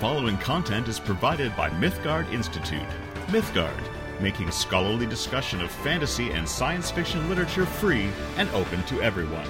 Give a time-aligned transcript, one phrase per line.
[0.00, 2.86] following content is provided by Mythgard Institute.
[3.26, 3.82] Mythgard,
[4.20, 9.48] making scholarly discussion of fantasy and science fiction literature free and open to everyone.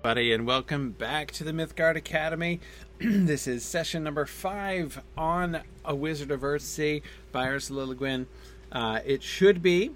[0.00, 2.60] Buddy, and welcome back to the Mythgard Academy.
[2.98, 8.26] this is session number five on A Wizard of Earthsea by Ursula Le Guin.
[8.72, 9.90] Uh, it should be,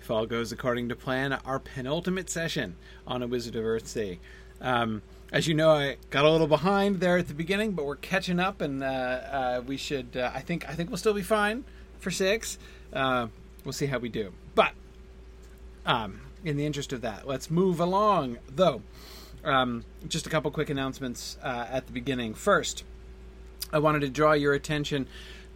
[0.00, 2.76] if all goes according to plan, our penultimate session
[3.08, 4.18] on A Wizard of Earthsea.
[4.60, 5.02] Um,
[5.32, 8.38] as you know, I got a little behind there at the beginning, but we're catching
[8.38, 10.16] up, and uh, uh, we should.
[10.16, 10.68] Uh, I think.
[10.68, 11.64] I think we'll still be fine
[11.98, 12.58] for six.
[12.92, 13.28] Uh,
[13.64, 14.32] we'll see how we do.
[14.54, 14.72] But
[15.86, 18.38] um, in the interest of that, let's move along.
[18.46, 18.82] Though,
[19.42, 22.34] um, just a couple quick announcements uh, at the beginning.
[22.34, 22.84] First,
[23.72, 25.08] I wanted to draw your attention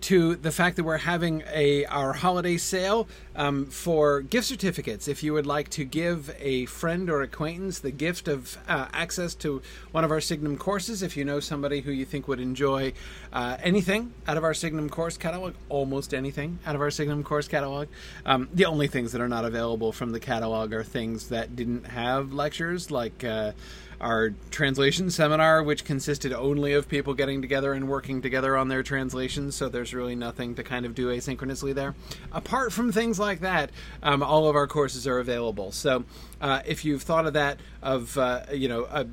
[0.03, 5.09] to the fact that we're having a our holiday sale um, for gift certificates.
[5.09, 9.35] If you would like to give a friend or acquaintance the gift of uh, access
[9.37, 12.93] to one of our Signum courses, if you know somebody who you think would enjoy
[13.33, 17.49] uh, anything out of our Signum course catalog, almost anything out of our Signum course
[17.49, 17.89] catalog.
[18.25, 21.87] Um, the only things that are not available from the catalog are things that didn't
[21.87, 23.25] have lectures, like.
[23.25, 23.53] Uh,
[24.01, 28.83] our translation seminar, which consisted only of people getting together and working together on their
[28.83, 29.55] translations.
[29.55, 31.95] So there's really nothing to kind of do asynchronously there.
[32.33, 33.71] Apart from things like that,
[34.03, 35.73] um, all of our courses are available.
[35.73, 36.05] So
[36.41, 38.87] uh, if you've thought of that, of uh, you know.
[38.91, 39.07] A,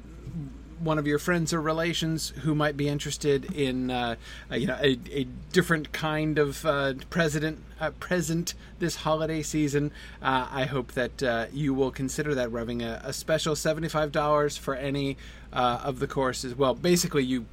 [0.84, 4.16] one of your friends or relations who might be interested in, uh,
[4.52, 9.92] uh, you know, a, a, different kind of uh, president uh, present this holiday season,
[10.22, 12.52] uh, I hope that uh, you will consider that.
[12.52, 15.18] We're a, a special seventy-five dollars for any
[15.52, 16.56] of the courses.
[16.56, 17.46] Well, basically, you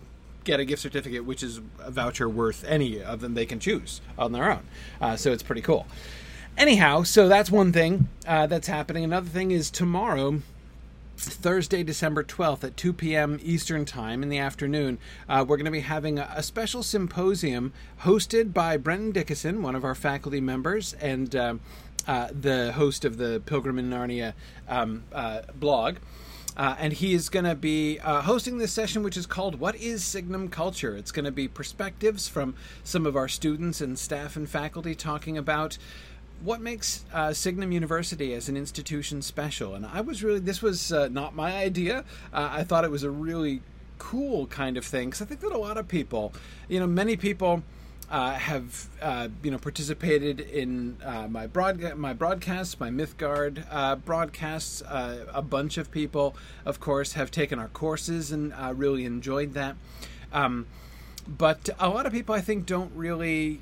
[0.44, 4.00] get a gift certificate, which is a voucher worth any of them they can choose
[4.18, 5.18] on their own.
[5.18, 5.86] so it's pretty cool.
[6.56, 9.04] Anyhow, so that's one thing that's happening.
[9.04, 10.40] Another thing is tomorrow
[11.20, 13.38] Thursday, December 12th at 2 p.m.
[13.42, 17.72] Eastern Time in the afternoon, uh, we're going to be having a, a, special symposium
[18.02, 21.54] hosted by Brenton Dickieson, one of our faculty members, and uh,
[22.06, 24.32] uh, the host of the Pilgrim in Narnia
[24.68, 25.96] um, uh, blog.
[26.56, 29.76] Uh, and he is going to be uh, hosting this session, which is called What
[29.76, 30.96] is Signum Culture?
[30.96, 35.38] It's going to be perspectives from some of our students and staff and faculty talking
[35.38, 35.78] about
[36.42, 39.74] what makes uh, Signum University as an institution special?
[39.74, 42.04] And I was really, this was uh, not my idea.
[42.32, 43.62] Uh, I thought it was a really
[43.98, 46.32] cool kind of thing because I think that a lot of people,
[46.68, 47.62] you know, many people.
[48.12, 53.94] Uh, have uh, you know participated in uh, my broad my broadcasts, my Mythgard uh,
[53.94, 54.82] broadcasts.
[54.82, 56.34] Uh, a bunch of people,
[56.64, 59.76] of course, have taken our courses and uh, really enjoyed that.
[60.32, 60.66] Um,
[61.28, 63.60] but a lot of people, I think, don't really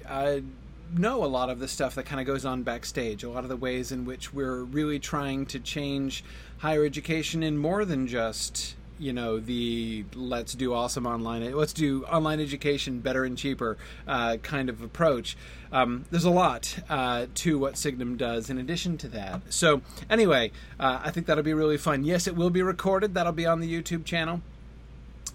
[0.96, 3.48] know a lot of the stuff that kind of goes on backstage, a lot of
[3.48, 6.24] the ways in which we're really trying to change
[6.58, 12.04] higher education in more than just you know the let's do awesome online let's do
[12.06, 13.76] online education better and cheaper
[14.06, 15.36] uh, kind of approach.
[15.70, 19.42] Um, there's a lot uh, to what signum does in addition to that.
[19.50, 20.50] So anyway
[20.80, 22.04] uh, i think that'll be really fun.
[22.04, 23.14] Yes it will be recorded.
[23.14, 24.42] That'll be on the youtube channel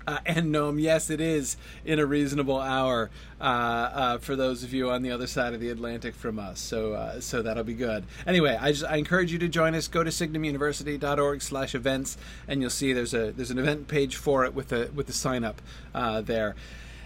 [0.07, 3.09] uh, and Noam, yes, it is in a reasonable hour
[3.39, 6.59] uh, uh, for those of you on the other side of the Atlantic from us.
[6.59, 8.05] So, uh, so that'll be good.
[8.25, 9.87] Anyway, I just I encourage you to join us.
[9.87, 14.69] Go to signumuniversity.org/events, and you'll see there's a there's an event page for it with
[14.69, 15.61] the with the sign up
[15.93, 16.55] uh, there.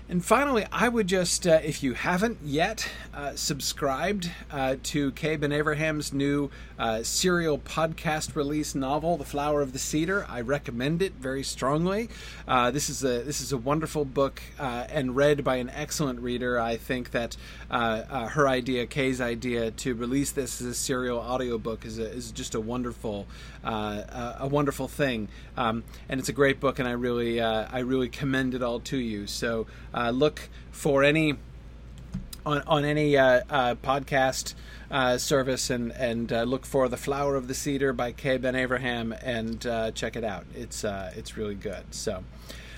[0.10, 5.36] And finally, I would just, uh, if you haven't yet uh, subscribed uh, to Kay
[5.36, 11.02] Ben Abraham's new uh, serial podcast release novel, The Flower of the Cedar, I recommend
[11.02, 12.08] it very strongly.
[12.48, 16.22] Uh, this is a this is a wonderful book uh, and read by an excellent
[16.22, 16.58] reader.
[16.58, 17.36] I think that
[17.70, 22.56] her idea, Kay's idea, to release this as a serial audiobook is a, is just
[22.56, 23.28] a wonderful
[23.66, 28.54] a wonderful thing, um, and it's a great book, and I really I really commend
[28.54, 29.28] it all to you.
[29.28, 29.68] So.
[29.98, 31.34] Uh, look for any
[32.46, 34.54] on on any uh, uh, podcast
[34.92, 38.54] uh, service and and uh, look for the Flower of the Cedar by Kay Ben
[38.54, 40.46] Abraham and uh, check it out.
[40.54, 41.96] It's it's really good.
[41.96, 42.24] So,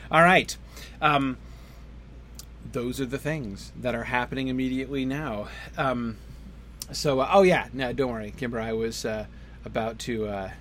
[0.09, 0.55] all right.
[1.01, 1.37] Um,
[2.71, 5.49] those are the things that are happening immediately now.
[5.77, 6.15] Um,
[6.93, 8.61] so, oh yeah, no, don't worry, Kimber.
[8.61, 9.05] I was
[9.65, 10.51] about to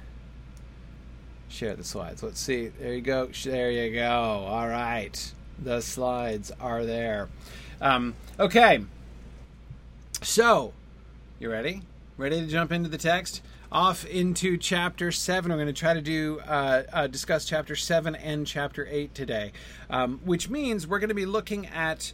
[1.49, 2.25] share the slides.
[2.25, 2.67] Let's see.
[2.67, 3.29] There you go.
[3.45, 4.11] There you go.
[4.11, 5.33] All right
[5.63, 7.29] the slides are there.
[7.81, 8.85] Um, okay.
[10.23, 10.73] So,
[11.39, 11.83] you ready?
[12.17, 13.43] Ready to jump into the text?
[13.71, 15.51] Off into chapter seven.
[15.51, 19.53] We're going to try to do uh, uh, discuss chapter seven and chapter eight today,
[19.91, 22.13] um, which means we're going to be looking at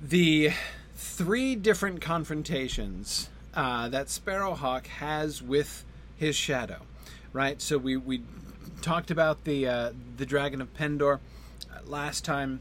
[0.00, 0.52] the
[0.94, 5.84] three different confrontations uh, that Sparrowhawk has with
[6.16, 6.82] his shadow.
[7.32, 7.60] Right.
[7.60, 8.22] So we we
[8.80, 11.18] talked about the uh, the dragon of Pendor
[11.86, 12.60] last time.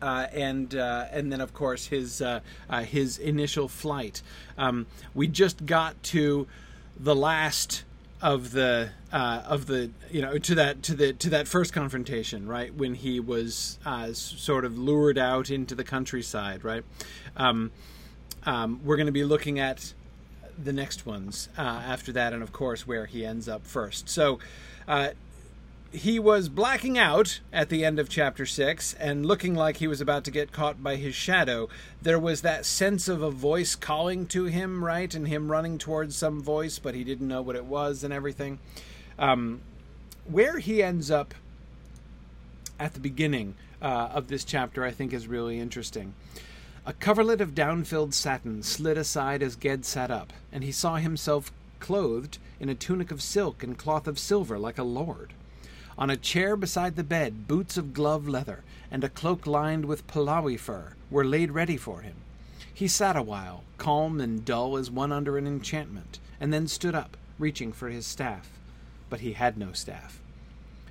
[0.00, 4.20] Uh, and uh, and then of course his uh, uh, his initial flight.
[4.58, 6.48] Um, we just got to
[6.98, 7.84] the last
[8.20, 12.48] of the uh, of the you know to that to the to that first confrontation,
[12.48, 16.84] right when he was uh, sort of lured out into the countryside, right.
[17.36, 17.70] Um,
[18.44, 19.94] um, we're going to be looking at
[20.62, 24.08] the next ones after that, and of course where he ends up first.
[24.08, 24.40] So
[25.92, 30.00] he was blacking out at the end of chapter 6 and looking like he was
[30.00, 31.68] about to get caught by his shadow.
[32.00, 35.14] There was that sense of a voice calling to him, right?
[35.14, 38.58] And him running towards some voice, but he didn't know what it was and everything.
[39.18, 39.60] Um,
[40.24, 41.34] where he ends up
[42.80, 46.14] at the beginning uh, of this chapter, I think, is really interesting.
[46.86, 50.96] A coverlet of down filled satin slid aside as Ged sat up, and he saw
[50.96, 55.34] himself clothed in a tunic of silk and cloth of silver like a lord.
[56.02, 60.08] On a chair beside the bed, boots of glove leather and a cloak lined with
[60.08, 62.16] pellawi fur were laid ready for him.
[62.74, 66.96] He sat a while, calm and dull as one under an enchantment, and then stood
[66.96, 68.50] up, reaching for his staff.
[69.10, 70.20] But he had no staff.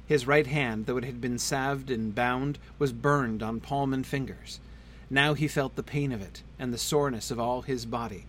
[0.05, 4.07] His right hand, though it had been salved and bound, was burned on palm and
[4.07, 4.61] fingers.
[5.09, 8.27] Now he felt the pain of it, and the soreness of all his body.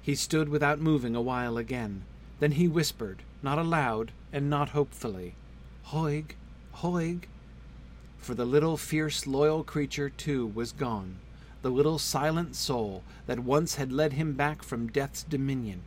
[0.00, 2.04] He stood without moving a while again.
[2.38, 5.34] Then he whispered, not aloud and not hopefully,
[5.88, 6.34] Hoeg,
[6.76, 7.26] Hoeg.
[8.18, 11.16] For the little fierce, loyal creature, too, was gone,
[11.60, 15.82] the little silent soul that once had led him back from death's dominion.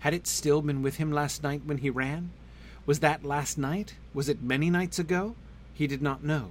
[0.00, 2.30] Had it still been with him last night when he ran?
[2.84, 3.94] Was that last night?
[4.12, 5.34] Was it many nights ago?
[5.72, 6.50] He did not know.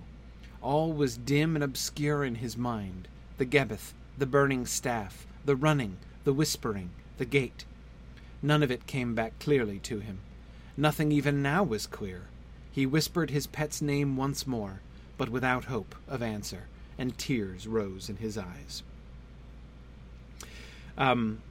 [0.61, 3.07] All was dim and obscure in his mind
[3.37, 7.65] the Gebbeth, the burning staff, the running, the whispering, the gate.
[8.41, 10.19] None of it came back clearly to him.
[10.75, 12.23] Nothing even now was clear.
[12.71, 14.81] He whispered his pet's name once more,
[15.17, 16.67] but without hope of answer,
[16.97, 18.83] and tears rose in his eyes.
[20.97, 21.41] Um,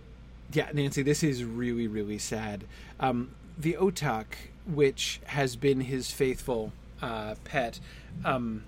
[0.52, 2.64] yeah, Nancy, this is really, really sad.
[3.00, 4.26] Um, the otak,
[4.66, 6.72] which has been his faithful
[7.02, 7.80] uh, pet,
[8.24, 8.64] um,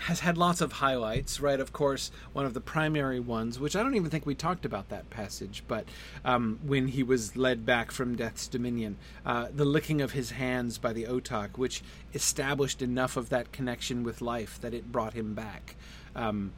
[0.00, 1.60] has had lots of highlights, right?
[1.60, 4.88] Of course, one of the primary ones, which I don't even think we talked about
[4.88, 5.84] that passage, but
[6.24, 10.78] um, when he was led back from Death's Dominion, uh, the licking of his hands
[10.78, 11.82] by the Otak, which
[12.14, 15.76] established enough of that connection with life that it brought him back,
[16.16, 16.52] um,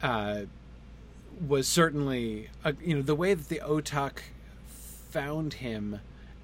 [0.00, 0.42] uh,
[1.44, 4.18] was certainly, a, you know, the way that the Otak
[5.10, 5.98] found him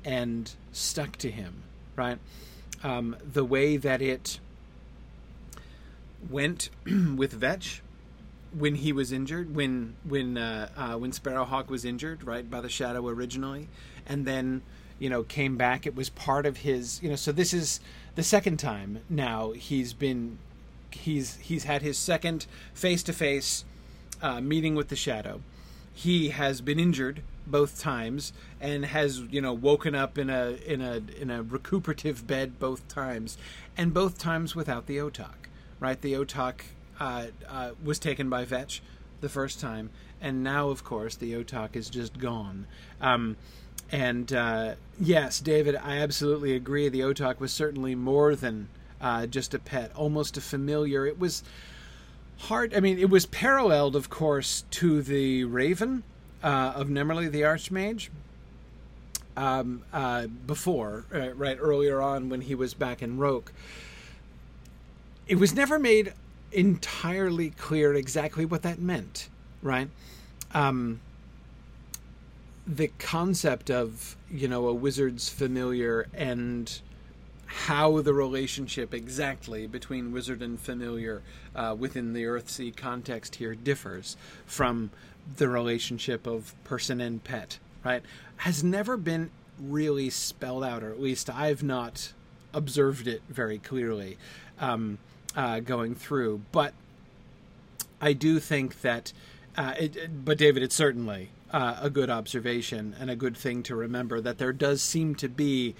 [0.04, 1.62] and stuck to him,
[1.94, 2.18] right?
[2.82, 4.40] Um, the way that it
[6.28, 6.70] went
[7.16, 7.82] with Vetch
[8.52, 12.68] when he was injured, when when uh, uh, when Sparrowhawk was injured, right by the
[12.68, 13.68] Shadow originally,
[14.06, 14.62] and then
[14.98, 15.86] you know came back.
[15.86, 17.16] It was part of his you know.
[17.16, 17.80] So this is
[18.16, 20.38] the second time now he's been
[20.90, 23.64] he's he's had his second face to face
[24.40, 25.40] meeting with the Shadow.
[25.92, 30.80] He has been injured both times and has you know woken up in a in
[30.80, 33.38] a in a recuperative bed both times,
[33.76, 35.49] and both times without the Otak
[35.80, 36.00] right?
[36.00, 36.60] The Otak
[37.00, 38.82] uh, uh, was taken by Vetch
[39.20, 39.90] the first time,
[40.20, 42.66] and now, of course, the Otak is just gone.
[43.00, 43.36] Um,
[43.90, 46.88] and uh, yes, David, I absolutely agree.
[46.88, 48.68] The Otak was certainly more than
[49.00, 51.06] uh, just a pet, almost a familiar.
[51.06, 51.42] It was
[52.38, 52.74] hard.
[52.74, 56.02] I mean, it was paralleled, of course, to the Raven
[56.42, 58.08] uh, of Nemmerle the Archmage.
[59.36, 63.52] Um, uh, before, right earlier on when he was back in Roke,
[65.30, 66.12] it was never made
[66.50, 69.28] entirely clear exactly what that meant,
[69.62, 69.88] right?
[70.52, 71.00] Um,
[72.66, 76.80] the concept of you know a wizard's familiar and
[77.46, 81.22] how the relationship exactly between wizard and familiar
[81.54, 84.90] uh, within the Earthsea context here differs from
[85.36, 88.02] the relationship of person and pet, right?
[88.38, 92.14] Has never been really spelled out, or at least I've not
[92.52, 94.18] observed it very clearly.
[94.58, 94.98] Um,
[95.36, 96.42] uh, going through.
[96.52, 96.74] But
[98.00, 99.12] I do think that,
[99.56, 103.74] uh, it, but David, it's certainly uh, a good observation and a good thing to
[103.74, 105.74] remember that there does seem to be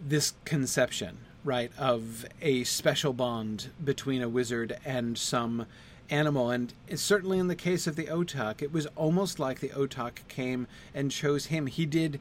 [0.00, 5.66] this conception, right, of a special bond between a wizard and some
[6.10, 6.50] animal.
[6.50, 10.66] And certainly in the case of the Otak, it was almost like the Otak came
[10.94, 11.66] and chose him.
[11.66, 12.20] He did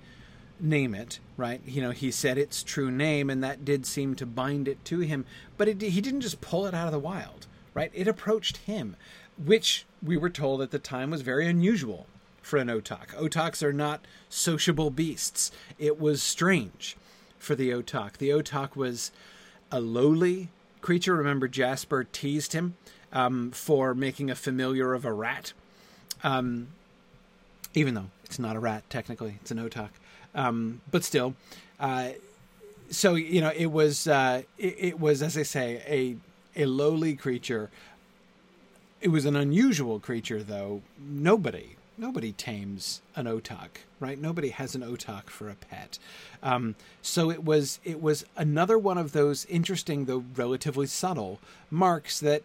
[0.64, 1.62] name it, right?
[1.66, 5.00] You know, he said its true name, and that did seem to bind it to
[5.00, 5.26] him.
[5.58, 7.92] But it, he didn't just pull it out of the wild, right?
[7.94, 8.96] It approached him,
[9.38, 12.08] which we were told at the time was very unusual
[12.42, 13.08] for an Otak.
[13.16, 15.52] Otaks are not sociable beasts.
[15.78, 16.96] It was strange
[17.38, 18.18] for the Otak.
[18.18, 19.12] The Otak was
[19.72, 20.50] a lowly
[20.82, 21.16] creature.
[21.16, 22.76] Remember, Jasper teased him
[23.12, 25.54] um, for making a familiar of a rat.
[26.24, 26.70] Um,
[27.74, 29.90] even though it's not a rat technically, it's an otak.
[30.36, 31.36] Um, but still,
[31.80, 32.10] uh,
[32.90, 37.16] so you know, it was uh, it, it was as I say a a lowly
[37.16, 37.70] creature.
[39.02, 40.82] It was an unusual creature, though.
[40.98, 44.20] Nobody nobody tames an otak, right?
[44.20, 46.00] Nobody has an otak for a pet.
[46.42, 52.20] Um, so it was it was another one of those interesting, though relatively subtle, marks
[52.20, 52.44] that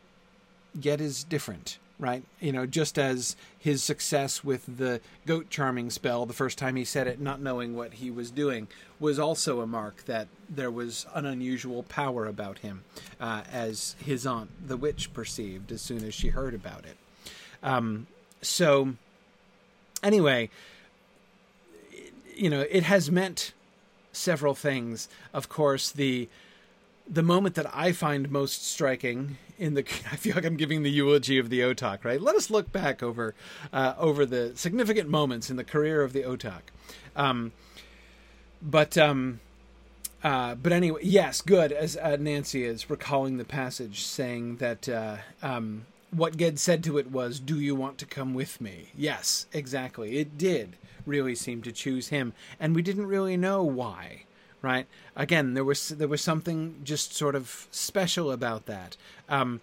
[0.78, 2.22] Ged is different, right?
[2.40, 6.84] You know, just as his success with the goat charming spell the first time he
[6.84, 8.68] said it, not knowing what he was doing,
[9.00, 12.84] was also a mark that there was an unusual power about him,
[13.20, 16.96] uh, as his aunt, the witch, perceived as soon as she heard about it.
[17.62, 18.06] Um,
[18.42, 18.94] so,
[20.02, 20.50] anyway,
[22.36, 23.52] you know, it has meant
[24.12, 25.08] several things.
[25.34, 26.28] Of course, the
[27.10, 29.80] the moment that I find most striking in the
[30.12, 32.20] I feel like I'm giving the eulogy of the otak, right?
[32.20, 33.34] Let us look back over
[33.72, 36.62] uh, over the significant moments in the career of the otak.
[37.16, 37.52] Um,
[38.62, 39.40] but um,
[40.22, 41.72] uh, but anyway, yes, good.
[41.72, 46.98] As uh, Nancy is recalling the passage, saying that uh, um, what Ged said to
[46.98, 50.18] it was, "Do you want to come with me?" Yes, exactly.
[50.18, 54.24] It did really seem to choose him, and we didn't really know why
[54.62, 54.86] right?
[55.16, 58.96] Again, there was there was something just sort of special about that.
[59.28, 59.60] Um,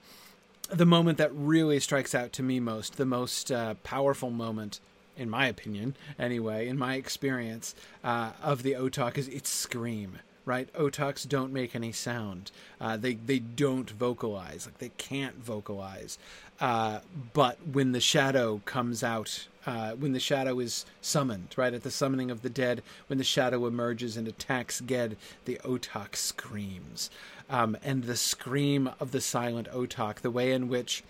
[0.70, 4.80] the moment that really strikes out to me most, the most uh, powerful moment,
[5.16, 10.20] in my opinion, anyway, in my experience, uh, of the Otak is its scream.
[10.44, 12.52] Right, Otaks don't make any sound.
[12.80, 14.68] Uh, they they don't vocalize.
[14.68, 16.20] Like they can't vocalize.
[16.59, 17.00] Uh,
[17.33, 21.91] but when the shadow comes out uh, when the shadow is summoned, right at the
[21.91, 27.09] summoning of the dead, when the shadow emerges and attacks Ged, the Otak screams.
[27.50, 31.03] Um, and the scream of the silent Otak, the way in which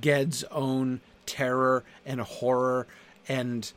[0.00, 2.86] Ged's own terror and horror
[3.28, 3.72] and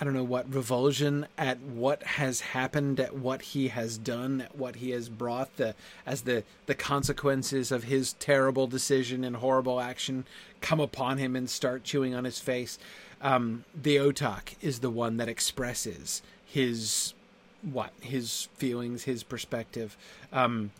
[0.00, 4.56] I don't know what revulsion at what has happened, at what he has done, at
[4.56, 5.74] what he has brought the
[6.06, 10.24] as the the consequences of his terrible decision and horrible action
[10.62, 12.78] come upon him and start chewing on his face.
[13.20, 17.12] Um, the otak is the one that expresses his
[17.60, 19.98] what his feelings, his perspective.
[20.32, 20.70] Um,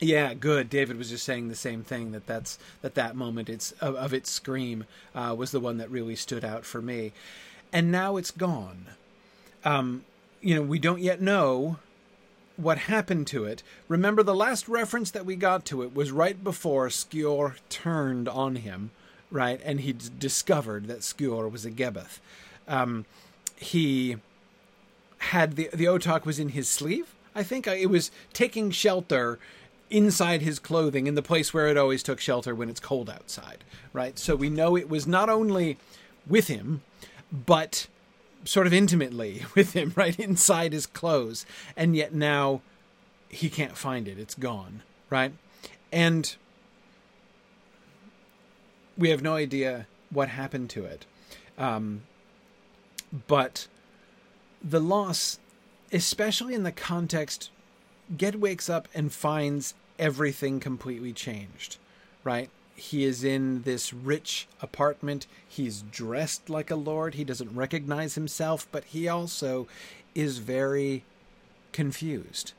[0.00, 0.70] yeah, good.
[0.70, 4.14] David was just saying the same thing that that's that that moment it's of, of
[4.14, 7.12] its scream uh, was the one that really stood out for me
[7.72, 8.86] and now it's gone.
[9.64, 10.04] Um,
[10.40, 11.78] you know, we don't yet know
[12.56, 13.62] what happened to it.
[13.86, 18.56] Remember, the last reference that we got to it was right before Skiorh turned on
[18.56, 18.90] him,
[19.30, 19.60] right?
[19.64, 22.18] And he discovered that Skiorh was a Gebbeth.
[22.66, 23.04] Um,
[23.56, 24.16] he
[25.18, 27.14] had the the otak was in his sleeve.
[27.34, 29.38] I think uh, it was taking shelter
[29.90, 33.64] inside his clothing in the place where it always took shelter when it's cold outside,
[33.92, 34.18] right?
[34.18, 35.78] So we know it was not only
[36.26, 36.82] with him,
[37.32, 37.86] but
[38.44, 40.18] sort of intimately with him right?
[40.18, 41.46] Inside his clothes.
[41.76, 42.62] And yet now
[43.28, 44.18] he can't find it.
[44.18, 45.32] It's gone right?
[45.92, 46.36] And
[48.96, 51.06] we have no idea what happened to it.
[51.56, 52.02] Um,
[53.26, 53.66] but
[54.62, 55.38] the loss
[55.92, 57.50] especially in the context
[58.14, 61.78] Ged wakes up and finds everything completely changed
[62.24, 65.26] right he is in this rich apartment.
[65.48, 67.14] He's dressed like a lord.
[67.14, 69.66] He doesn't recognize himself, but he also
[70.14, 71.04] is very
[71.72, 72.52] confused,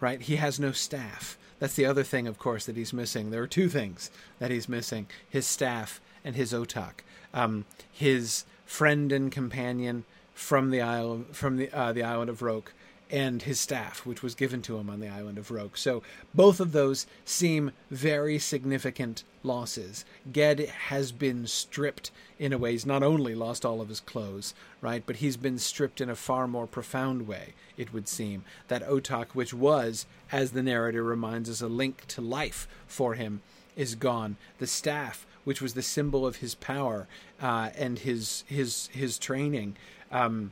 [0.00, 0.20] right?
[0.20, 1.36] He has no staff.
[1.58, 3.30] That's the other thing, of course, that he's missing.
[3.30, 7.02] There are two things that he's missing his staff and his otak.
[7.32, 10.04] Um, his friend and companion
[10.34, 12.72] from the isle from the uh, the island of Roke
[13.14, 15.76] and his staff, which was given to him on the island of Roke.
[15.76, 16.02] So
[16.34, 20.04] both of those seem very significant losses.
[20.32, 22.72] Ged has been stripped in a way.
[22.72, 26.16] He's not only lost all of his clothes, right, but he's been stripped in a
[26.16, 28.42] far more profound way, it would seem.
[28.66, 33.42] That Otak, which was, as the narrator reminds us, a link to life for him,
[33.76, 34.38] is gone.
[34.58, 37.06] The staff, which was the symbol of his power
[37.40, 39.76] uh, and his his his training
[40.10, 40.50] um,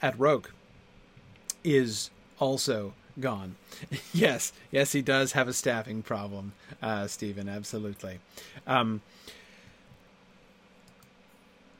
[0.00, 0.52] at Roke,
[1.66, 3.56] is also gone.
[4.14, 7.48] yes, yes, he does have a staffing problem, uh, Stephen.
[7.48, 8.18] Absolutely.
[8.66, 9.02] Um,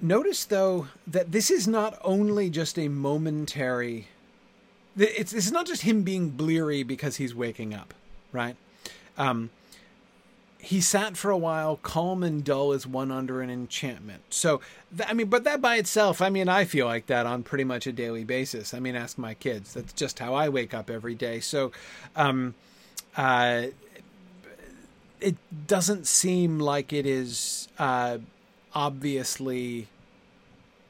[0.00, 4.08] notice though that this is not only just a momentary.
[4.98, 7.92] It's this is not just him being bleary because he's waking up,
[8.32, 8.56] right?
[9.18, 9.50] Um,
[10.66, 14.22] he sat for a while, calm and dull as one under an enchantment.
[14.30, 14.60] So,
[15.06, 17.86] I mean, but that by itself, I mean, I feel like that on pretty much
[17.86, 18.74] a daily basis.
[18.74, 19.74] I mean, ask my kids.
[19.74, 21.38] That's just how I wake up every day.
[21.38, 21.70] So,
[22.16, 22.56] um,
[23.16, 23.66] uh,
[25.20, 25.36] it
[25.68, 28.18] doesn't seem like it is uh,
[28.74, 29.86] obviously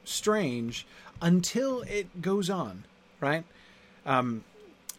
[0.05, 0.87] strange
[1.21, 2.85] until it goes on,
[3.21, 3.43] right?
[4.07, 4.43] Um,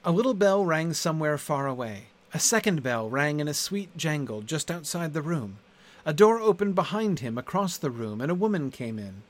[0.05, 2.05] a little bell rang somewhere far away.
[2.35, 5.59] A second bell rang in a sweet jangle just outside the room.
[6.05, 9.23] A door opened behind him across the room, and a woman came in.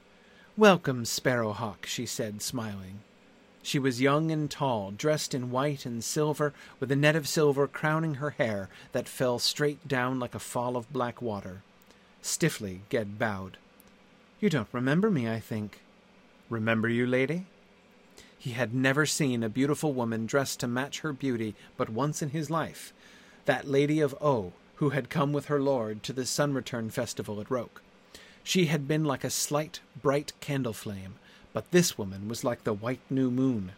[0.57, 3.01] Welcome, Sparrowhawk, she said, smiling.
[3.63, 7.69] She was young and tall, dressed in white and silver, with a net of silver
[7.69, 11.63] crowning her hair that fell straight down like a fall of black water.
[12.21, 13.59] Stiffly, Ged bowed.
[14.41, 15.83] You don't remember me, I think.
[16.51, 17.47] Remember you, lady?
[18.39, 22.31] He had never seen a beautiful woman dressed to match her beauty but once in
[22.31, 22.93] his life,
[23.47, 27.41] that lady of O, who had come with her lord to the sun return festival
[27.41, 27.83] at Roke.
[28.45, 31.17] She had been like a slight, bright candle flame,
[31.53, 33.73] but this woman was like the white new moon.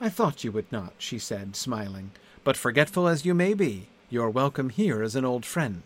[0.00, 2.12] I thought you would not, she said, smiling,
[2.44, 5.82] but forgetful as you may be, you're welcome here as an old friend.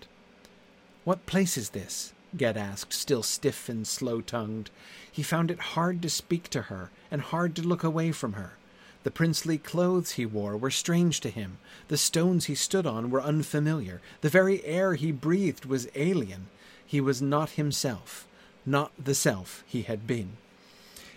[1.05, 2.13] What place is this?
[2.37, 4.71] Ged asked, still stiff and slow tongued.
[5.11, 8.57] He found it hard to speak to her, and hard to look away from her.
[9.05, 11.59] The princely clothes he wore were strange to him.
[11.89, 14.01] The stones he stood on were unfamiliar.
[14.21, 16.49] The very air he breathed was alien.
[16.85, 18.27] He was not himself,
[18.65, 20.39] not the self he had been.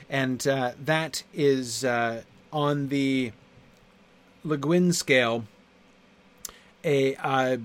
[0.09, 2.21] And uh, that is uh,
[2.53, 3.31] on the
[4.43, 5.45] Le Guin scale
[6.83, 7.57] a uh,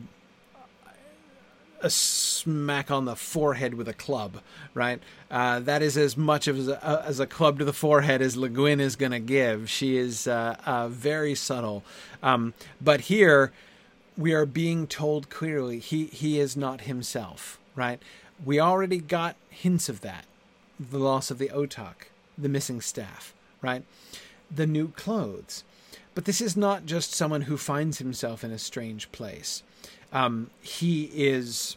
[1.84, 4.38] a smack on the forehead with a club,
[4.72, 5.02] right?
[5.30, 8.38] Uh, that is as much of a, uh, as a club to the forehead as
[8.38, 9.68] Le Guin is going to give.
[9.68, 11.84] She is uh, uh, very subtle,
[12.22, 13.52] um, but here
[14.16, 18.00] we are being told clearly he he is not himself, right?
[18.42, 20.24] We already got hints of that:
[20.80, 23.82] the loss of the otak, the missing staff, right?
[24.50, 25.64] The new clothes.
[26.14, 29.62] But this is not just someone who finds himself in a strange place
[30.14, 31.76] um, he is.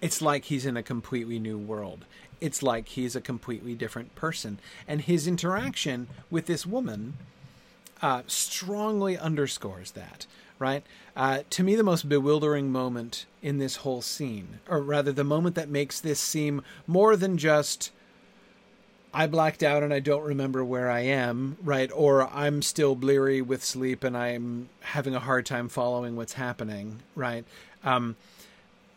[0.00, 2.06] It's like he's in a completely new world.
[2.40, 4.58] It's like he's a completely different person.
[4.88, 7.14] And his interaction with this woman
[8.00, 10.26] uh, strongly underscores that,
[10.58, 10.82] right?
[11.14, 15.54] Uh, to me, the most bewildering moment in this whole scene, or rather, the moment
[15.56, 17.90] that makes this seem more than just
[19.12, 21.90] I blacked out and I don't remember where I am, right?
[21.92, 27.00] Or I'm still bleary with sleep and I'm having a hard time following what's happening,
[27.16, 27.44] right?
[27.82, 28.16] Um,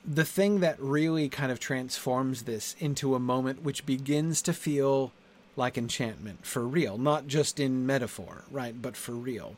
[0.05, 5.11] the thing that really kind of transforms this into a moment which begins to feel
[5.55, 8.79] like enchantment for real, not just in metaphor, right?
[8.79, 9.55] But for real,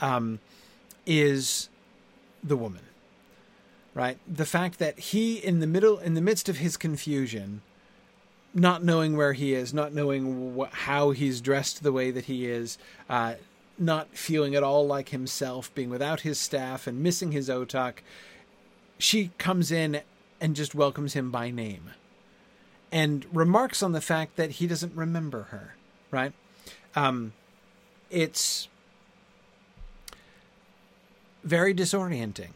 [0.00, 0.40] um,
[1.06, 1.68] is
[2.42, 2.82] the woman,
[3.94, 4.18] right?
[4.26, 7.62] The fact that he, in the middle, in the midst of his confusion,
[8.54, 12.78] not knowing where he is, not knowing how he's dressed the way that he is,
[13.08, 13.34] uh,
[13.78, 17.98] not feeling at all like himself, being without his staff and missing his otak,
[18.98, 20.00] she comes in
[20.40, 21.90] and just welcomes him by name
[22.90, 25.74] and remarks on the fact that he doesn't remember her,
[26.10, 26.32] right?
[26.96, 27.32] Um,
[28.10, 28.68] it's
[31.44, 32.50] very disorienting,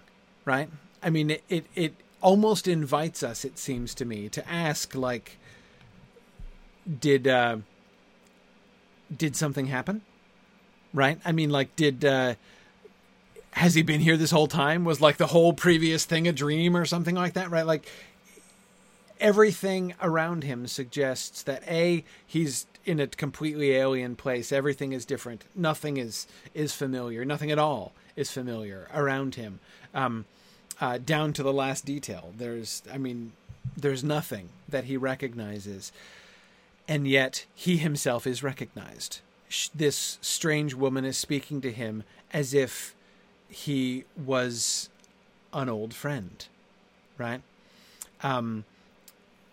[0.45, 0.71] right?
[1.03, 5.39] I mean, it, it, it almost invites us, it seems to me, to ask, like,
[7.01, 7.59] did uh,
[9.15, 10.03] did something happen?
[10.95, 11.19] Right?
[11.25, 12.35] I mean, like, did uh,
[13.53, 14.85] has he been here this whole time?
[14.85, 17.51] Was like the whole previous thing a dream or something like that?
[17.51, 17.67] Right?
[17.67, 17.87] Like
[19.23, 25.45] everything around him suggests that a he's in a completely alien place everything is different
[25.55, 29.61] nothing is is familiar nothing at all is familiar around him
[29.95, 30.25] um,
[30.81, 33.31] uh, down to the last detail there's i mean
[33.77, 35.93] there's nothing that he recognizes
[36.89, 39.21] and yet he himself is recognized.
[39.75, 42.95] This strange woman is speaking to him as if
[43.49, 44.89] he was
[45.53, 46.47] an old friend,
[47.19, 47.43] right?
[48.23, 48.65] Um,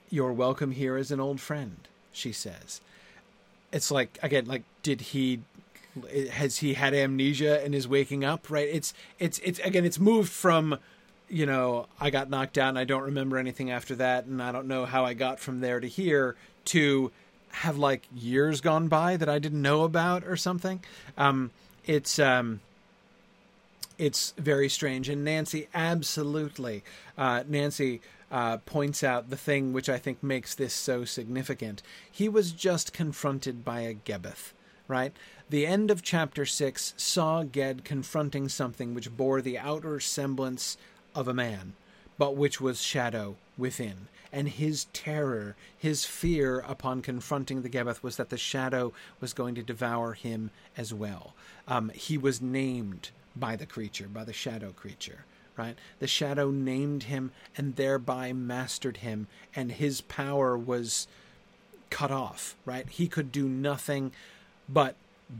[0.09, 1.77] You're welcome here as an old friend,
[2.11, 2.81] she says.
[3.71, 5.41] It's like, again, like, did he
[6.31, 10.31] has he had amnesia and is waking up right it's it's it's again it's moved
[10.31, 10.77] from
[11.27, 14.51] you know i got knocked out and i don't remember anything after that and i
[14.51, 17.11] don't know how i got from there to here to
[17.51, 20.81] have like years gone by that I didn't know about or something.
[21.17, 21.51] Um,
[21.85, 22.61] it's um,
[23.97, 25.09] it's very strange.
[25.09, 26.83] And Nancy absolutely,
[27.17, 31.81] uh, Nancy uh, points out the thing which I think makes this so significant.
[32.11, 34.53] He was just confronted by a Gebbeth,
[34.87, 35.13] right?
[35.49, 40.77] The end of chapter six saw Ged confronting something which bore the outer semblance
[41.15, 41.73] of a man,
[42.19, 48.17] but which was shadow within and his terror, his fear upon confronting the Gebbeth was
[48.17, 51.33] that the shadow was going to devour him as well.
[51.67, 55.25] Um, he was named by the creature, by the shadow creature,
[55.57, 55.75] right?
[55.99, 61.07] The shadow named him and thereby mastered him, and his power was
[61.89, 62.87] cut off, right?
[62.87, 64.11] He could do nothing
[64.67, 64.95] but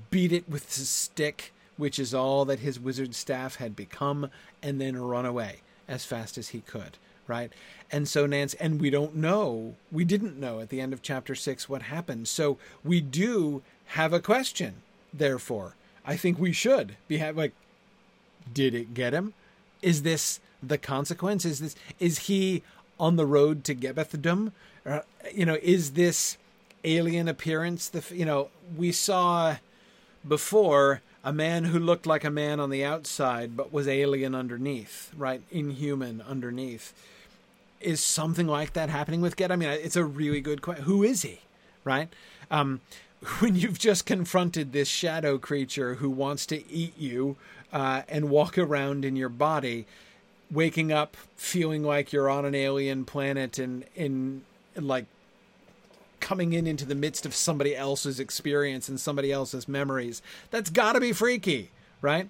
[0.10, 4.32] beat it with his stick, which is all that his wizard staff had become,
[4.64, 6.98] and then run away as fast as he could,
[7.28, 7.52] right?
[7.92, 11.36] And so Nance, and we don't know, we didn't know at the end of chapter
[11.36, 12.28] six what happened.
[12.28, 14.76] So we do have a question,
[15.14, 15.76] therefore.
[16.06, 17.54] I think we should be like,
[18.54, 19.34] did it get him?
[19.82, 21.46] Is this the consequence?
[21.46, 22.64] Is this is he
[23.00, 24.52] on the road to Gebbethdom?
[24.86, 25.02] Uh,
[25.34, 26.38] you know, is this
[26.84, 29.58] alien appearance the you know we saw
[30.28, 35.12] before a man who looked like a man on the outside but was alien underneath,
[35.18, 35.42] right?
[35.52, 36.94] Inhuman underneath.
[37.82, 39.52] Is something like that happening with Ged?
[39.52, 40.86] I mean, it's a really good question.
[40.86, 41.42] Who is he,
[41.84, 42.10] right?
[42.52, 42.82] Um,
[43.40, 47.36] when you've just confronted this shadow creature who wants to eat you
[47.72, 49.86] uh, and walk around in your body,
[50.52, 54.42] waking up feeling like you're on an alien planet and in
[54.76, 55.06] like
[56.20, 60.22] coming in into the midst of somebody else's experience and somebody else's memories.
[60.52, 62.30] That's got to be freaky, right?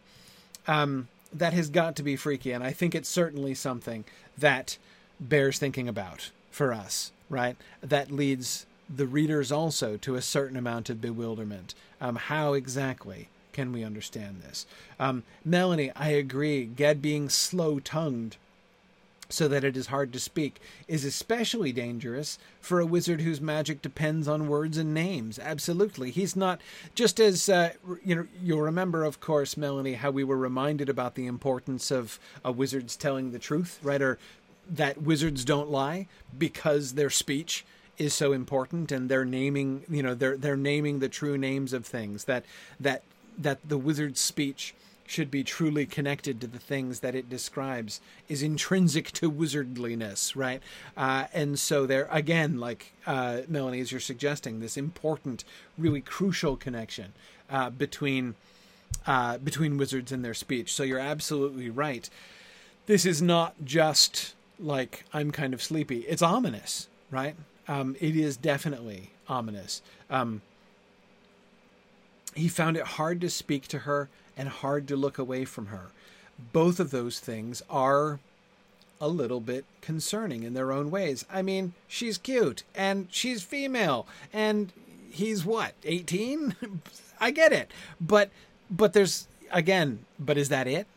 [0.67, 4.05] Um, that has got to be freaky, and I think it's certainly something
[4.37, 4.77] that
[5.19, 7.55] bears thinking about for us, right?
[7.81, 11.75] That leads the readers also to a certain amount of bewilderment.
[12.01, 14.65] Um, how exactly can we understand this?
[14.99, 16.65] Um, Melanie, I agree.
[16.65, 18.37] Ged being slow tongued
[19.29, 23.81] so that it is hard to speak is especially dangerous for a wizard whose magic
[23.81, 25.37] depends on words and names.
[25.37, 26.09] Absolutely.
[26.11, 26.59] He's not
[26.95, 31.15] just as uh, you know you'll remember of course Melanie how we were reminded about
[31.15, 34.01] the importance of a wizards telling the truth, right?
[34.01, 34.17] Or
[34.69, 37.65] that wizards don't lie because their speech
[37.97, 41.85] is so important and they're naming, you know, they're they're naming the true names of
[41.85, 42.45] things that
[42.79, 43.03] that
[43.37, 44.73] that the wizard's speech
[45.09, 50.61] should be truly connected to the things that it describes is intrinsic to wizardliness, right?
[50.95, 55.43] Uh, and so there, again, like uh, Melanie, as you're suggesting, this important,
[55.79, 57.13] really crucial connection
[57.49, 58.35] uh, between
[59.07, 60.71] uh, between wizards and their speech.
[60.71, 62.07] So you're absolutely right.
[62.85, 66.01] This is not just like I'm kind of sleepy.
[66.01, 67.35] It's ominous, right?
[67.67, 69.81] Um, it is definitely ominous.
[70.11, 70.43] Um,
[72.35, 74.07] he found it hard to speak to her
[74.39, 75.87] and hard to look away from her.
[76.53, 78.19] Both of those things are
[79.01, 81.25] a little bit concerning in their own ways.
[81.29, 84.71] I mean, she's cute and she's female and
[85.11, 86.55] he's what, 18?
[87.19, 87.69] I get it.
[87.99, 88.29] But
[88.71, 90.87] but there's again, but is that it?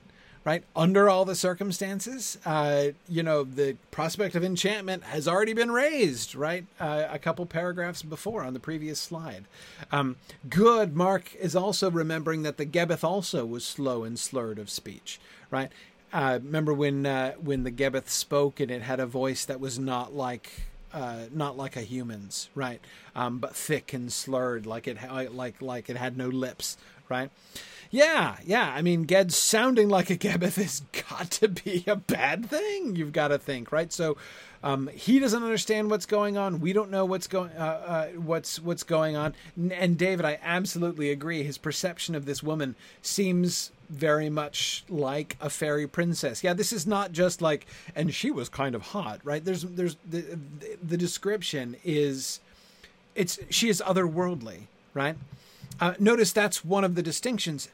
[0.44, 0.64] Right?
[0.74, 6.34] Under all the circumstances, uh, you know, the prospect of enchantment has already been raised,
[6.34, 6.66] right?
[6.80, 9.44] Uh, a couple paragraphs before on the previous slide.
[9.92, 10.16] Um,
[10.48, 15.20] good, Mark is also remembering that the Gebbeth also was slow and slurred of speech,
[15.48, 15.70] right?
[16.12, 19.78] Uh, remember when uh, when the Gebbeth spoke and it had a voice that was
[19.78, 20.50] not like
[20.92, 22.80] uh, not like a human's, right?
[23.16, 24.98] Um, but thick and slurred, like it
[25.32, 26.76] like like it had no lips,
[27.08, 27.30] right?
[27.92, 28.72] Yeah, yeah.
[28.74, 32.96] I mean, Ged sounding like a Gebbeth has got to be a bad thing.
[32.96, 33.92] You've got to think, right?
[33.92, 34.16] So,
[34.64, 36.60] um, he doesn't understand what's going on.
[36.60, 39.34] We don't know what's going uh, uh, what's what's going on.
[39.72, 41.42] And David, I absolutely agree.
[41.42, 46.42] His perception of this woman seems very much like a fairy princess.
[46.42, 49.44] Yeah, this is not just like, and she was kind of hot, right?
[49.44, 50.38] There's there's the
[50.82, 52.40] the description is,
[53.14, 54.62] it's she is otherworldly,
[54.94, 55.16] right?
[55.78, 57.68] Uh, notice that's one of the distinctions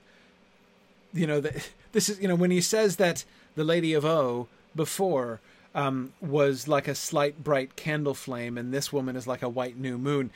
[1.12, 4.48] you know, the, this is you know when he says that the Lady of O
[4.74, 5.40] before
[5.74, 9.76] um, was like a slight bright candle flame, and this woman is like a white
[9.76, 10.30] new moon.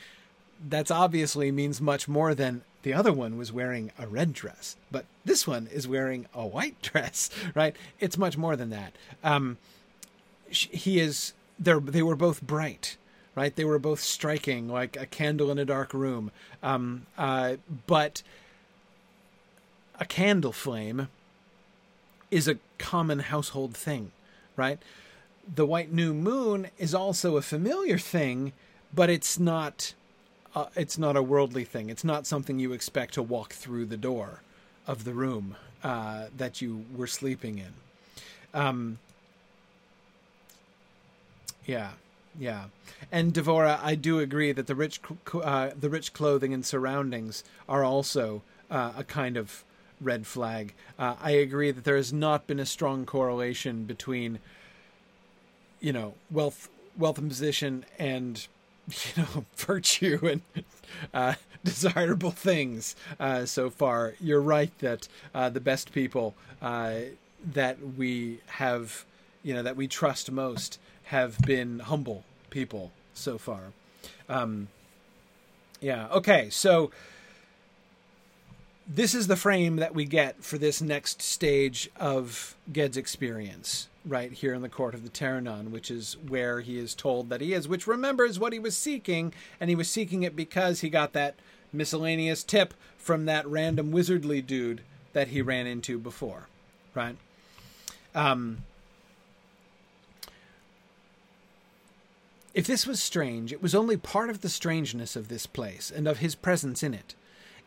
[0.69, 5.05] That's obviously means much more than the other one was wearing a red dress, but
[5.25, 7.75] this one is wearing a white dress, right?
[8.01, 8.93] It's much more than that.
[9.23, 9.59] Um,
[10.49, 11.33] he is.
[11.59, 12.97] They they were both bright,
[13.35, 13.55] right?
[13.55, 16.31] They were both striking, like a candle in a dark room.
[16.63, 17.57] Um, uh,
[17.87, 18.23] but
[20.03, 21.07] a candle flame
[22.29, 24.11] is a common household thing,
[24.57, 24.81] right?
[25.55, 28.53] The white new moon is also a familiar thing,
[28.93, 29.95] but it's not
[30.57, 31.89] uh, it's not a worldly thing.
[31.89, 34.43] It's not something you expect to walk through the door
[34.89, 37.73] of the room uh, that you were sleeping in.
[38.53, 38.99] Um,
[41.65, 41.91] yeah,
[42.37, 42.65] yeah,
[43.13, 45.01] and Devora, I do agree that the rich,
[45.33, 49.63] uh, the rich clothing and surroundings are also uh, a kind of
[50.03, 50.75] red flag.
[50.99, 54.39] Uh, I agree that there has not been a strong correlation between,
[55.81, 58.47] you know, wealth, wealth and position, and
[58.89, 60.65] you know, virtue and
[61.15, 61.35] uh,
[61.65, 64.15] desirable things uh, so far.
[64.21, 66.95] You're right that uh, the best people, uh,
[67.53, 69.05] that we have,
[69.43, 73.73] you know, that we trust most have been humble people so far.
[74.29, 74.69] Um,
[75.81, 76.09] yeah.
[76.13, 76.49] Okay.
[76.51, 76.91] So
[78.87, 84.33] this is the frame that we get for this next stage of Ged's experience, right
[84.33, 87.53] here in the court of the Terrenon, which is where he is told that he
[87.53, 91.13] is, which remembers what he was seeking, and he was seeking it because he got
[91.13, 91.37] that
[91.73, 96.49] miscellaneous tip from that random wizardly dude that he ran into before,
[96.95, 97.17] right?
[98.15, 98.65] Um,
[102.53, 106.07] if this was strange, it was only part of the strangeness of this place and
[106.07, 107.15] of his presence in it.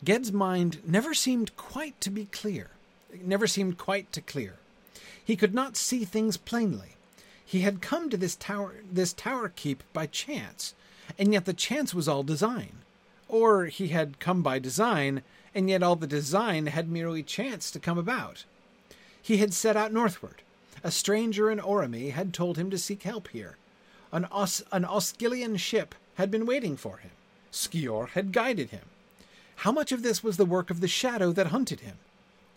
[0.04, 2.72] Ged's mind never seemed quite to be clear.
[3.12, 4.56] It never seemed quite to clear.
[5.24, 6.96] He could not see things plainly.
[7.46, 10.74] He had come to this tower this tower keep by chance,
[11.18, 12.80] and yet the chance was all design.
[13.28, 17.80] Or he had come by design, and yet all the design had merely chanced to
[17.80, 18.46] come about.
[19.22, 20.42] He had set out northward.
[20.84, 23.58] A stranger in Orrimy had told him to seek help here.
[24.12, 24.86] An, Os- an
[25.58, 27.12] ship had been waiting for him.
[27.52, 28.86] Skiorh had guided him.
[29.58, 31.98] How much of this was the work of the shadow that hunted him?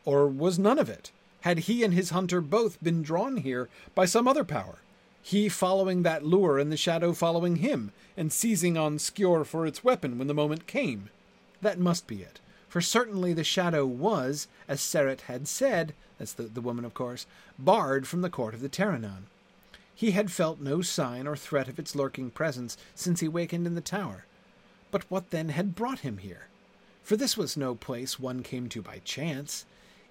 [0.05, 1.11] Or was none of it?
[1.43, 4.79] Had he and his hunter both been drawn here by some other power?
[5.23, 9.85] He following that lure and the shadow following him, and seizing on Skiorh for its
[9.85, 11.11] weapon when the moment came?
[11.61, 12.41] That must be it.
[12.69, 17.27] For certainly the shadow was, as Serret had said, that's the, the woman, of course,
[17.59, 19.25] barred from the court of the Terrenon.
[19.95, 23.75] He had felt no sign or threat of its lurking presence since he wakened in
[23.75, 24.27] the tower.
[24.91, 26.49] But what then had brought him here?
[27.09, 29.65] For this was no place one came to by chance.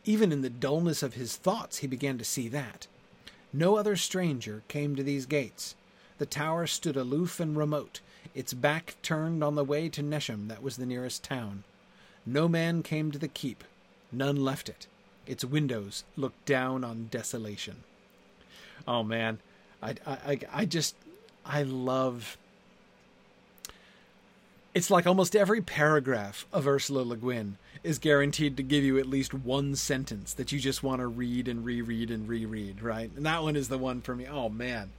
[0.03, 2.87] Even in the dullness of his thoughts, he began to see that.
[3.53, 5.75] No other stranger came to these gates.
[6.17, 7.99] The tower stood aloof and remote,
[8.33, 11.65] its back turned on the way to Neshum, that was the nearest town.
[12.25, 13.63] No man came to the keep,
[14.11, 14.87] none left it.
[15.27, 17.83] Its windows looked down on desolation.
[18.87, 19.37] Oh man,
[19.83, 20.95] I, I, I just,
[21.45, 22.39] I love
[24.77, 29.07] it's like almost every paragraph of Ursula Le Guin is guaranteed to give you at
[29.07, 33.09] least one sentence that you just want to read and reread and reread, right?
[33.15, 34.27] And that one is the one for me.
[34.27, 34.91] Oh man,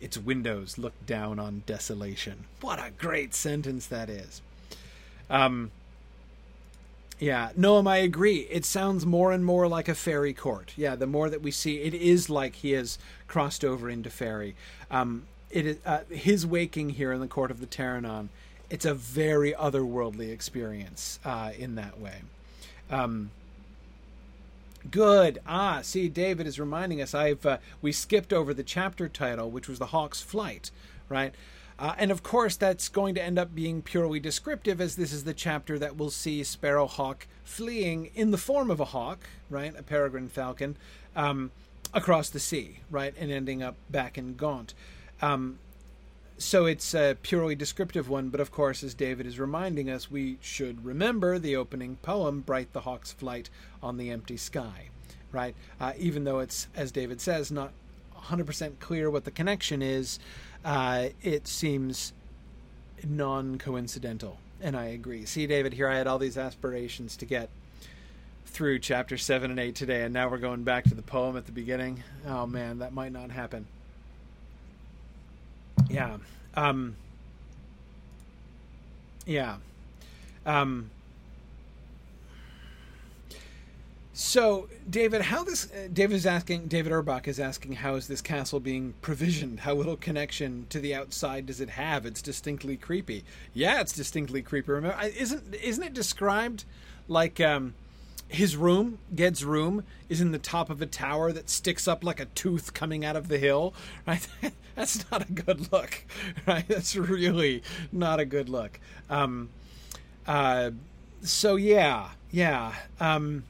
[0.00, 2.46] its windows look down on desolation.
[2.60, 4.42] What a great sentence that is.
[5.30, 5.70] Um,
[7.20, 8.48] yeah, Noam, I agree.
[8.50, 10.72] It sounds more and more like a fairy court.
[10.76, 14.56] Yeah, the more that we see, it is like he has crossed over into fairy.
[14.90, 18.28] Um, it is uh, his waking here in the court of the Terrenon
[18.70, 22.22] it's a very otherworldly experience uh, in that way.
[22.90, 23.30] Um,
[24.90, 25.40] good.
[25.46, 27.14] Ah, see, David is reminding us.
[27.14, 30.70] I've uh, we skipped over the chapter title, which was the Hawk's Flight,
[31.08, 31.34] right?
[31.78, 35.24] Uh, and of course, that's going to end up being purely descriptive, as this is
[35.24, 39.82] the chapter that will see Sparrowhawk fleeing in the form of a hawk, right, a
[39.82, 40.76] peregrine falcon,
[41.16, 41.50] um,
[41.94, 44.74] across the sea, right, and ending up back in Gont.
[45.22, 45.58] Um,
[46.40, 50.38] so it's a purely descriptive one, but of course, as David is reminding us, we
[50.40, 53.50] should remember the opening poem, Bright the Hawk's Flight
[53.82, 54.88] on the Empty Sky,
[55.32, 55.54] right?
[55.78, 57.72] Uh, even though it's, as David says, not
[58.16, 60.18] 100% clear what the connection is,
[60.64, 62.14] uh, it seems
[63.06, 64.38] non coincidental.
[64.62, 65.26] And I agree.
[65.26, 67.50] See, David, here I had all these aspirations to get
[68.46, 71.44] through chapter 7 and 8 today, and now we're going back to the poem at
[71.44, 72.02] the beginning.
[72.26, 73.66] Oh man, that might not happen.
[75.88, 76.18] Yeah.
[76.54, 76.96] Um,
[79.26, 79.56] yeah.
[80.44, 80.90] Um,
[84.12, 85.70] so, David, how this?
[85.72, 86.66] Uh, David is asking.
[86.66, 89.60] David Urbach is asking, how is this castle being provisioned?
[89.60, 92.04] How little connection to the outside does it have?
[92.04, 93.24] It's distinctly creepy.
[93.54, 94.72] Yeah, it's distinctly creepy.
[94.72, 96.64] Remember, isn't isn't it described
[97.08, 97.74] like um,
[98.30, 102.20] his room, Ged's room, is in the top of a tower that sticks up like
[102.20, 103.74] a tooth coming out of the hill.
[104.06, 104.26] Right?
[104.76, 106.04] That's not a good look.
[106.46, 106.66] Right?
[106.66, 108.78] That's really not a good look.
[109.10, 109.50] Um,
[110.26, 110.70] uh,
[111.22, 112.74] so yeah, yeah.
[113.00, 113.44] Um,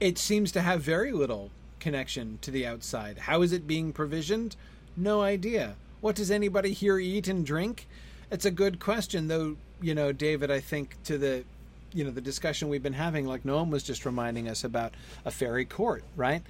[0.00, 3.18] it seems to have very little connection to the outside.
[3.18, 4.56] How is it being provisioned?
[4.96, 5.74] No idea.
[6.00, 7.86] What does anybody here eat and drink?
[8.30, 9.56] It's a good question, though.
[9.82, 11.44] You know, David, I think to the
[11.92, 15.30] you know the discussion we've been having, like Noam was just reminding us about a
[15.30, 16.42] fairy court, right?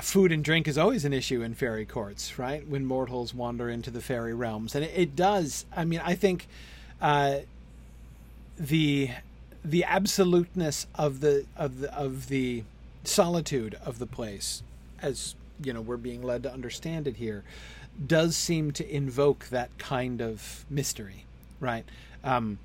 [0.00, 2.66] Food and drink is always an issue in fairy courts, right?
[2.66, 5.66] When mortals wander into the fairy realms, and it, it does.
[5.76, 6.48] I mean, I think
[7.00, 7.38] uh,
[8.58, 9.10] the
[9.64, 12.64] the absoluteness of the of the of the
[13.04, 14.62] solitude of the place,
[15.00, 17.44] as you know, we're being led to understand it here,
[18.04, 21.24] does seem to invoke that kind of mystery,
[21.60, 21.84] right?
[22.24, 22.58] Um,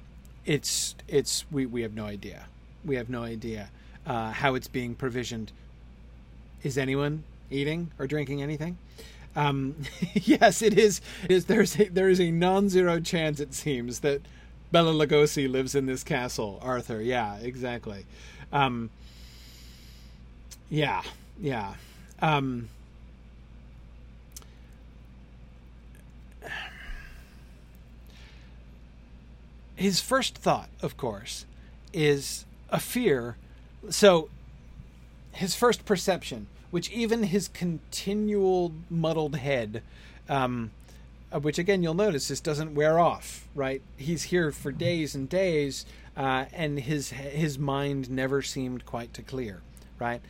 [0.45, 2.45] it's it's we, we have no idea.
[2.85, 3.69] We have no idea
[4.05, 5.51] uh, how it's being provisioned
[6.63, 8.77] is anyone eating or drinking anything?
[9.35, 9.75] Um,
[10.13, 11.01] yes, it is.
[11.23, 14.21] It is there's a, there is a non-zero chance it seems that
[14.71, 16.59] Bela Lugosi lives in this castle.
[16.61, 18.05] Arthur, yeah, exactly.
[18.51, 18.89] Um,
[20.69, 21.01] yeah,
[21.39, 21.75] yeah.
[22.21, 22.69] Um,
[29.79, 31.45] his first thought, of course,
[31.93, 33.37] is a fear.
[33.89, 34.29] So,
[35.31, 39.81] his first perception, which even his continual muddled head,
[40.27, 40.71] um,
[41.31, 43.81] which again you'll notice this doesn't wear off, right?
[43.95, 45.85] He's here for days and days,
[46.17, 49.61] uh, and his his mind never seemed quite to clear,
[49.97, 50.21] right?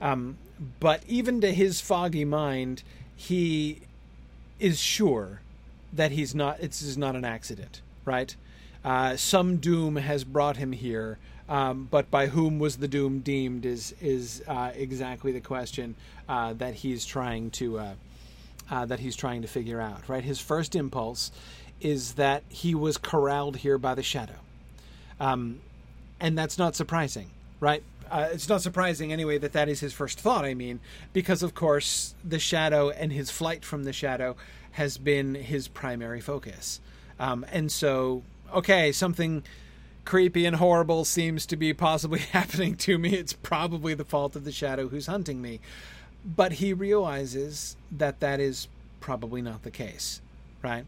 [0.00, 0.38] Um,
[0.78, 2.84] but even to his foggy mind,
[3.16, 3.80] he
[4.60, 5.40] is sure
[5.92, 6.58] that he's not.
[6.60, 8.36] It's is not an accident, right?
[8.84, 11.18] Uh, some doom has brought him here,
[11.48, 15.94] um, but by whom was the doom deemed is is uh, exactly the question
[16.28, 17.94] uh, that he's trying to uh,
[18.70, 20.08] uh, that he's trying to figure out.
[20.08, 21.30] Right, his first impulse
[21.80, 24.38] is that he was corralled here by the shadow,
[25.20, 25.60] um,
[26.18, 27.84] and that's not surprising, right?
[28.10, 30.44] Uh, it's not surprising anyway that that is his first thought.
[30.44, 30.80] I mean,
[31.12, 34.36] because of course the shadow and his flight from the shadow
[34.72, 36.80] has been his primary focus,
[37.20, 38.22] um, and so
[38.54, 39.42] okay, something
[40.04, 43.14] creepy and horrible seems to be possibly happening to me.
[43.14, 45.60] It's probably the fault of the shadow who's hunting me.
[46.24, 48.68] But he realizes that that is
[49.00, 50.20] probably not the case,
[50.62, 50.86] right?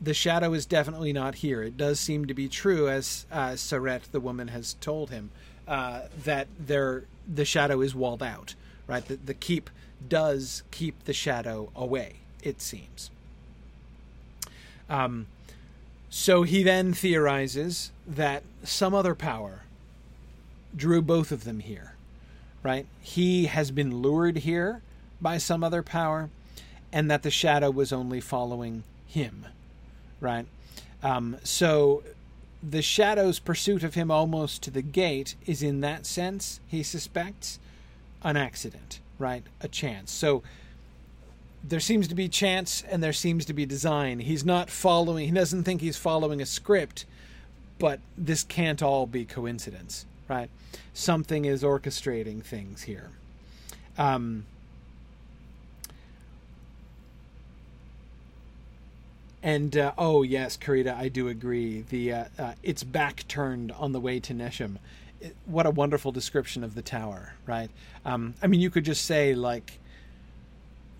[0.00, 1.62] The shadow is definitely not here.
[1.62, 5.30] It does seem to be true, as uh, Serret, the woman, has told him,
[5.68, 8.54] uh, that there the shadow is walled out,
[8.86, 9.06] right?
[9.06, 9.70] The, the keep
[10.08, 13.10] does keep the shadow away, it seems.
[14.88, 15.26] Um,
[16.10, 19.62] so he then theorizes that some other power
[20.76, 21.94] drew both of them here,
[22.62, 22.86] right?
[23.00, 24.82] He has been lured here
[25.20, 26.28] by some other power,
[26.92, 29.46] and that the shadow was only following him,
[30.20, 30.46] right?
[31.02, 32.02] Um, so
[32.62, 37.58] the shadow's pursuit of him almost to the gate is, in that sense, he suspects,
[38.22, 39.44] an accident, right?
[39.60, 40.10] A chance.
[40.10, 40.42] So
[41.62, 44.20] there seems to be chance and there seems to be design.
[44.20, 47.04] He's not following, he doesn't think he's following a script,
[47.78, 50.50] but this can't all be coincidence, right?
[50.94, 53.10] Something is orchestrating things here.
[53.98, 54.46] Um,
[59.42, 61.82] and uh, oh yes, Karita, I do agree.
[61.88, 64.76] The uh, uh, it's back turned on the way to Neshum.
[65.20, 67.70] It, what a wonderful description of the tower, right?
[68.04, 69.78] Um, I mean, you could just say like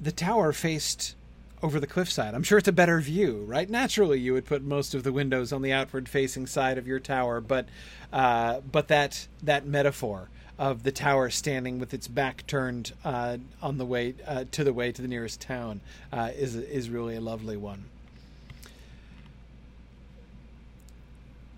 [0.00, 1.14] the tower faced
[1.62, 2.34] over the cliffside.
[2.34, 3.68] I'm sure it's a better view, right?
[3.68, 7.00] Naturally, you would put most of the windows on the outward facing side of your
[7.00, 7.66] tower, but
[8.12, 13.78] uh, but that that metaphor of the tower standing with its back turned uh, on
[13.78, 15.80] the way uh, to the way to the nearest town
[16.12, 17.84] uh, is is really a lovely one.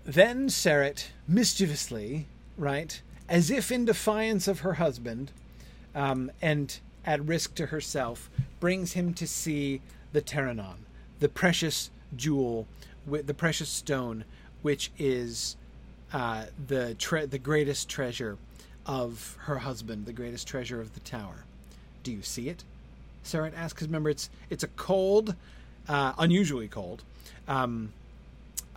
[0.05, 2.25] Then Serret mischievously,
[2.57, 5.31] right, as if in defiance of her husband,
[5.95, 9.81] um, and at risk to herself, brings him to see
[10.13, 10.77] the Terrenon,
[11.19, 12.67] the precious jewel,
[13.05, 14.23] the precious stone,
[14.61, 15.55] which is
[16.13, 18.37] uh, the tre- the greatest treasure
[18.85, 21.45] of her husband, the greatest treasure of the tower.
[22.03, 22.63] Do you see it?
[23.23, 23.73] Serret asks.
[23.73, 25.35] Because remember, it's it's a cold,
[25.87, 27.03] uh, unusually cold.
[27.47, 27.93] Um,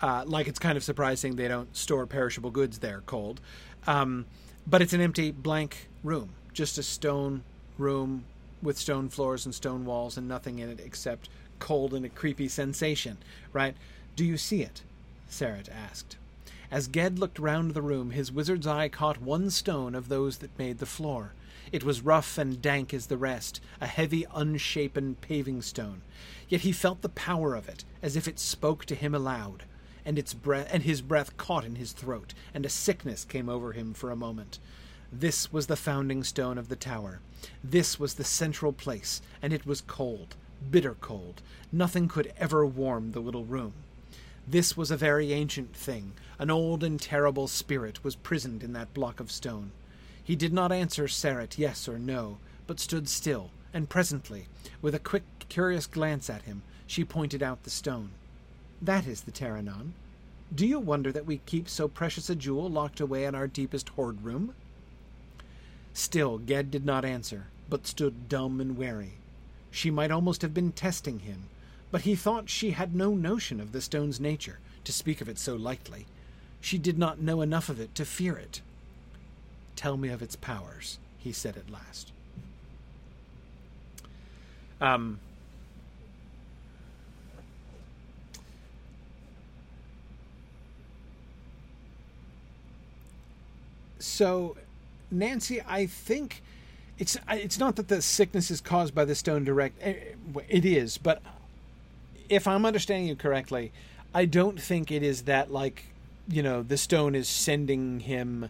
[0.01, 3.41] uh, like it's kind of surprising they don't store perishable goods there cold.
[3.87, 4.27] Um,
[4.67, 7.45] but it's an empty, blank room, just a stone
[7.79, 8.25] room
[8.63, 12.49] with stone floors and stone walls and nothing in it except cold and a creepy
[12.49, 13.19] sensation,
[13.53, 13.77] right?
[14.15, 14.83] Do you see it?
[15.31, 16.17] Serret asked.
[16.71, 20.59] As Ged looked round the room, his wizard's eye caught one stone of those that
[20.59, 21.33] made the floor.
[21.73, 26.03] It was rough and dank as the rest, a heavy, unshapen paving stone.
[26.49, 29.65] Yet he felt the power of it, as if it spoke to him aloud,
[30.05, 33.73] and its breath and his breath caught in his throat, and a sickness came over
[33.73, 34.59] him for a moment.
[35.13, 37.21] This was the founding stone of the tower.
[37.63, 40.37] This was the central place, and it was cold,
[40.71, 41.43] bitter cold.
[41.71, 43.73] Nothing could ever warm the little room.
[44.49, 46.13] This was a very ancient thing.
[46.39, 49.73] An old and terrible spirit was prisoned in that block of stone.
[50.23, 54.47] He did not answer Serret yes or no, but stood still, and presently,
[54.83, 58.11] with a quick, curious glance at him, she pointed out the stone.
[58.81, 59.93] That is the Terrenon.
[60.55, 63.89] Do you wonder that we keep so precious a jewel locked away in our deepest
[63.91, 64.55] hoard room?
[65.97, 69.13] Still, Ged did not answer, but stood dumb and wary.
[69.71, 71.45] She might almost have been testing him,
[71.91, 75.39] but he thought she had no notion of the stone's nature, to speak of it
[75.39, 76.05] so lightly.
[76.61, 78.61] She did not know enough of it to fear it.
[79.75, 82.13] Tell me of its powers, he said at last.
[84.83, 85.19] Um,
[93.99, 94.59] so,
[95.19, 96.43] Nancy, I think
[96.99, 99.79] it's it's not that the sickness is caused by the stone direct.
[99.83, 99.95] Eh,
[100.49, 101.23] it is, but
[102.29, 103.73] if I'm understanding you correctly,
[104.15, 105.85] I don't think it is that like
[106.29, 108.49] you know the stone is sending him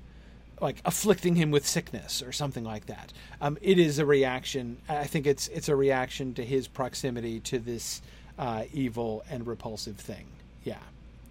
[0.61, 3.13] like afflicting him with sickness or something like that.
[3.41, 4.79] Um, it is a reaction.
[4.89, 8.01] I think it's it's a reaction to his proximity to this
[8.39, 10.27] uh, evil and repulsive thing.
[10.65, 10.79] Yeah,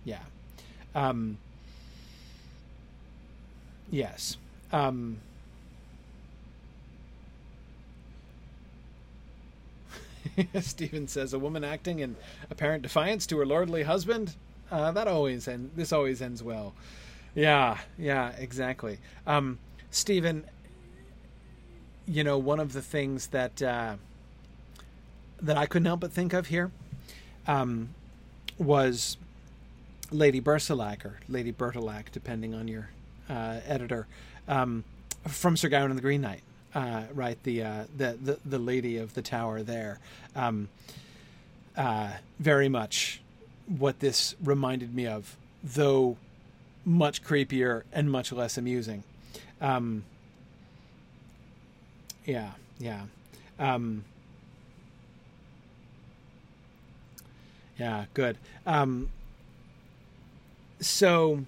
[0.03, 0.19] yeah.
[0.93, 1.38] Um,
[3.89, 4.38] yes.
[4.76, 5.17] Um,
[10.59, 12.17] Stephen says a woman acting in
[12.51, 14.36] apparent defiance to her lordly husband.
[14.69, 15.71] Uh, that always ends.
[15.78, 16.73] This always ends well.
[17.36, 18.99] Yeah, yeah, exactly.
[19.26, 19.59] Um,
[19.91, 20.43] Stephen,
[22.05, 23.95] you know, one of the things that uh,
[25.41, 26.69] that I couldn't help but think of here
[27.47, 27.89] um,
[28.57, 29.15] was
[30.11, 32.89] Lady Bersilac or Lady Bertilac, depending on your
[33.30, 34.07] uh, editor,
[34.47, 34.83] um,
[35.27, 36.41] from Sir Gawain and the Green Knight.
[36.73, 39.97] Uh, right, the, uh, the the the lady of the tower there,
[40.35, 40.67] um,
[41.77, 43.21] uh, very much
[43.65, 46.17] what this reminded me of, though
[46.83, 49.03] much creepier and much less amusing.
[49.61, 50.03] Um,
[52.25, 53.03] yeah, yeah.
[53.57, 54.03] Um,
[57.79, 58.37] yeah, good.
[58.65, 59.09] Um,
[60.79, 61.45] so,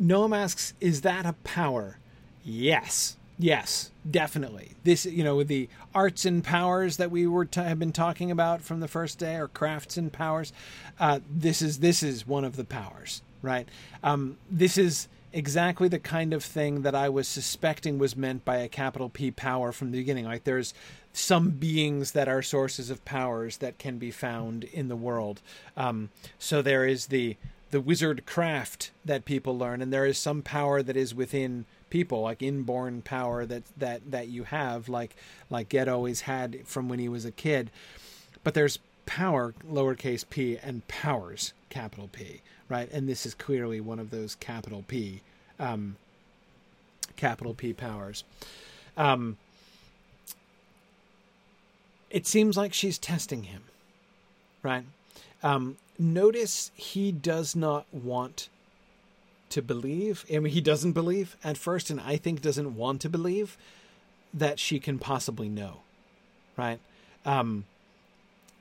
[0.00, 1.96] Noam asks, is that a power?
[2.44, 3.16] Yes.
[3.36, 4.72] Yes, definitely.
[4.84, 8.30] This, you know, with the arts and powers that we were t- have been talking
[8.30, 10.52] about from the first day, or crafts and powers,
[11.00, 13.68] uh, this is this is one of the powers right?
[14.02, 18.56] Um, this is exactly the kind of thing that I was suspecting was meant by
[18.56, 20.24] a capital P power from the beginning.
[20.24, 20.74] Like there's
[21.12, 25.42] some beings that are sources of powers that can be found in the world.
[25.76, 27.36] Um, so there is the
[27.70, 31.64] the wizard craft that people learn, and there is some power that is within
[31.94, 35.14] people, like inborn power that that that you have, like
[35.48, 37.70] like Ged always had from when he was a kid.
[38.42, 42.90] But there's power, lowercase p, and powers, capital P right?
[42.92, 45.20] And this is clearly one of those capital P,
[45.58, 45.96] um,
[47.16, 48.24] capital P powers.
[48.96, 49.36] Um,
[52.10, 53.62] it seems like she's testing him,
[54.62, 54.84] right?
[55.42, 58.48] Um, notice he does not want
[59.54, 60.24] to believe.
[60.32, 63.56] I mean, he doesn't believe at first, and I think doesn't want to believe
[64.32, 65.80] that she can possibly know,
[66.56, 66.80] right?
[67.24, 67.64] Um,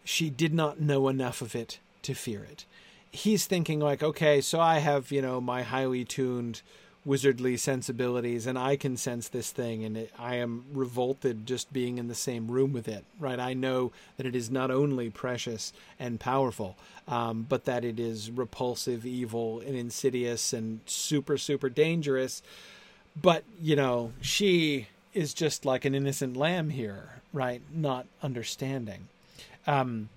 [0.04, 2.66] she did not know enough of it to fear it
[3.14, 6.62] he's thinking like, okay, so I have you know my highly tuned
[7.06, 11.98] wizardly sensibilities and I can sense this thing and it, I am revolted just being
[11.98, 13.40] in the same room with it, right?
[13.40, 16.78] I know that it is not only precious and powerful,
[17.08, 22.42] um, but that it is repulsive, evil, and insidious and super, super dangerous.
[23.22, 27.62] But, you know, she is just like an innocent lamb here, right?
[27.72, 29.08] Not understanding.
[29.68, 30.10] Um,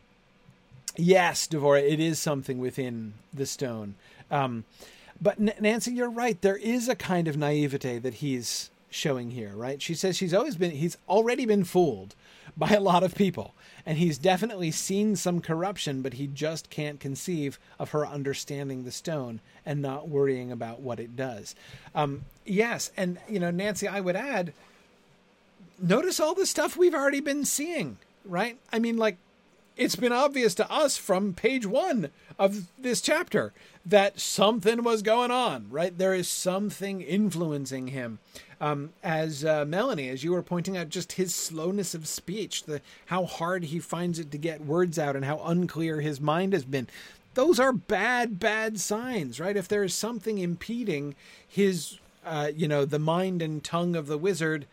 [0.96, 3.96] Yes, Devora, it is something within the stone.
[4.30, 4.64] Um,
[5.20, 6.40] but N- Nancy, you're right.
[6.40, 9.80] There is a kind of naivete that he's showing here, right?
[9.82, 12.14] She says she's always been, he's already been fooled
[12.56, 13.54] by a lot of people.
[13.84, 18.90] And he's definitely seen some corruption, but he just can't conceive of her understanding the
[18.90, 21.54] stone and not worrying about what it does.
[21.94, 22.90] Um, yes.
[22.96, 24.52] And, you know, Nancy, I would add,
[25.80, 28.58] notice all the stuff we've already been seeing, right?
[28.72, 29.18] I mean, like,
[29.76, 33.52] it's been obvious to us from page one of this chapter
[33.84, 35.96] that something was going on, right?
[35.96, 38.18] There is something influencing him.
[38.58, 42.80] Um, as uh, Melanie, as you were pointing out, just his slowness of speech, the
[43.06, 46.64] how hard he finds it to get words out, and how unclear his mind has
[46.64, 46.88] been.
[47.34, 49.58] Those are bad, bad signs, right?
[49.58, 51.14] If there is something impeding
[51.46, 54.66] his, uh, you know, the mind and tongue of the wizard,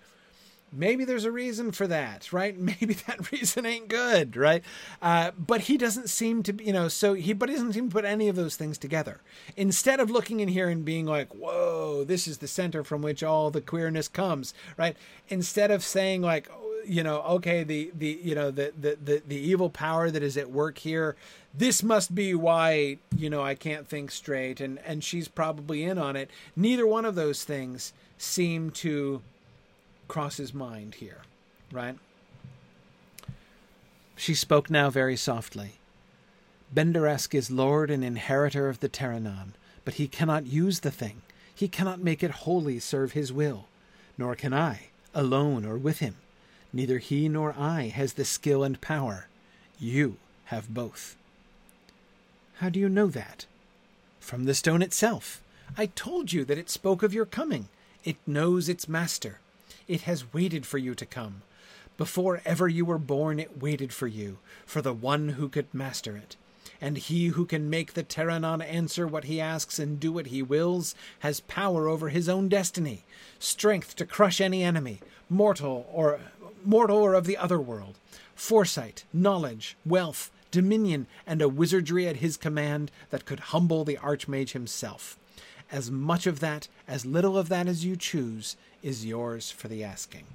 [0.73, 2.57] maybe there's a reason for that, right?
[2.73, 4.63] Maybe that reason ain't good, right?
[5.01, 7.89] Uh, but he doesn't seem to, be, you know, so he, but he doesn't seem
[7.89, 9.21] to put any of those things together.
[9.55, 13.23] Instead of looking in here and being like, whoa, this is the center from which
[13.23, 14.97] all the queerness comes, right?
[15.29, 16.49] Instead of saying like,
[16.85, 20.37] you know, okay, the, the, you know, the, the, the, the evil power that is
[20.37, 21.15] at work here,
[21.53, 24.59] this must be why, you know, I can't think straight.
[24.59, 26.29] And, and she's probably in on it.
[26.55, 29.21] Neither one of those things seem to
[30.07, 31.21] cross his mind here,
[31.71, 31.97] right?
[34.15, 35.73] She spoke now very softly.
[36.73, 39.53] Benderesk is lord and inheritor of the Terrenon,
[39.85, 41.21] but he cannot use the thing.
[41.53, 43.67] He cannot make it wholly serve his will,
[44.17, 46.15] nor can I, alone or with him.
[46.71, 49.27] Neither he nor I has the skill and power.
[49.79, 51.15] You have both.
[52.55, 53.45] How do you know that?
[54.19, 55.41] From the stone itself.
[55.77, 57.67] I told you that it spoke of your coming.
[58.03, 59.39] It knows its master.
[59.87, 61.41] It has waited for you to come.
[61.97, 66.17] Before ever you were born, it waited for you, for the one who could master
[66.17, 66.35] it.
[66.81, 70.41] And he who can make the Terrenon answer what he asks and do what he
[70.41, 73.03] wills has power over his own destiny,
[73.39, 76.19] strength to crush any enemy, mortal or
[76.65, 77.99] mortal or of the other world,
[78.35, 84.51] foresight, knowledge, wealth, dominion, and a wizardry at his command that could humble the Archmage
[84.51, 85.17] himself.
[85.71, 89.83] As much of that, as little of that as you choose, is yours for the
[89.83, 90.25] asking.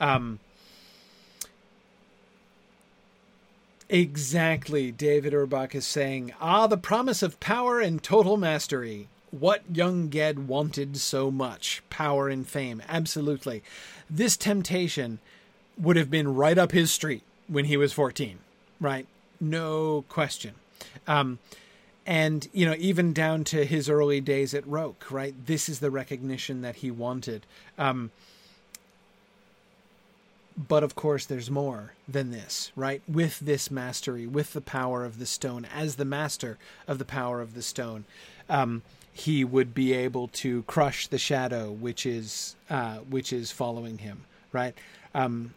[0.00, 0.40] Um,
[3.88, 9.08] exactly, David Urbach is saying, ah, the promise of power and total mastery.
[9.30, 12.82] What young Ged wanted so much power and fame.
[12.88, 13.62] Absolutely.
[14.08, 15.18] This temptation
[15.76, 18.38] would have been right up his street when he was 14,
[18.80, 19.06] right?
[19.40, 20.54] No question.
[21.06, 21.38] Um,
[22.08, 25.34] and, you know, even down to his early days at Roke, right?
[25.44, 27.44] This is the recognition that he wanted.
[27.76, 28.12] Um,
[30.56, 33.02] but of course, there's more than this, right?
[33.06, 36.56] With this mastery, with the power of the stone, as the master
[36.88, 38.06] of the power of the stone,
[38.48, 38.80] um,
[39.12, 44.24] he would be able to crush the shadow, which is uh, which is following him,
[44.50, 44.74] right?
[45.14, 45.52] Um,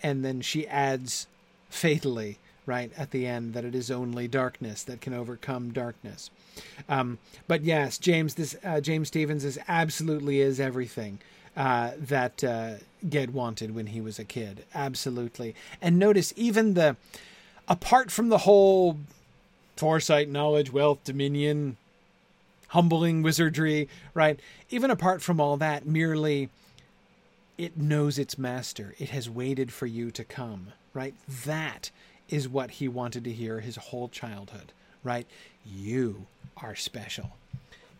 [0.00, 1.26] and then she adds
[1.70, 6.30] fatally, right at the end, that it is only darkness that can overcome darkness.
[6.88, 11.18] Um, but yes, James, this uh, James Stevens is absolutely is everything
[11.56, 12.74] uh, that uh,
[13.08, 14.64] Ged wanted when he was a kid.
[14.74, 15.54] Absolutely.
[15.80, 16.96] And notice even the,
[17.68, 18.98] apart from the whole
[19.76, 21.76] foresight, knowledge, wealth, dominion,
[22.68, 24.38] humbling wizardry, right?
[24.70, 26.50] Even apart from all that, merely
[27.58, 28.94] it knows its master.
[28.98, 31.14] It has waited for you to come, right?
[31.44, 31.90] That
[32.30, 34.72] is what he wanted to hear his whole childhood,
[35.04, 35.26] right?
[35.64, 36.26] You
[36.56, 37.36] are special.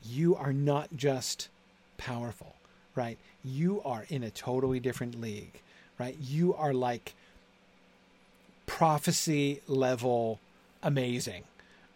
[0.03, 1.49] You are not just
[1.99, 2.55] powerful
[2.95, 3.19] right?
[3.45, 5.61] You are in a totally different league,
[5.99, 6.17] right?
[6.21, 7.15] You are like
[8.67, 10.39] prophecy level
[10.83, 11.45] amazing,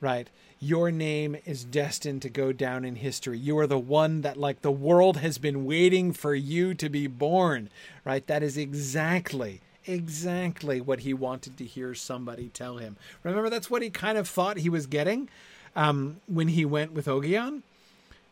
[0.01, 0.29] right?
[0.61, 3.39] Your name is destined to go down in history.
[3.39, 7.07] You are the one that, like, the world has been waiting for you to be
[7.07, 7.69] born,
[8.05, 8.27] right?
[8.27, 12.97] That is exactly, exactly what he wanted to hear somebody tell him.
[13.23, 15.29] Remember, that's what he kind of thought he was getting
[15.77, 17.63] um, when he went with Ogion,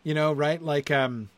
[0.03, 0.61] you know, right?
[0.63, 1.31] Like, um,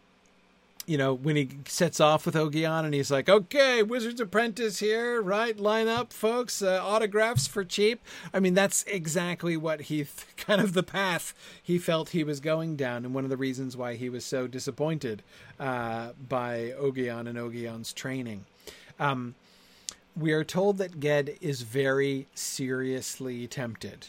[0.87, 5.21] you know, when he sets off with Ogion and he's like, okay, Wizard's Apprentice here,
[5.23, 5.59] right?
[5.59, 8.03] Line up, folks, uh, autographs for cheap.
[8.33, 12.41] I mean, that's exactly what he, th- kind of the path he felt he was
[12.41, 15.23] going down, and one of the reasons why he was so disappointed
[15.59, 18.45] uh, by Ogion and Ogion's training.
[19.01, 19.35] Um,
[20.17, 24.09] we are told that Ged is very seriously tempted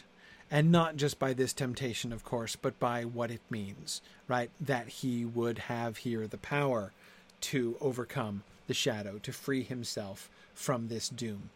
[0.50, 4.50] and not just by this temptation, of course, but by what it means, right?
[4.60, 6.92] That he would have here the power
[7.42, 11.50] to overcome the shadow, to free himself from this doom.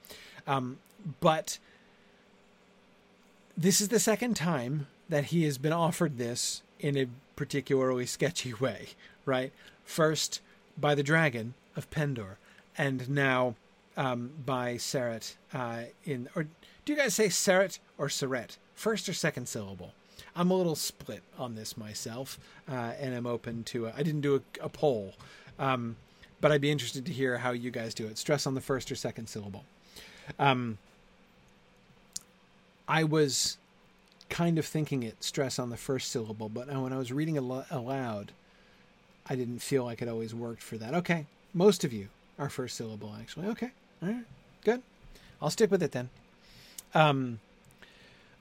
[0.47, 0.79] Um,
[1.21, 1.59] but
[3.57, 8.55] this is the second time that he has been offered this in a particularly sketchy
[8.55, 8.89] way,
[9.25, 9.53] right?
[9.85, 10.41] First
[10.77, 12.37] by the dragon of Pendor,
[12.77, 13.55] and now
[14.01, 16.45] um, by Serret uh, in, or
[16.85, 18.57] do you guys say Serret or Serret?
[18.81, 19.93] first or second syllable.
[20.35, 22.39] I'm a little split on this myself,
[22.69, 23.89] uh, and I'm open to.
[23.89, 25.15] I didn't do a, a poll,
[25.59, 25.97] um,
[26.41, 28.17] but I'd be interested to hear how you guys do it.
[28.17, 29.65] Stress on the first or second syllable.
[30.39, 30.79] Um,
[32.89, 33.59] I was
[34.31, 37.67] kind of thinking it stress on the first syllable, but when I was reading al-
[37.71, 38.33] aloud,
[39.29, 40.95] I didn't feel like it always worked for that.
[40.95, 43.49] Okay, most of you are first syllable actually.
[43.49, 43.73] Okay,
[44.03, 44.25] all right,
[44.65, 44.83] good.
[45.41, 46.09] I'll stick with it then.
[46.95, 47.41] Um,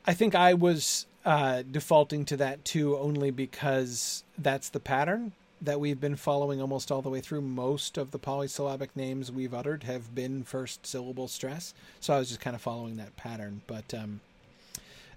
[0.05, 5.79] I think I was uh, defaulting to that too, only because that's the pattern that
[5.79, 7.41] we've been following almost all the way through.
[7.41, 12.29] Most of the polysyllabic names we've uttered have been first syllable stress, so I was
[12.29, 13.61] just kind of following that pattern.
[13.67, 14.21] But um,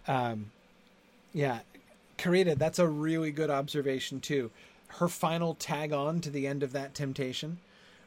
[0.09, 0.51] um,
[1.33, 1.61] yeah,
[2.19, 4.51] Karita, that's a really good observation too.
[4.89, 7.59] Her final tag on to the end of that temptation,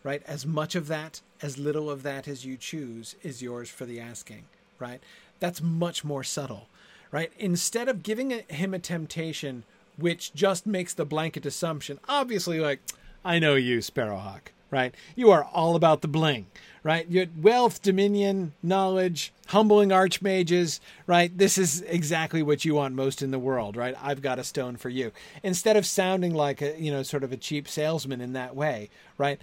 [0.05, 0.23] right?
[0.25, 3.99] As much of that, as little of that as you choose, is yours for the
[3.99, 4.45] asking,
[4.79, 5.01] right?
[5.39, 6.67] that's much more subtle,
[7.11, 7.31] right?
[7.37, 9.63] Instead of giving him a temptation
[9.97, 12.79] which just makes the blanket assumption, obviously, like,
[13.23, 14.93] I know you, Sparrowhawk, right?
[15.15, 16.47] You are all about the bling,
[16.83, 17.09] right?
[17.09, 21.35] Your wealth, dominion, knowledge, humbling archmages, right?
[21.35, 23.95] This is exactly what you want most in the world, right?
[24.01, 25.11] I've got a stone for you.
[25.43, 28.89] Instead of sounding like a, you know, sort of a cheap salesman in that way,
[29.17, 29.39] right?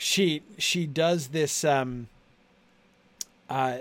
[0.00, 1.62] She she does this.
[1.62, 2.08] Um,
[3.50, 3.78] uh,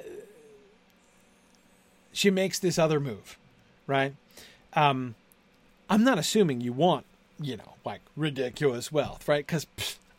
[2.11, 3.38] she makes this other move,
[3.88, 4.13] right?
[4.74, 5.15] Um,
[5.89, 7.05] I'm not assuming you want,
[7.39, 9.45] you know, like ridiculous wealth, right?
[9.45, 9.65] Because,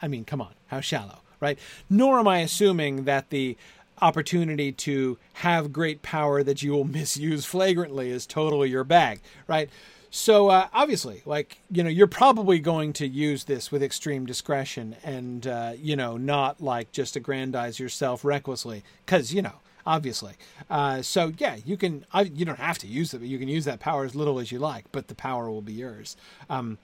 [0.01, 1.59] I mean, come on, how shallow, right?
[1.90, 3.57] Nor am I assuming that the
[4.01, 9.68] opportunity to have great power that you will misuse flagrantly is totally your bag, right?
[10.11, 14.97] So uh, obviously, like you know, you're probably going to use this with extreme discretion,
[15.05, 19.55] and uh, you know, not like just aggrandize yourself recklessly, because you know,
[19.87, 20.33] obviously.
[20.69, 22.05] Uh, so yeah, you can.
[22.13, 24.51] You don't have to use it, but you can use that power as little as
[24.51, 26.17] you like, but the power will be yours.
[26.49, 26.79] Um,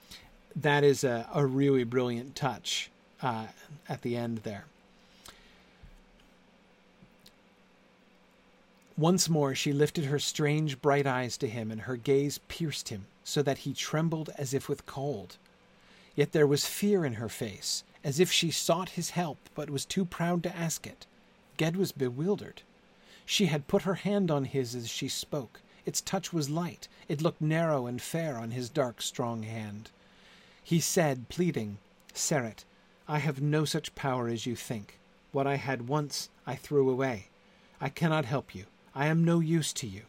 [0.55, 2.89] that is a, a really brilliant touch
[3.21, 3.47] uh,
[3.89, 4.65] at the end there.
[8.97, 13.05] Once more she lifted her strange bright eyes to him, and her gaze pierced him
[13.27, 15.35] so that he trembled as if with cold.
[16.15, 19.83] Yet there was fear in her face, as if she sought his help but was
[19.83, 21.05] too proud to ask it.
[21.57, 22.61] Ged was bewildered.
[23.25, 25.59] She had put her hand on his as she spoke.
[25.85, 26.87] Its touch was light.
[27.09, 29.89] It looked narrow and fair on his dark, strong hand.
[30.63, 31.79] He said, pleading,
[32.13, 32.63] Serret,
[33.09, 34.99] I have no such power as you think.
[35.33, 37.27] What I had once I threw away.
[37.81, 38.67] I cannot help you.
[38.95, 40.03] I am no use to you.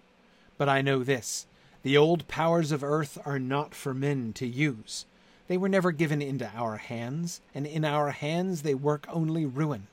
[0.56, 1.46] But I know this
[1.88, 5.06] the old powers of earth are not for men to use.
[5.46, 9.86] They were never given into our hands, and in our hands they work only ruin.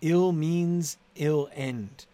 [0.00, 2.06] Ill means ill end.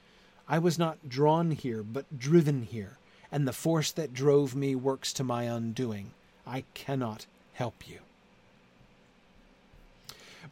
[0.48, 2.96] I was not drawn here, but driven here,
[3.30, 6.12] and the force that drove me works to my undoing.
[6.46, 7.98] I cannot help you.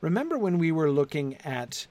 [0.03, 1.87] Remember when we were looking at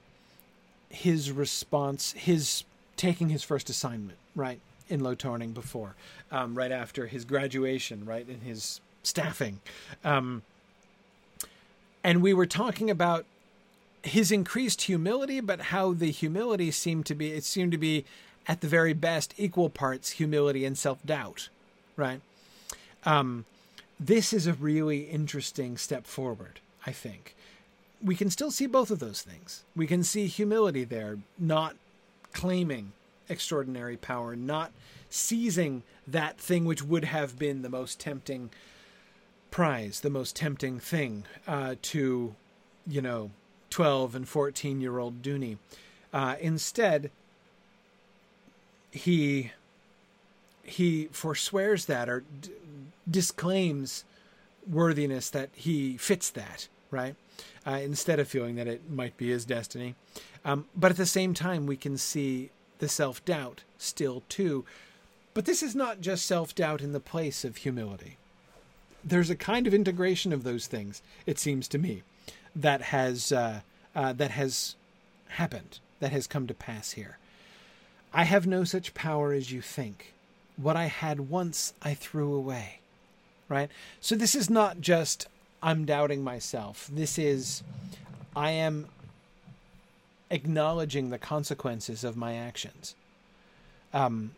[0.88, 2.62] his response, his
[2.96, 5.94] taking his first assignment, right, in Low Torning before,
[6.30, 9.60] um, right after his graduation, right, in his staffing.
[10.04, 10.42] Um,
[12.04, 13.24] and we were talking about
[14.02, 18.04] his increased humility, but how the humility seemed to be, it seemed to be
[18.46, 21.48] at the very best equal parts humility and self doubt,
[21.96, 22.20] right?
[23.04, 23.44] Um,
[23.98, 27.34] this is a really interesting step forward, I think.
[28.02, 29.64] We can still see both of those things.
[29.74, 31.76] We can see humility there, not
[32.32, 32.92] claiming
[33.28, 34.72] extraordinary power, not
[35.10, 38.50] seizing that thing which would have been the most tempting
[39.50, 42.34] prize, the most tempting thing uh, to,
[42.86, 43.30] you know,
[43.70, 45.58] 12 and 14 year old Duny.
[46.12, 47.10] Uh, instead,
[48.90, 49.52] he
[50.62, 52.50] he forswears that or d-
[53.08, 54.04] disclaims
[54.68, 57.14] worthiness that he fits that right
[57.64, 59.94] uh, instead of feeling that it might be his destiny
[60.46, 64.64] um, but at the same time, we can see the self doubt still too.
[65.34, 68.16] But this is not just self doubt in the place of humility.
[69.04, 72.02] There's a kind of integration of those things, it seems to me,
[72.54, 73.60] that has uh,
[73.94, 74.76] uh, that has
[75.28, 77.18] happened, that has come to pass here.
[78.12, 80.14] I have no such power as you think.
[80.56, 82.80] What I had once, I threw away.
[83.48, 83.70] Right?
[84.00, 85.28] So this is not just
[85.62, 86.90] I'm doubting myself.
[86.92, 87.62] This is
[88.34, 88.88] I am
[90.30, 92.94] acknowledging the consequences of my actions.
[93.92, 94.32] Um,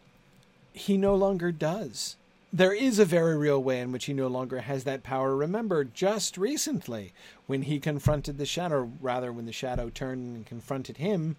[0.72, 2.16] he no longer does.
[2.52, 5.36] There is a very real way in which he no longer has that power.
[5.36, 7.12] Remember, just recently,
[7.46, 11.36] when he confronted the shadow, rather, when the shadow turned and confronted him,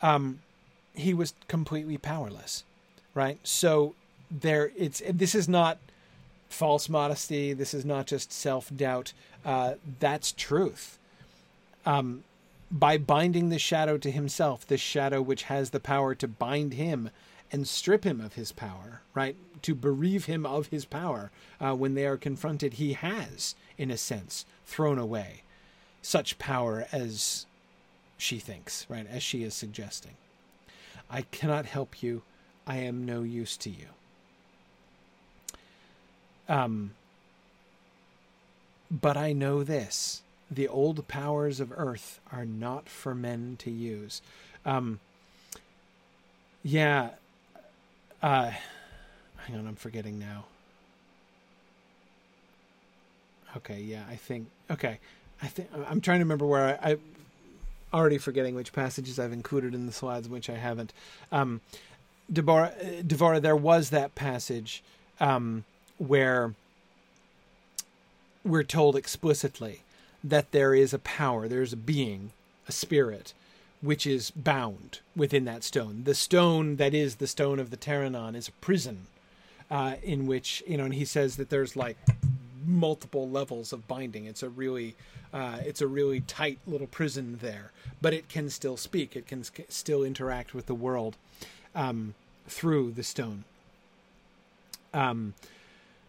[0.00, 0.40] um,
[0.94, 2.64] he was completely powerless,
[3.14, 3.38] right?
[3.42, 3.94] So
[4.30, 5.78] there, it's this is not
[6.48, 7.52] false modesty.
[7.52, 9.12] This is not just self doubt.
[9.44, 10.98] Uh, that's truth.
[11.84, 12.24] Um,
[12.70, 17.10] by binding the shadow to himself, this shadow which has the power to bind him
[17.50, 19.36] and strip him of his power, right?
[19.62, 23.96] To bereave him of his power uh, when they are confronted, he has, in a
[23.96, 25.42] sense, thrown away
[26.00, 27.46] such power as
[28.16, 29.06] she thinks, right?
[29.08, 30.14] As she is suggesting.
[31.10, 32.22] I cannot help you.
[32.66, 33.86] I am no use to you.
[36.48, 36.92] Um,
[38.90, 44.20] but I know this the old powers of earth are not for men to use.
[44.66, 45.00] Um,
[46.62, 47.10] yeah.
[48.22, 48.50] Uh,
[49.46, 50.44] hang on, I'm forgetting now.
[53.56, 54.48] Okay, yeah, I think.
[54.70, 54.98] Okay,
[55.42, 56.96] I think I'm trying to remember where I, I
[57.92, 60.92] already forgetting which passages I've included in the slides, which I haven't.
[61.32, 61.60] Um,
[62.32, 62.72] Deborah,
[63.04, 64.84] Deborah, there was that passage
[65.18, 65.64] um,
[65.98, 66.54] where
[68.44, 69.82] we're told explicitly
[70.22, 72.32] that there is a power, there's a being,
[72.68, 73.32] a spirit,
[73.80, 76.02] which is bound within that stone.
[76.04, 79.06] The stone that is the stone of the Terrenon is a prison
[79.70, 81.96] uh, in which, you know, and he says that there's like
[82.66, 84.26] multiple levels of binding.
[84.26, 84.96] It's a really
[85.32, 87.70] uh, it's a really tight little prison there,
[88.02, 89.14] but it can still speak.
[89.14, 91.16] It can sk- still interact with the world
[91.74, 92.14] um,
[92.48, 93.44] through the stone.
[94.92, 95.34] Um,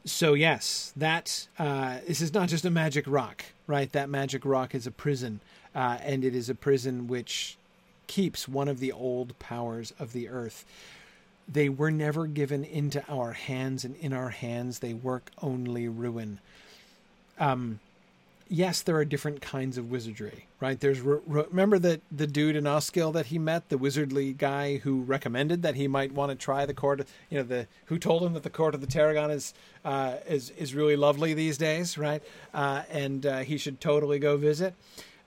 [0.03, 3.89] so yes, that uh, this is not just a magic rock, right?
[3.93, 5.39] That magic rock is a prison,
[5.73, 7.57] uh, and it is a prison which
[8.07, 10.65] keeps one of the old powers of the earth.
[11.47, 16.41] They were never given into our hands, and in our hands they work only ruin.
[17.39, 17.79] Um,
[18.51, 20.79] yes, there are different kinds of wizardry, right?
[20.79, 25.63] There's remember the the dude in Osskill that he met, the wizardly guy who recommended
[25.63, 27.07] that he might want to try the court.
[27.29, 29.53] You know, the who told him that the court of the Terrenon is
[29.85, 32.21] uh, is is really lovely these days, right?
[32.53, 34.75] Uh, and uh, he should totally go visit.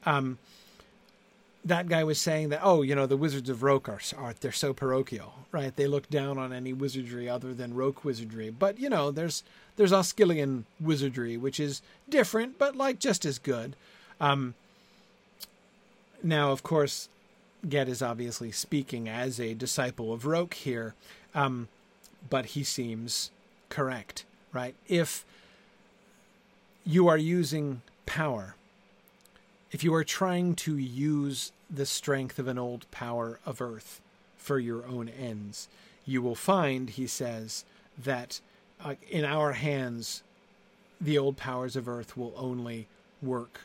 [0.05, 0.39] Um,
[1.65, 4.53] that guy was saying that oh you know the wizards of roke are, are they're
[4.53, 5.77] so parochial right?
[5.77, 8.51] They look down on any wizardry other than roke wizardry.
[8.51, 9.45] But you know there's
[9.77, 13.77] there's oscillian wizardry which is different but like just as good.
[14.21, 14.55] Um,
[16.25, 17.09] now of course
[17.67, 20.95] Ged is obviously speaking as a disciple of roke here
[21.37, 21.69] um,
[22.29, 23.31] but he seems
[23.69, 24.75] correct right?
[24.89, 25.25] If
[26.85, 28.57] you are using power
[29.75, 34.01] if you are trying to use the strength of an old power of earth
[34.37, 35.67] for your own ends,
[36.07, 37.65] you will find, he says,
[37.99, 38.41] that
[38.85, 40.23] uh, in our hands,
[41.01, 42.87] the old powers of earth will only
[43.21, 43.63] work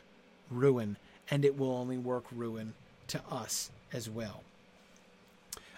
[0.50, 0.96] ruin,
[1.30, 2.74] and it will only work ruin
[3.06, 4.42] to us as well.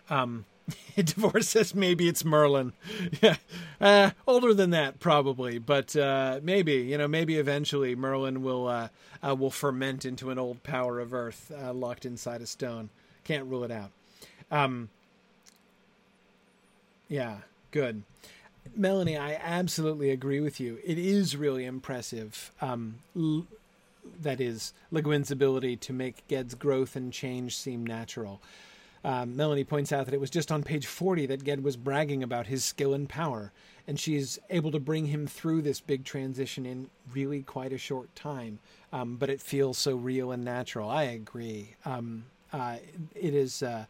[0.09, 0.47] Um,
[0.97, 2.73] Devora says maybe it's Merlin.
[3.23, 3.37] yeah,
[3.81, 8.89] uh, older than that probably, but uh, maybe you know maybe eventually Merlin will uh,
[9.27, 12.91] uh will ferment into an old power of earth uh, locked inside a stone.
[13.25, 13.91] Can't rule it out.
[14.51, 14.91] Um,
[17.09, 17.39] yeah,
[17.71, 18.03] good.
[18.77, 20.79] Melanie, I absolutely agree with you.
[20.85, 22.53] It is really impressive.
[22.61, 23.47] Um, l-
[24.21, 28.41] that is, Le Guin's ability to make Ged's growth and change seem natural.
[29.05, 32.23] Um, Melanie points out that it was just on page 40 that Ged was bragging
[32.23, 33.53] about his skill and power,
[33.89, 38.15] and she's able to bring him through this big transition in really quite a short
[38.15, 38.61] time.
[38.93, 40.89] Um, but it feels so real and natural.
[40.89, 41.75] I agree.
[41.85, 42.77] Um, uh,
[43.15, 43.63] it is.
[43.63, 43.87] Uh,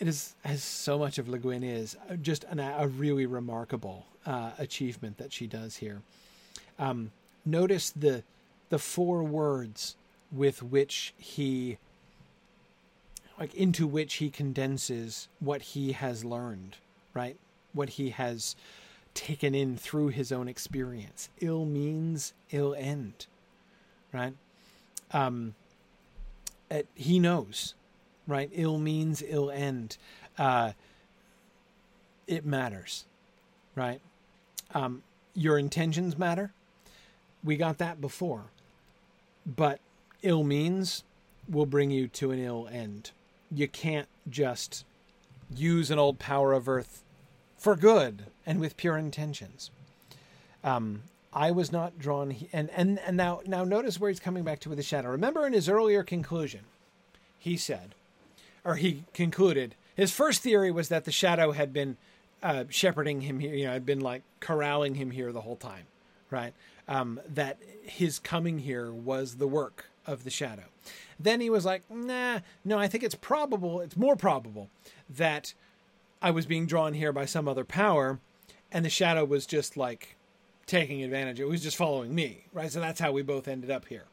[0.00, 4.06] it is as so much of Le Guin is uh, just an, a really remarkable
[4.26, 6.02] uh, achievement that she does here.
[6.78, 7.12] Um,
[7.44, 8.24] notice the
[8.70, 9.96] the four words
[10.32, 11.78] with which he
[13.38, 16.76] like into which he condenses what he has learned,
[17.12, 17.36] right?
[17.72, 18.54] What he has
[19.12, 21.28] taken in through his own experience.
[21.40, 23.26] Ill means ill end,
[24.12, 24.34] right?
[25.12, 25.54] Um,
[26.70, 27.74] it, he knows,
[28.26, 28.50] right?
[28.52, 29.96] Ill means ill end.
[30.38, 30.72] Uh,
[32.26, 33.04] it matters,
[33.74, 34.00] right?
[34.72, 35.02] Um,
[35.34, 36.52] your intentions matter.
[37.42, 38.44] We got that before,
[39.44, 39.80] but
[40.22, 41.04] ill means
[41.48, 43.10] will bring you to an ill end
[43.54, 44.84] you can't just
[45.54, 47.02] use an old power of earth
[47.56, 49.70] for good and with pure intentions.
[50.62, 51.02] Um,
[51.32, 54.68] I was not drawn, and and and now now notice where he's coming back to
[54.68, 55.10] with the shadow.
[55.10, 56.60] Remember in his earlier conclusion,
[57.38, 57.94] he said,
[58.64, 61.96] or he concluded, his first theory was that the shadow had been
[62.42, 65.86] uh, shepherding him here, you know, had been like corralling him here the whole time,
[66.30, 66.54] right?
[66.86, 70.64] Um, that his coming here was the work of the shadow.
[71.18, 74.70] Then he was like, nah, no, I think it's probable, it's more probable
[75.08, 75.54] that
[76.20, 78.18] I was being drawn here by some other power
[78.72, 80.16] and the shadow was just like
[80.66, 81.40] taking advantage.
[81.40, 82.70] It was just following me, right?
[82.70, 84.04] So that's how we both ended up here.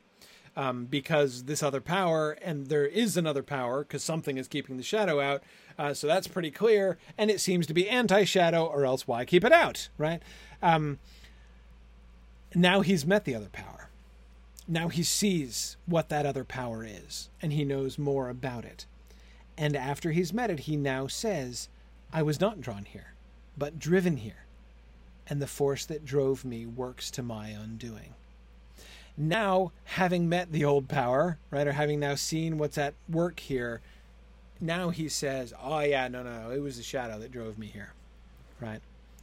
[0.55, 4.83] Um, because this other power, and there is another power because something is keeping the
[4.83, 5.43] shadow out.
[5.79, 9.45] Uh, so that's pretty clear, and it seems to be anti-shadow, or else why keep
[9.45, 10.21] it out, right?
[10.61, 10.99] Um,
[12.53, 13.90] now he's met the other power
[14.67, 18.85] now he sees what that other power is, and he knows more about it.
[19.57, 21.69] And after he's met it, he now says,
[22.13, 23.13] I was not drawn here,
[23.57, 24.45] but driven here,
[25.27, 28.13] and the force that drove me works to my undoing.
[29.17, 33.81] Now, having met the old power, right, or having now seen what's at work here,
[34.59, 37.67] now he says, "Oh yeah, no, no, no, it was the shadow that drove me
[37.67, 37.93] here."
[38.59, 38.81] Right?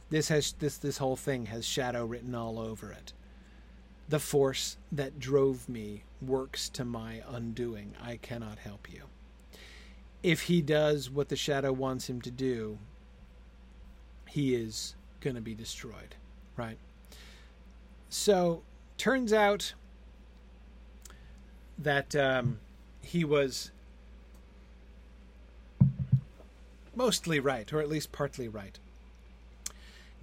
[0.09, 3.13] This has this this whole thing has shadow written all over it
[4.09, 7.93] the force that drove me works to my undoing.
[8.03, 9.03] I cannot help you.
[10.23, 12.79] If he does what the shadow wants him to do,
[14.27, 16.15] he is going to be destroyed,
[16.57, 16.77] right?
[18.09, 18.63] So,
[18.97, 19.73] turns out
[21.77, 22.59] that um,
[23.01, 23.71] he was
[26.95, 28.77] mostly right, or at least partly right.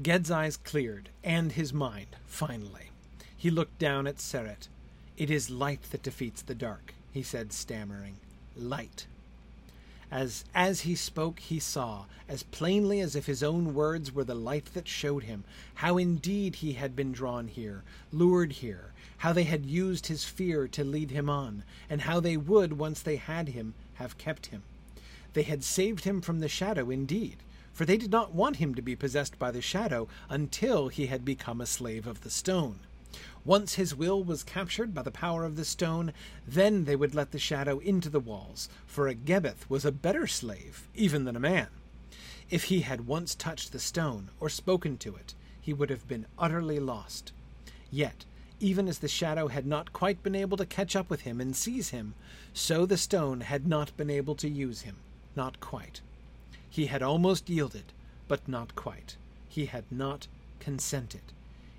[0.03, 2.91] Ged's eyes cleared, and his mind, finally
[3.37, 4.69] he looked down at Serret.
[5.17, 8.17] It is light that defeats the dark, he said, stammering.
[8.57, 9.07] Light.
[10.11, 14.35] As as he spoke he saw, as plainly as if his own words were the
[14.35, 17.83] light that showed him, how indeed he had been drawn here,
[18.13, 22.37] lured here, how they had used his fear to lead him on, and how they
[22.37, 24.63] would, once they had him, have kept him.
[25.33, 27.37] They had saved him from the shadow indeed,
[27.73, 31.25] for they did not want him to be possessed by the shadow until he had
[31.25, 32.79] become a slave of the stone.
[33.45, 36.13] Once his will was captured by the power of the stone,
[36.47, 40.27] then they would let the shadow into the walls, for a Gebbeth was a better
[40.27, 41.69] slave even than a man.
[42.51, 46.27] If he had once touched the stone or spoken to it, he would have been
[46.39, 47.33] utterly lost.
[47.91, 48.25] Yet,
[48.61, 51.55] even as the shadow had not quite been able to catch up with him and
[51.55, 52.15] seize him,
[52.55, 54.97] so the stone had not been able to use him.
[55.35, 56.01] Not quite.
[56.71, 57.93] He had almost yielded,
[58.29, 59.17] but not quite.
[59.49, 60.27] He had not
[60.61, 61.33] consented.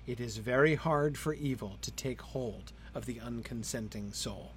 [0.08, 4.52] It is very hard for evil to take hold of the unconsenting soul.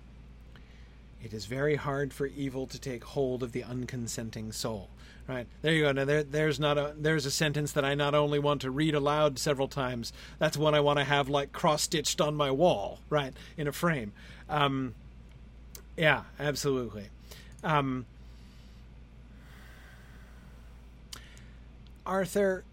[1.22, 4.88] It is very hard for evil to take hold of the unconsenting soul.
[5.28, 5.92] Right there, you go.
[5.92, 8.96] Now there, there's not a there's a sentence that I not only want to read
[8.96, 10.14] aloud several times.
[10.40, 13.74] That's one I want to have like cross stitched on my wall, right, in a
[13.74, 14.14] frame.
[14.50, 14.96] Um,
[15.98, 17.10] yeah, absolutely.
[17.62, 18.06] Um,
[22.06, 22.64] Arthur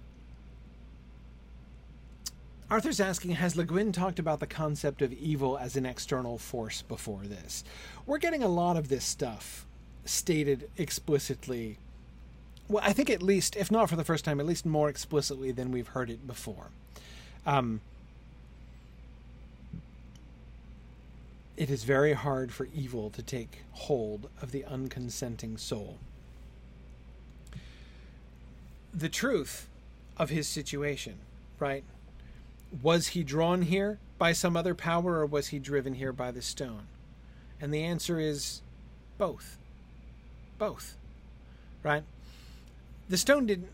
[2.71, 6.83] Arthur's asking Has Le Guin talked about the concept of evil as an external force
[6.83, 7.65] before this?
[8.05, 9.65] We're getting a lot of this stuff
[10.05, 11.79] stated explicitly.
[12.69, 15.51] Well, I think at least, if not for the first time, at least more explicitly
[15.51, 16.69] than we've heard it before.
[17.47, 17.81] Um,
[21.57, 25.97] it is very hard for evil to take hold of the unconsenting soul.
[28.93, 29.69] The truth
[30.19, 31.15] of his situation,
[31.59, 31.85] right?
[32.83, 36.43] Was he drawn here by some other power or was he driven here by the
[36.43, 36.87] stone?
[37.61, 38.63] And the answer is
[39.17, 39.59] both.
[40.59, 40.97] Both.
[41.83, 42.05] Right?
[43.09, 43.71] The stone didn't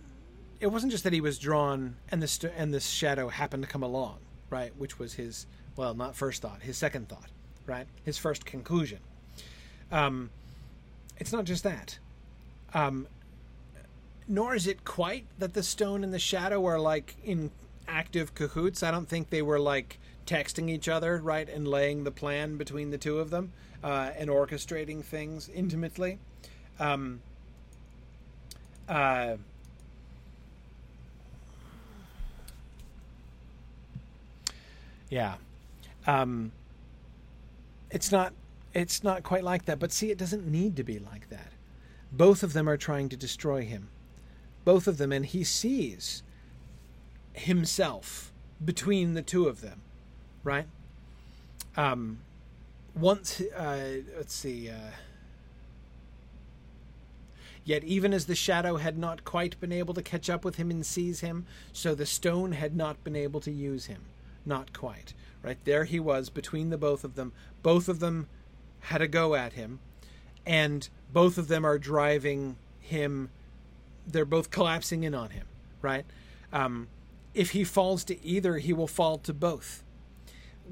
[0.60, 3.68] it wasn't just that he was drawn and the st- and the shadow happened to
[3.68, 4.16] come along,
[4.48, 4.72] right?
[4.78, 7.28] Which was his well, not first thought, his second thought,
[7.66, 7.86] right?
[8.04, 9.00] His first conclusion.
[9.90, 10.30] Um
[11.18, 11.98] it's not just that.
[12.72, 13.08] Um
[14.26, 17.50] nor is it quite that the stone and the shadow are like in
[17.88, 18.82] active cahoots.
[18.82, 22.90] I don't think they were like texting each other, right, and laying the plan between
[22.90, 26.18] the two of them uh, and orchestrating things intimately.
[26.78, 27.20] Um,
[28.88, 29.36] uh,
[35.10, 35.36] yeah,
[36.06, 36.52] um,
[37.90, 38.32] it's not.
[38.72, 41.52] It's not quite like that, but see, it doesn't need to be like that.
[42.10, 43.88] Both of them are trying to destroy him.
[44.64, 46.24] Both of them, and he sees
[47.34, 48.32] himself
[48.64, 49.82] between the two of them,
[50.42, 50.66] right?
[51.76, 52.20] Um,
[52.94, 54.70] once, uh, let's see.
[54.70, 54.92] Uh,
[57.64, 60.70] Yet, even as the shadow had not quite been able to catch up with him
[60.70, 64.02] and seize him, so the stone had not been able to use him.
[64.44, 65.14] Not quite.
[65.42, 67.32] Right there he was between the both of them.
[67.62, 68.28] Both of them
[68.80, 69.80] had a go at him,
[70.44, 73.30] and both of them are driving him.
[74.06, 75.46] They're both collapsing in on him,
[75.80, 76.04] right?
[76.52, 76.88] Um,
[77.34, 79.82] if he falls to either, he will fall to both.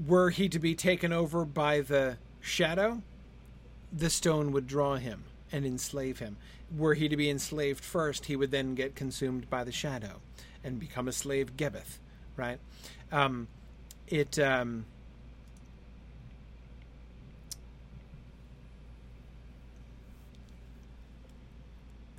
[0.07, 3.01] Were he to be taken over by the shadow,
[3.91, 6.37] the stone would draw him and enslave him.
[6.75, 10.21] Were he to be enslaved first, he would then get consumed by the shadow
[10.63, 11.99] and become a slave Gebbeth,
[12.35, 12.59] right?
[13.11, 13.47] Um,
[14.07, 14.39] it.
[14.39, 14.85] Um,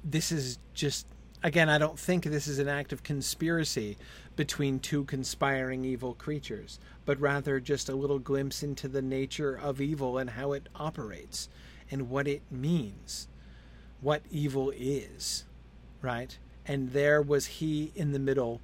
[0.04, 1.06] this is just
[1.44, 3.96] again, I don't think this is an act of conspiracy
[4.36, 9.80] between two conspiring evil creatures, but rather just a little glimpse into the nature of
[9.80, 11.48] evil and how it operates
[11.90, 13.28] and what it means,
[14.00, 15.44] what evil is,
[16.02, 16.36] right?
[16.66, 18.60] And there was he in the middle,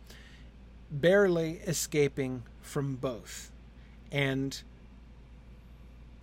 [0.90, 3.52] barely escaping from both.
[4.10, 4.60] And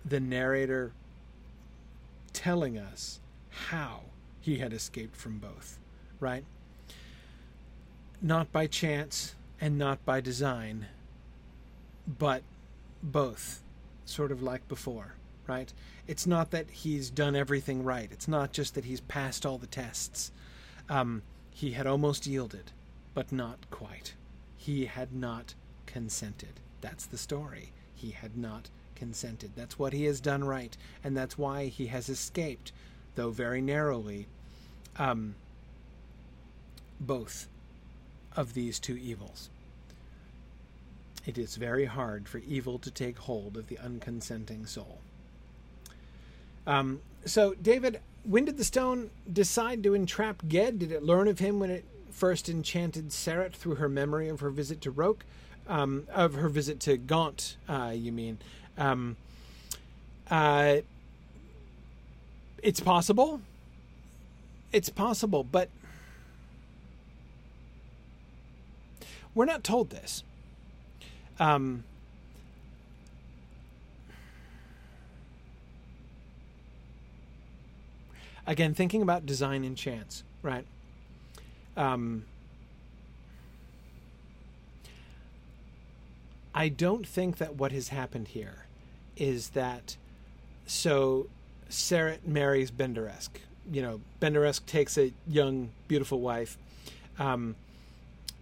[0.04, 0.92] the narrator
[2.32, 3.20] telling us
[3.68, 4.00] how
[4.40, 5.78] he had escaped from both
[6.20, 6.44] right?
[8.20, 10.86] Not by chance and not by design,
[12.06, 12.42] but
[13.02, 13.62] both,
[14.04, 15.14] sort of like before,
[15.46, 15.72] right?
[16.06, 18.08] It's not that he's done everything right.
[18.10, 20.32] It's not just that he's passed all the tests.
[20.88, 22.72] Um, he had almost yielded,
[23.14, 24.14] but not quite.
[24.56, 25.54] He had not
[25.86, 26.60] consented.
[26.80, 27.72] That's the story.
[27.94, 29.50] He had not consented.
[29.56, 32.72] That's what he has done right, and that's why he has escaped,
[33.14, 34.26] though very narrowly,
[34.96, 35.34] um,
[37.00, 37.48] both
[38.38, 39.50] of these two evils.
[41.26, 45.00] It is very hard for evil to take hold of the unconsenting soul.
[46.64, 50.78] Um, so, David, when did the stone decide to entrap Ged?
[50.78, 54.50] Did it learn of him when it first enchanted Serret through her memory of her
[54.50, 55.24] visit to Roke?
[55.66, 58.38] Um, of her visit to Gont, uh, you mean?
[58.78, 59.16] Um,
[60.30, 60.76] uh,
[62.62, 63.40] it's possible.
[64.72, 65.68] It's possible, but
[69.38, 70.24] we're not told this.
[71.38, 71.84] Um,
[78.48, 80.66] again, thinking about design and chance, right?
[81.76, 82.24] Um,
[86.52, 88.66] I don't think that what has happened here
[89.16, 89.96] is that
[90.66, 91.28] so
[91.70, 93.28] Serret marries Benderesk.
[93.70, 96.58] You know, Benderesk takes a young, beautiful wife,
[97.20, 97.54] um,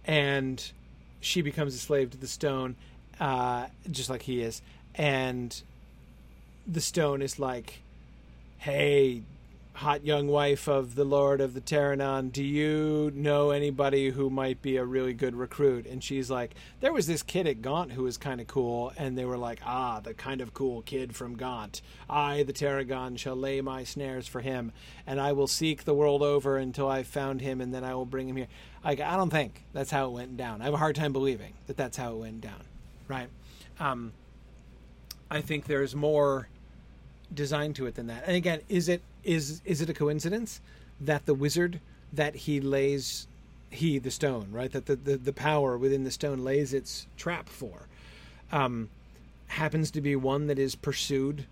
[0.03, 0.71] and
[1.19, 2.75] she becomes a slave to the stone,
[3.19, 4.61] uh, just like he is.
[4.95, 5.59] And
[6.65, 7.81] the stone is like,
[8.57, 9.21] hey,
[9.77, 14.59] hot young wife of the Lord of the Terrenon, do you know anybody who might
[14.59, 15.85] be a really good recruit?
[15.85, 18.91] And she's like, there was this kid at Gont who was kind of cool.
[18.97, 21.83] And they were like, ah, the kind of cool kid from Gont.
[22.09, 24.71] I, the Tarragon, shall lay my snares for him,
[25.05, 28.05] and I will seek the world over until I've found him, and then I will
[28.05, 28.47] bring him here.
[28.87, 30.61] Like, I don't think that's how it went down.
[30.61, 32.63] I have a hard time believing that that's how it went down,
[33.09, 33.27] right?
[33.81, 34.13] Um,
[35.29, 36.47] I think there's more
[37.33, 38.23] design to it than that.
[38.25, 40.61] And again, is it is is it a coincidence
[41.01, 41.81] that the wizard
[42.13, 43.27] that he lays
[43.69, 47.49] he the stone right that the the, the power within the stone lays its trap
[47.49, 47.87] for
[48.53, 48.89] um,
[49.47, 51.45] happens to be one that is pursued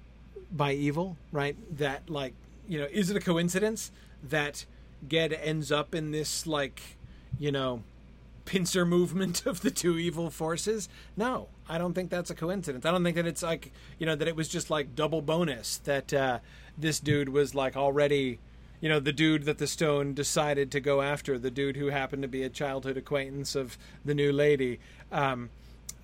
[0.49, 2.33] by evil right that like
[2.69, 3.91] you know is it a coincidence
[4.23, 4.63] that
[5.05, 6.81] Ged ends up in this like
[7.39, 7.83] you know
[8.45, 10.87] pincer movement of the two evil forces.
[11.17, 12.85] No, I don't think that's a coincidence.
[12.85, 15.77] I don't think that it's like you know that it was just like double bonus
[15.79, 16.39] that uh,
[16.77, 18.39] this dude was like already,
[18.79, 22.21] you know, the dude that the stone decided to go after, the dude who happened
[22.21, 24.79] to be a childhood acquaintance of the new lady.
[25.11, 25.49] Um,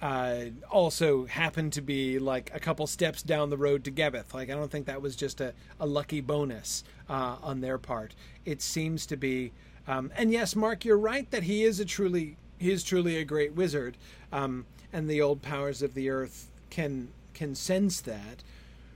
[0.01, 4.34] uh, also happened to be like a couple steps down the road to Gebbeth.
[4.34, 8.15] Like I don't think that was just a, a lucky bonus uh, on their part.
[8.43, 9.51] It seems to be
[9.92, 13.26] um, and yes, Mark, you're right that he is a truly he is truly a
[13.26, 13.98] great wizard,
[14.32, 18.42] um, and the old powers of the earth can can sense that.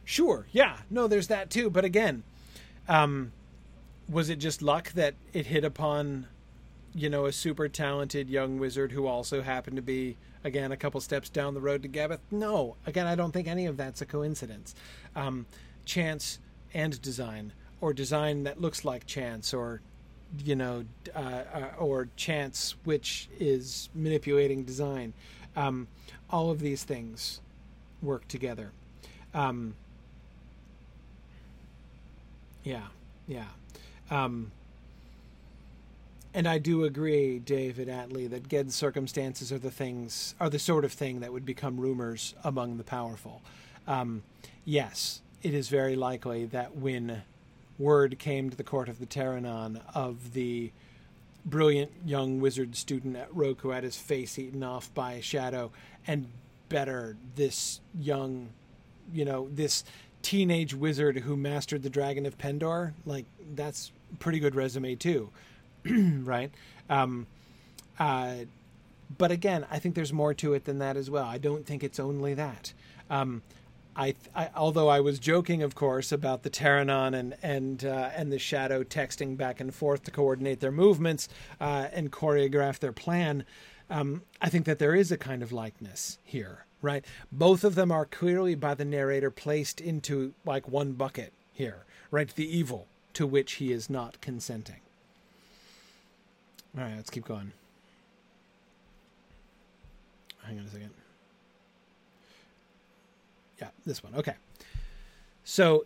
[0.05, 1.69] Sure, yeah, no, there's that too.
[1.69, 2.23] But again,
[2.87, 3.33] um,
[4.07, 6.27] was it just luck that it hit upon,
[6.93, 10.15] you know, a super talented young wizard who also happened to be
[10.45, 12.21] again a couple steps down the road to Gebbeth?
[12.31, 14.73] No, again, I don't think any of that's a coincidence.
[15.13, 15.45] Um,
[15.83, 16.39] chance
[16.73, 19.81] and design, or design that looks like chance, or
[20.43, 25.13] you know, uh, uh, or chance, which is manipulating design.
[25.55, 25.87] Um,
[26.29, 27.41] all of these things
[28.01, 28.71] work together.
[29.33, 29.75] Um,
[32.63, 32.87] yeah,
[33.27, 33.45] yeah.
[34.09, 34.51] Um,
[36.33, 40.83] and I do agree, David Atlee, that Ged's circumstances are the things are the sort
[40.83, 43.41] of thing that would become rumors among the powerful.
[43.87, 44.23] Um,
[44.65, 47.21] yes, it is very likely that when
[47.77, 50.71] word came to the court of the Terrenon of the
[51.45, 55.71] brilliant young wizard student at Roke had his face eaten off by a shadow,
[56.07, 56.27] and
[56.69, 58.49] better, this young,
[59.13, 59.83] you know, this
[60.21, 62.93] teenage wizard who mastered the Dragon of Pendor.
[63.05, 65.29] Like, that's pretty good resume, too,
[65.85, 66.51] right?
[66.89, 67.27] Um,
[67.99, 68.33] uh,
[69.17, 71.25] but again, I think there's more to it than that as well.
[71.25, 72.73] I don't think it's only that.
[73.09, 73.43] Um,
[73.95, 78.31] I, I, although I was joking, of course, about the Terrenon and and uh, and
[78.31, 81.29] the Shadow texting back and forth to coordinate their movements
[81.61, 83.45] uh, and choreograph their plan.
[83.89, 87.05] Um, I think that there is a kind of likeness here, right?
[87.31, 92.27] Both of them are clearly by the narrator placed into like one bucket here, right?
[92.27, 94.81] The evil to which he is not consenting.
[96.77, 97.53] All right, let's keep going.
[100.43, 101.04] Hang on a second.
[103.59, 104.15] Yeah, this one.
[104.15, 104.35] Okay.
[105.43, 105.85] So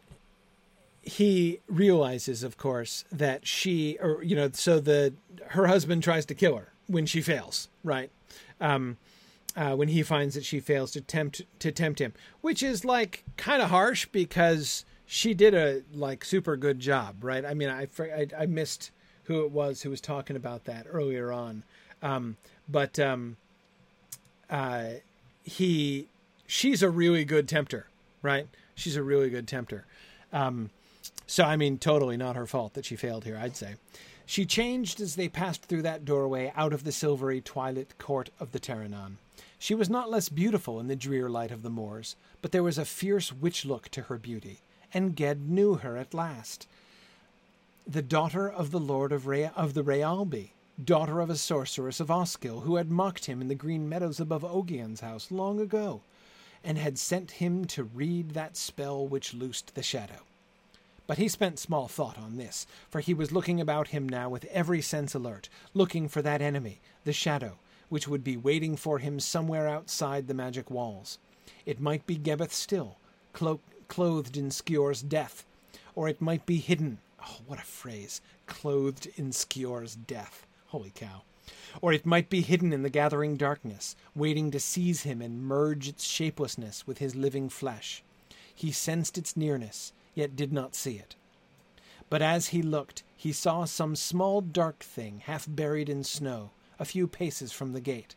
[1.01, 5.13] he realizes, of course, that she, or you know, so the
[5.47, 8.11] her husband tries to kill her when she fails, right?
[8.59, 8.97] Um,
[9.55, 13.23] uh, when he finds that she fails to tempt to tempt him, which is like
[13.37, 17.45] kind of harsh because she did a like super good job, right?
[17.45, 18.91] I mean, I I, I missed
[19.23, 21.63] who it was who was talking about that earlier on,
[22.01, 23.37] um, but um,
[24.49, 24.85] uh,
[25.43, 26.07] he
[26.49, 27.85] she's a really good tempter,
[28.23, 28.47] right?
[28.73, 29.85] She's a really good tempter.
[30.33, 30.71] Um,
[31.27, 33.75] so, I mean, totally not her fault that she failed here, I'd say.
[34.25, 38.51] She changed as they passed through that doorway out of the silvery twilight court of
[38.51, 39.17] the Terrenon.
[39.59, 42.79] She was not less beautiful in the drear light of the moors, but there was
[42.79, 46.67] a fierce witch look to her beauty, and Ged knew her at last.
[47.87, 51.99] The daughter of the lord of, Re- of the Re Albi, daughter of a sorceress
[51.99, 56.01] of Osskil, who had mocked him in the green meadows above Ogion's house long ago,
[56.63, 60.23] and had sent him to read that spell which loosed the shadow.
[61.07, 64.45] But he spent small thought on this, for he was looking about him now with
[64.45, 67.57] every sense alert, looking for that enemy, the shadow,
[67.89, 71.17] which would be waiting for him somewhere outside the magic walls.
[71.65, 72.97] It might be Gebbeth still,
[73.33, 75.45] clo- clothed in Skiorh's death,
[75.95, 76.99] or it might be hidden.
[77.25, 78.21] Oh, what a phrase!
[78.45, 80.45] Clothed in Skiorh's death.
[80.67, 81.23] Holy cow.
[81.81, 85.87] Or it might be hidden in the gathering darkness, waiting to seize him and merge
[85.87, 88.03] its shapelessness with his living flesh.
[88.53, 91.15] He sensed its nearness, yet did not see it.
[92.09, 96.85] But as he looked, he saw some small dark thing half buried in snow, a
[96.85, 98.15] few paces from the gate.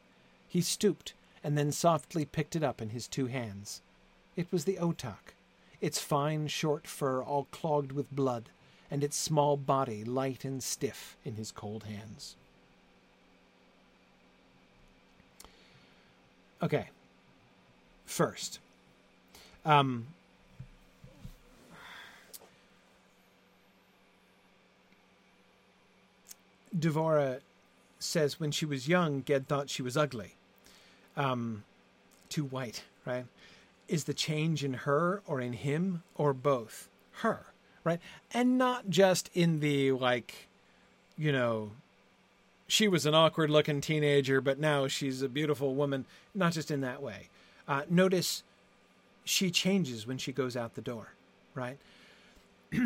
[0.48, 1.14] He stooped,
[1.44, 3.82] and then softly picked it up in his two hands.
[4.36, 5.34] It was the otak,
[5.80, 8.48] its fine short fur all clogged with blood,
[8.90, 12.36] and its small body light and stiff in his cold hands.
[16.62, 16.88] Okay.
[18.06, 18.60] First,
[19.64, 20.06] um,
[26.76, 27.40] Devora
[27.98, 30.34] says when she was young, Ged thought she was ugly,
[31.16, 31.64] um,
[32.28, 33.24] too white, right?
[33.88, 36.88] Is the change in her or in him or both?
[37.16, 37.46] Her,
[37.84, 38.00] right?
[38.32, 40.48] And not just in the like,
[41.16, 41.72] you know,
[42.72, 46.06] she was an awkward looking teenager, but now she's a beautiful woman.
[46.34, 47.28] Not just in that way.
[47.68, 48.44] Uh, notice
[49.24, 51.12] she changes when she goes out the door,
[51.54, 51.76] right?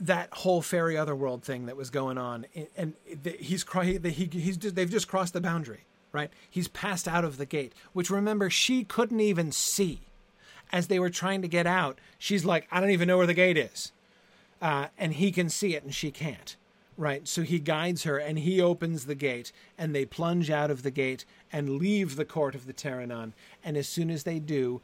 [0.00, 2.94] that whole fairy otherworld thing that was going on, and
[3.40, 5.80] he's he, he's they've just crossed the boundary,
[6.12, 6.30] right?
[6.48, 10.02] He's passed out of the gate, which remember she couldn't even see
[10.72, 11.98] as they were trying to get out.
[12.16, 13.90] She's like, I don't even know where the gate is,
[14.62, 16.54] uh, and he can see it and she can't,
[16.96, 17.26] right?
[17.26, 20.90] So he guides her and he opens the gate, and they plunge out of the
[20.90, 23.32] gate and leave the court of the Terrenon.
[23.64, 24.80] And as soon as they do,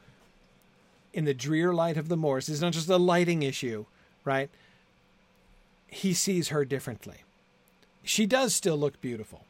[1.13, 3.85] in the drear light of the moors, it's not just a lighting issue,
[4.23, 4.49] right?
[5.91, 7.23] he sees her differently.
[8.01, 9.45] She does still look beautiful,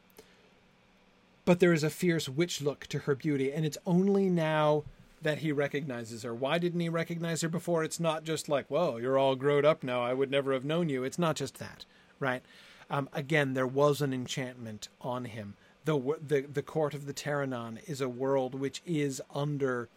[1.45, 4.84] but there is a fierce witch look to her beauty, and it's only now
[5.22, 6.34] that he recognizes her.
[6.34, 7.84] Why didn't he recognize her before?
[7.84, 10.01] It's not just like, whoa, you're all grown up now.
[10.01, 11.03] I would never have known you.
[11.03, 11.86] It's not just that,
[12.22, 12.41] right?
[12.89, 15.55] Um, again, there was an enchantment on him.
[15.84, 19.89] The, the the court of the Terrenon is a world which is under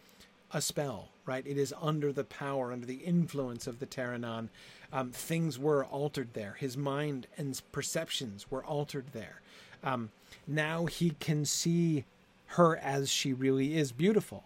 [0.53, 1.47] a spell, right?
[1.47, 4.49] It is under the power, under the influence of the Terrenon.
[4.93, 6.57] Um, things were altered there.
[6.59, 9.41] His mind and perceptions were altered there.
[9.83, 10.11] Um,
[10.47, 12.05] now he can see
[12.47, 14.45] her as she really is beautiful,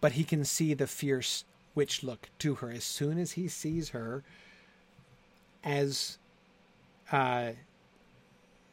[0.00, 1.44] but he can see the fierce
[1.74, 4.24] witch look to her as soon as he sees her
[5.62, 6.18] as
[7.12, 7.52] uh,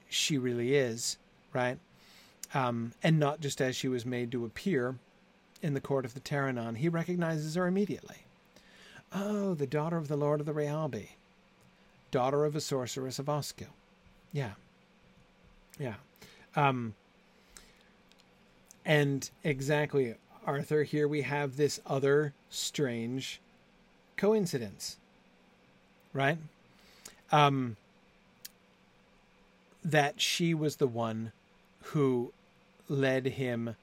[0.10, 1.18] she really is,
[1.54, 1.78] right?
[2.54, 4.96] Um, and not just as she was made to appear
[5.62, 6.78] in the court of the Terrenon.
[6.78, 8.18] He recognizes her immediately.
[9.14, 11.12] Oh, the daughter of the Lord of the Re Albi.
[12.12, 13.68] Daughter of a sorceress of Osskil.
[14.32, 14.52] Yeah.
[15.80, 15.96] Yeah.
[16.56, 16.94] Um,
[18.86, 23.42] and exactly, Arthur, here we have this other strange
[24.18, 24.98] coincidence.
[26.14, 26.38] Right?
[27.32, 27.76] Um,
[29.86, 31.32] that she was the one
[31.84, 32.34] who
[32.90, 33.76] led him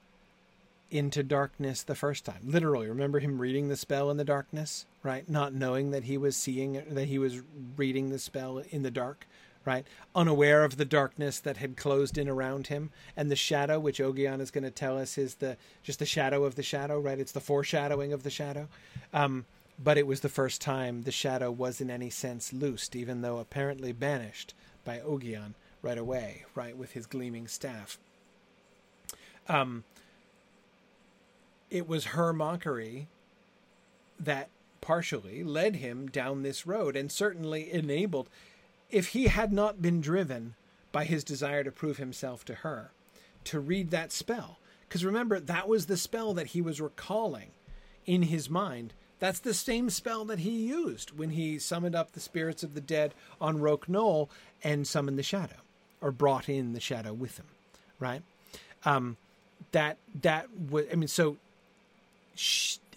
[0.91, 2.41] into darkness the first time.
[2.45, 5.27] Literally, remember him reading the spell in the darkness, right?
[5.27, 7.41] Not knowing that he was seeing that he was
[7.77, 9.25] reading the spell in the dark,
[9.65, 9.87] right?
[10.13, 14.41] Unaware of the darkness that had closed in around him and the shadow, which Ogion
[14.41, 17.17] is going to tell us is the just the shadow of the shadow, right?
[17.17, 18.67] It's the foreshadowing of the shadow.
[19.13, 19.45] Um,
[19.81, 23.39] but it was the first time the shadow was in any sense loosed, even though
[23.39, 24.53] apparently banished
[24.83, 27.99] by Ogion right away, right, with his gleaming staff.
[29.47, 29.83] Um,
[31.69, 33.07] it was her mockery
[34.19, 34.49] that
[34.81, 38.29] partially led him down this road and certainly enabled
[38.89, 40.55] if he had not been driven
[40.91, 42.91] by his desire to prove himself to her
[43.43, 44.59] to read that spell.
[44.87, 47.51] Because remember that was the spell that he was recalling
[48.05, 48.93] in his mind.
[49.19, 52.81] That's the same spell that he used when he summoned up the spirits of the
[52.81, 54.29] dead on Roke Knoll
[54.63, 55.62] and summoned the shadow
[56.03, 57.47] or brought in the shadow with him
[57.99, 58.21] right?
[58.85, 59.17] Um
[59.71, 61.37] that that was i mean so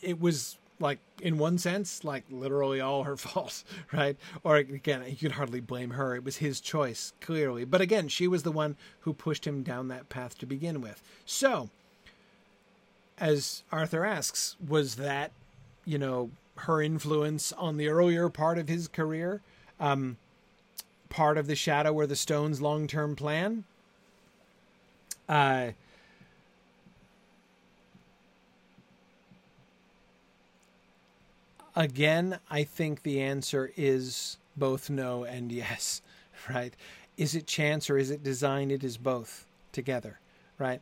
[0.03, 4.17] it was like in one sense like literally all her fault right?
[4.45, 6.15] Or again you can hardly blame her.
[6.15, 7.65] It was his choice clearly.
[7.65, 11.03] But again she was the one who pushed him down that path to begin with.
[11.25, 11.71] So
[13.19, 15.33] as Arthur asks, was that,
[15.85, 19.41] you know, her influence on the earlier part of his career,
[19.81, 20.17] um,
[21.09, 23.65] part of the Shadow or the Stone's long term plan?
[25.29, 25.71] Uh,
[31.75, 36.03] again, I think the answer is both no and yes,
[36.49, 36.75] right?
[37.17, 38.71] Is it chance or is it design?
[38.71, 40.19] It is both together,
[40.59, 40.81] right?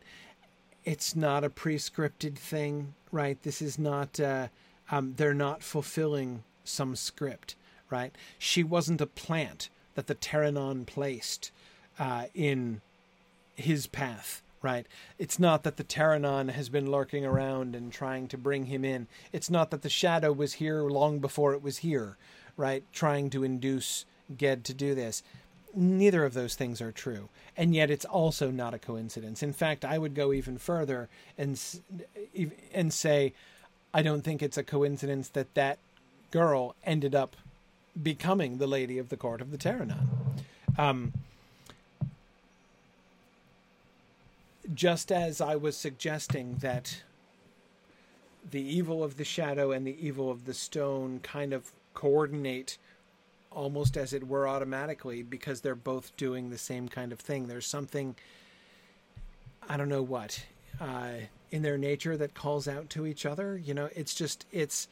[0.85, 3.43] It's not a pre-scripted thing, right?
[3.43, 4.49] This is not, uh,
[4.91, 7.55] um, they're not fulfilling some script,
[7.91, 8.15] right?
[8.39, 11.51] She wasn't a plant that the Terrenon placed
[11.99, 12.81] uh, in
[13.57, 14.87] his path, right?
[15.19, 19.07] It's not that the Terrenon has been lurking around and trying to bring him in.
[19.33, 22.17] It's not that the shadow was here long before it was here,
[22.57, 22.85] right?
[22.93, 24.05] Trying to induce
[24.37, 25.23] Ged to do this.
[25.75, 27.29] Neither of those things are true.
[27.57, 29.43] And yet it's also not a coincidence.
[29.43, 31.61] In fact, I would go even further and
[32.73, 33.33] and say
[33.93, 35.79] I don't think it's a coincidence that that
[36.31, 37.37] girl ended up
[38.03, 40.07] becoming the lady of the court of the Terrenon.
[40.77, 41.13] Um,
[44.75, 47.03] just as I was suggesting that
[48.51, 52.79] the evil of the shadow and the evil of the stone kind of coordinate
[53.51, 57.47] almost as it were automatically because they're both doing the same kind of thing.
[57.47, 58.17] There's something,
[59.69, 60.45] I don't know what,
[60.81, 61.13] uh,
[61.51, 63.57] in their nature that calls out to each other.
[63.57, 64.89] You know, it's just, it's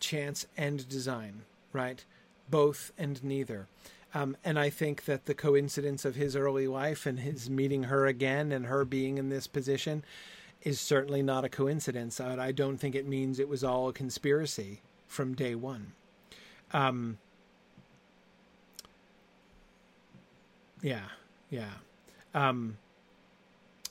[0.00, 2.04] chance and design, right?
[2.48, 3.66] Both and neither.
[4.12, 8.06] Um, and I think that the coincidence of his early life and his meeting her
[8.06, 10.04] again and her being in this position
[10.62, 12.20] is certainly not a coincidence.
[12.20, 15.92] I don't think it means it was all a conspiracy from day one.
[16.72, 17.18] Um,
[20.82, 21.06] yeah,
[21.48, 21.70] yeah.
[22.34, 22.76] Um,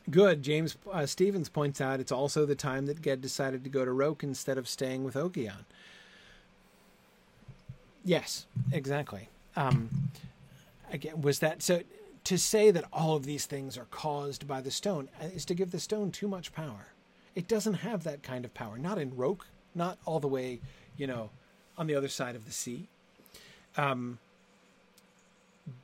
[0.09, 0.43] good.
[0.43, 3.91] James uh, Stevens points out it's also the time that Ged decided to go to
[3.91, 5.65] Roke instead of staying with Ogion.
[8.03, 9.29] Yes, exactly.
[9.55, 9.89] Um,
[10.91, 11.81] again, was that so?
[12.25, 15.55] To say that all of these things are caused by the stone uh, is to
[15.55, 16.87] give the stone too much power.
[17.33, 18.77] It doesn't have that kind of power.
[18.77, 19.47] Not in Roke.
[19.73, 20.59] Not all the way,
[20.97, 21.29] you know,
[21.77, 22.87] on the other side of the sea.
[23.77, 24.19] Um,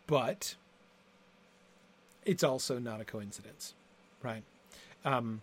[0.07, 0.55] but
[2.25, 3.73] it's also not a coincidence,
[4.21, 4.43] right?
[5.03, 5.41] Um,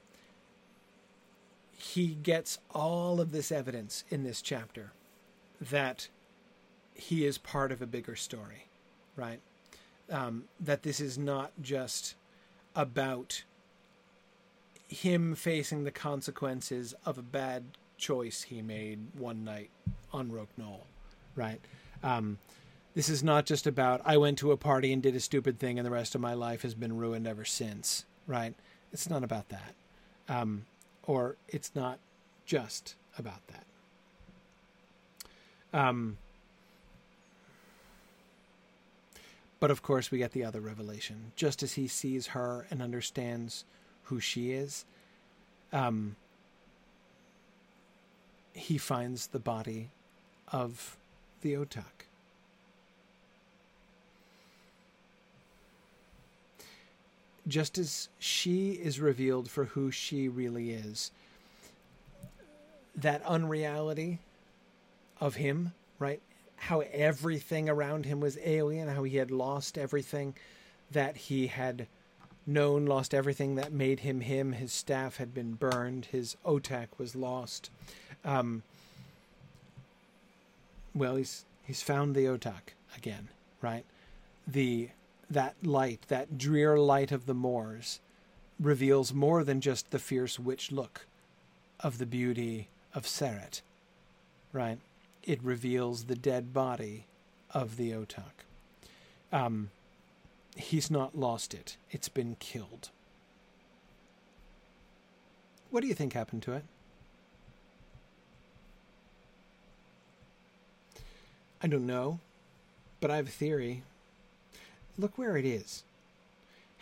[1.77, 4.93] he gets all of this evidence in this chapter
[5.61, 6.09] that
[7.03, 8.69] he is part of a bigger story,
[9.17, 9.41] right?
[10.11, 12.15] Um, that this is not just
[12.77, 13.43] about
[14.89, 17.65] him facing the consequences of a bad
[17.97, 19.71] choice he made one night
[20.13, 20.87] on Roke Knoll,
[21.35, 21.61] right?
[22.03, 22.39] Um,
[22.95, 25.79] this is not just about I went to a party and did a stupid thing
[25.79, 28.55] and the rest of my life has been ruined ever since, right?
[28.93, 29.75] It's not about that.
[30.29, 30.67] Um,
[31.05, 31.99] or it's not
[32.45, 33.65] just about that.
[35.73, 36.19] Um,
[39.63, 41.31] But of course, we get the other revelation.
[41.37, 43.65] Just as he sees her and understands
[44.03, 44.85] who she is,
[45.73, 46.17] um,
[48.55, 49.91] he finds the body
[50.51, 50.97] of
[51.43, 52.09] the Otak.
[57.47, 61.13] Just as she is revealed for who she really is,
[62.97, 64.19] that unreality
[65.21, 66.21] of him, right?
[66.67, 70.37] How everything around him was alien, how he had lost everything
[70.93, 71.89] that he had
[72.47, 74.53] known, lost everything that made him him.
[74.53, 77.71] His staff had been burned, his otak was lost.
[78.25, 78.63] Um,
[80.95, 83.29] well, he's he's found the otak again,
[83.61, 83.85] right?
[84.47, 84.91] The
[85.29, 87.99] that light, that drear light of the moors,
[88.61, 91.07] reveals more than just the fierce witch look
[91.81, 93.63] of the beauty of Serret,
[94.53, 94.79] right?
[95.23, 97.07] It reveals the dead body
[97.51, 98.45] of the Otak.
[99.33, 99.71] Um,
[100.57, 102.91] he's not lost it, it's been killed.
[105.71, 106.65] What do you think happened to it?
[111.63, 112.19] I don't know,
[113.01, 113.85] but I have a theory.
[114.99, 115.85] Look where it is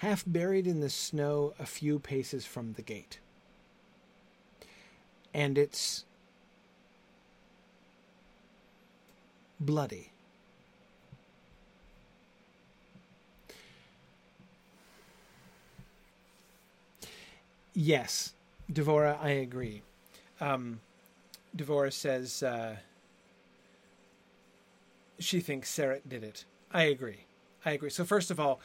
[0.00, 3.18] half buried in the snow a few paces from the gate.
[5.34, 6.06] And it's
[9.60, 10.10] bloody.
[17.72, 18.32] Yes,
[18.70, 19.82] Devora, I agree.
[20.40, 20.80] Um,
[21.56, 22.76] Devora says uh,
[25.18, 26.44] she thinks Serret did it.
[26.72, 27.26] I agree.
[27.64, 27.90] I agree.
[27.90, 28.60] So first of all,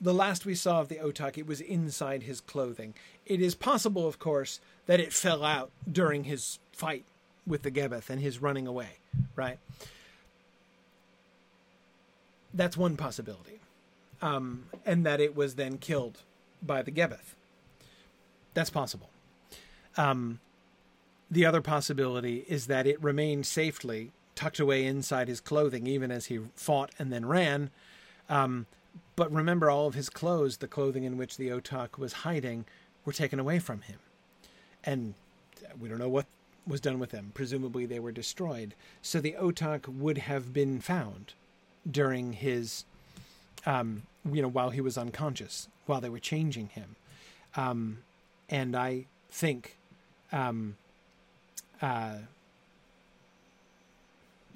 [0.00, 2.94] the last we saw of the Otak, it was inside his clothing.
[3.24, 7.04] It is possible, of course, that it fell out during his fight
[7.46, 8.98] with the Gebbeth and his running away,
[9.34, 9.58] right?
[12.56, 13.60] That's one possibility.
[14.22, 16.22] Um, and that it was then killed
[16.62, 17.34] by the Gebbeth.
[18.54, 19.10] That's possible.
[19.98, 20.40] Um,
[21.30, 26.26] the other possibility is that it remained safely tucked away inside his clothing, even as
[26.26, 27.70] he fought and then ran.
[28.28, 28.66] Um,
[29.16, 32.64] but remember, all of his clothes, the clothing in which the Otak was hiding,
[33.04, 33.98] were taken away from him.
[34.82, 35.14] And
[35.78, 36.26] we don't know what
[36.66, 37.32] was done with them.
[37.34, 38.74] Presumably, they were destroyed.
[39.02, 41.34] So the Otak would have been found
[41.90, 42.84] during his,
[43.64, 46.96] um, you know, while he was unconscious, while they were changing him.
[47.56, 47.98] Um,
[48.48, 49.76] and I think,
[50.32, 50.76] um,
[51.80, 52.16] uh,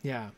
[0.02, 0.31] yeah,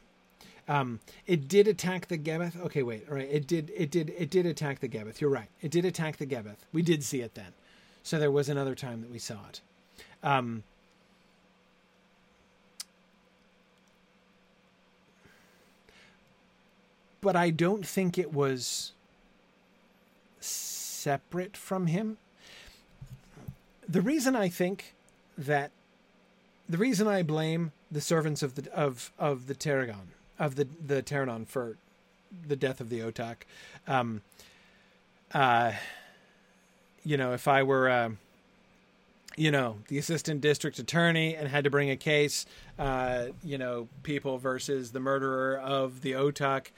[0.68, 2.60] um, it did attack the Gebbeth.
[2.60, 3.06] Okay, wait.
[3.08, 3.70] All right, it did.
[3.76, 4.12] It did.
[4.16, 5.20] It did attack the Gebbeth.
[5.20, 5.48] You're right.
[5.60, 6.58] It did attack the Gebbeth.
[6.72, 7.52] We did see it then.
[8.02, 9.60] So there was another time that we saw it.
[10.22, 10.62] Um,
[17.22, 18.92] but I don't think it was
[20.40, 22.18] separate from him.
[23.88, 24.94] The reason I think
[25.38, 25.70] that
[26.68, 30.08] the reason I blame the servants of the of of the Tarragon
[30.38, 31.76] of the the Terrenon for
[32.46, 33.36] the death of the Otak,
[33.86, 34.22] um,
[35.32, 35.72] uh,
[37.04, 38.10] you know, if I were, uh,
[39.36, 42.46] you know, the assistant district attorney and had to bring a case,
[42.78, 46.68] uh, you know, people versus the murderer of the Otak,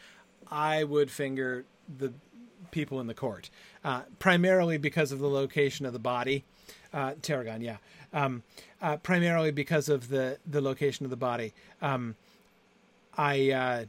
[0.51, 1.65] I would finger
[1.99, 2.12] the
[2.71, 3.51] people in the court,
[3.85, 6.45] uh, primarily because of the location of the body.
[6.93, 7.77] Uh, Tarragon, yeah.
[8.12, 8.43] Um,
[8.81, 11.53] uh, primarily because of the, the location of the body.
[11.83, 12.16] Um,
[13.16, 13.85] I, uh,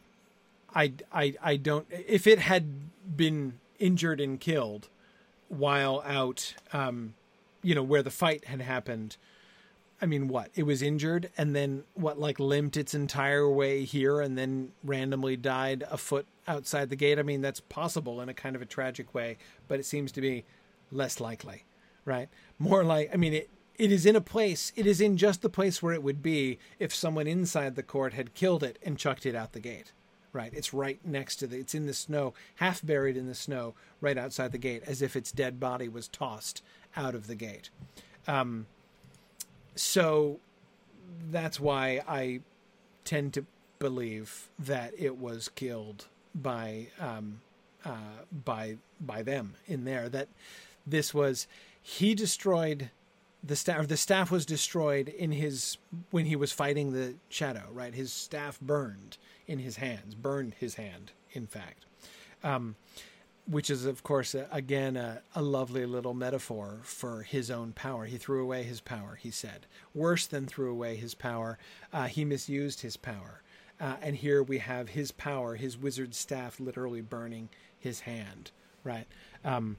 [0.73, 1.87] I, I, I don't.
[1.89, 4.89] If it had been injured and killed
[5.49, 7.13] while out, um,
[7.61, 9.17] you know, where the fight had happened.
[10.01, 10.49] I mean, what?
[10.55, 12.19] It was injured and then what?
[12.19, 17.19] Like limped its entire way here and then randomly died a foot outside the gate.
[17.19, 20.21] I mean, that's possible in a kind of a tragic way, but it seems to
[20.21, 20.45] be
[20.91, 21.63] less likely,
[22.05, 22.29] right?
[22.59, 25.49] More like, I mean, it it is in a place, it is in just the
[25.49, 29.25] place where it would be if someone inside the court had killed it and chucked
[29.25, 29.91] it out the gate.
[30.31, 30.53] Right?
[30.53, 34.17] It's right next to the, it's in the snow, half buried in the snow, right
[34.17, 36.61] outside the gate, as if its dead body was tossed
[36.97, 37.69] out of the gate.
[38.27, 38.65] Um,
[39.75, 40.39] so
[41.31, 42.41] that's why I
[43.05, 43.45] tend to
[43.79, 47.41] believe that it was killed by um,
[47.83, 50.09] uh, by by them in there.
[50.09, 50.27] That
[50.85, 51.47] this was
[51.81, 52.89] he destroyed
[53.43, 55.77] the staff the staff was destroyed in his
[56.11, 57.93] when he was fighting the shadow right?
[57.93, 59.17] His staff burned
[59.47, 61.85] in his hands burned his hand in fact.
[62.43, 62.75] Um,
[63.47, 68.05] which is of course again a, a, lovely little metaphor for his own power.
[68.05, 69.67] He threw away his power he said.
[69.93, 71.59] Worse than threw away his power
[71.93, 73.41] uh, he misused his power
[73.79, 78.51] uh, and here we have his power his wizard staff literally burning his hand
[78.83, 79.07] right
[79.43, 79.77] um,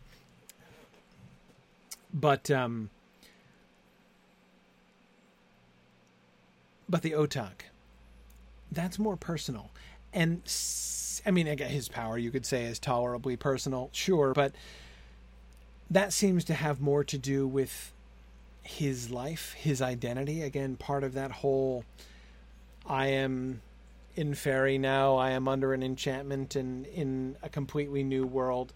[2.13, 2.91] but um,
[6.89, 7.63] But the Otak,
[8.71, 9.71] that's more personal.
[10.13, 10.43] And
[11.25, 14.53] I mean, his power, you could say, is tolerably personal, sure, but
[15.91, 17.93] that seems to have more to do with
[18.63, 20.43] his life, his identity.
[20.43, 21.85] Again, part of that whole
[22.87, 23.63] I am
[24.17, 28.73] in fairy now, I am under an enchantment and in a completely new world.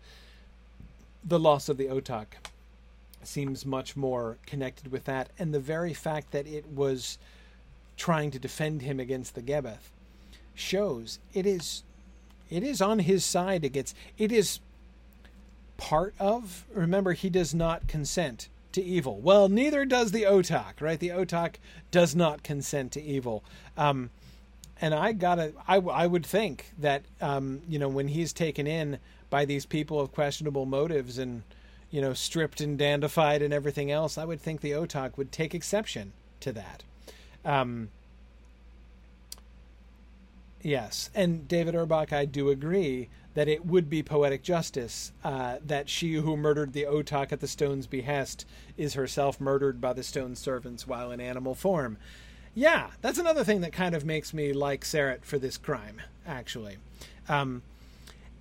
[1.25, 2.27] The loss of the Otak
[3.23, 5.31] seems much more connected with that.
[5.39, 7.19] And the very fact that it was
[7.97, 9.91] trying to defend him against the Gebbeth
[10.55, 11.83] shows it is
[12.51, 14.61] it is on his side against it is
[15.77, 21.01] part of remember he does not consent to evil well neither does the otak right
[21.01, 21.55] the otak
[21.91, 23.43] does not consent to evil
[23.77, 24.11] um,
[24.81, 28.99] and i gotta I, I would think that um, you know when he's taken in
[29.29, 31.43] by these people of questionable motives and
[31.91, 35.55] you know stripped and dandified and everything else i would think the otak would take
[35.55, 36.83] exception to that
[37.45, 37.89] um,
[40.63, 45.89] yes, and David Urbach, I do agree that it would be poetic justice uh, that
[45.89, 48.45] she who murdered the Otak at the stone's behest
[48.77, 51.97] is herself murdered by the stone servants while in animal form.
[52.55, 56.79] Yeah, that's another thing that kind of makes me like Serret for this crime, actually.
[57.29, 57.63] Um,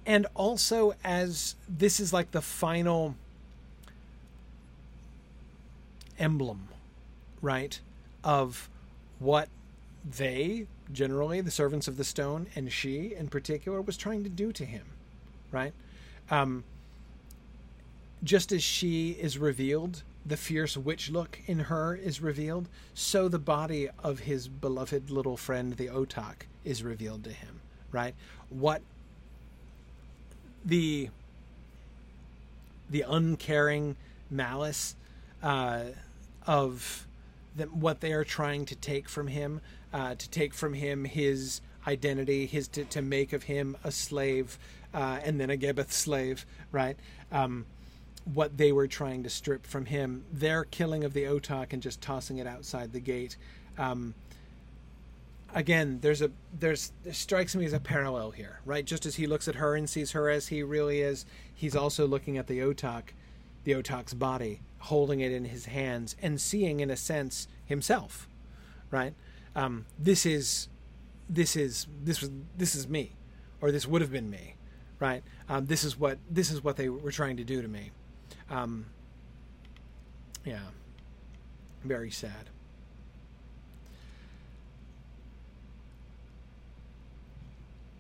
[0.06, 3.16] and also, as this is like the final
[6.18, 6.68] emblem,
[7.42, 7.80] right,
[8.24, 8.70] of
[9.20, 9.50] what
[10.18, 14.52] they, generally, the servants of the stone, and she in particular, was trying to do
[14.54, 14.86] to him,
[15.52, 15.74] right?
[16.32, 16.64] Um,
[18.24, 23.40] just as she is revealed, the fierce witch look in her is revealed, so the
[23.40, 28.14] body of his beloved little friend, the Otak, is revealed to him, right?
[28.50, 28.82] What
[30.64, 31.10] the
[32.90, 33.96] the uncaring
[34.30, 34.96] malice
[35.44, 35.84] uh,
[36.46, 37.08] of
[37.56, 39.62] the, what they are trying to take from him,
[39.94, 44.58] uh, to take from him his identity, his to, to make of him a slave,
[44.94, 46.98] uh, and then a Gebbeth slave, right?
[47.32, 47.66] Um,
[48.26, 52.02] what they were trying to strip from him, their killing of the Otak and just
[52.02, 53.38] tossing it outside the gate.
[53.78, 54.14] Um,
[55.54, 58.86] again, there's a there's there strikes me as a parallel here, right?
[58.86, 62.08] Just as he looks at her and sees her as he really is, he's also
[62.08, 63.10] looking at the Otak,
[63.64, 68.28] the Otak's body, holding it in his hands and seeing, in a sense, himself,
[68.92, 69.14] right?
[69.56, 70.68] Um, this is
[71.30, 73.12] this is this was this is me,
[73.62, 74.56] or this would have been me,
[75.00, 75.24] right?
[75.48, 77.92] Um, this is what this is what they were trying to do to me.
[78.50, 78.88] Um,
[80.46, 80.60] yeah,
[81.84, 82.50] very sad.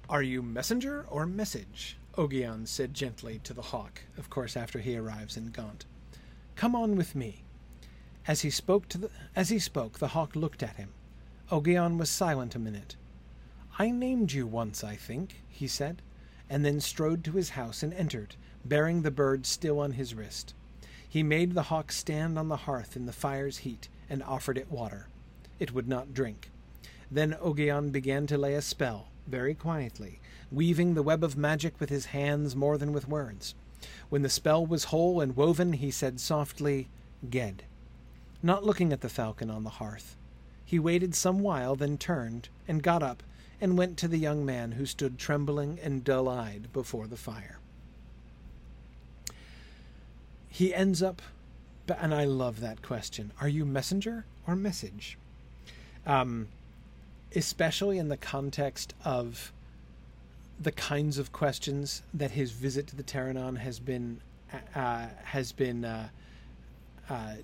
[0.09, 1.97] Are you messenger or message?
[2.17, 5.85] Ogion said gently to the hawk, of course after he arrives in Gont.
[6.55, 7.43] Come on with me.
[8.27, 10.89] As he spoke to the as he spoke, the hawk looked at him.
[11.51, 12.95] Ogion was silent a minute.
[13.77, 16.01] I named you once, I think, he said,
[16.49, 18.35] and then strode to his house and entered,
[18.69, 20.53] bearing the bird still on his wrist.
[21.07, 24.71] He made the hawk stand on the hearth in the fire's heat and offered it
[24.71, 25.07] water.
[25.59, 26.51] It would not drink.
[27.11, 30.19] Then Ogion began to lay a spell, very quietly,
[30.51, 33.55] weaving the web of magic with his hands more than with words.
[34.09, 36.89] When the spell was whole and woven, he said softly,
[37.27, 37.63] Ged.
[38.43, 40.15] Not looking at the falcon on the hearth.
[40.63, 43.23] He waited some while, then turned, and got up,
[43.59, 47.58] and went to the young man who stood trembling and dull eyed before the fire.
[50.59, 51.21] He ends up,
[51.87, 55.17] and I love that question are you messenger or message?
[56.05, 56.49] Um,
[57.33, 59.53] especially in the context of
[60.59, 64.19] the kinds of questions that his visit to the Terrenon has been
[64.75, 66.09] uh, has been uh,
[67.09, 67.35] uh,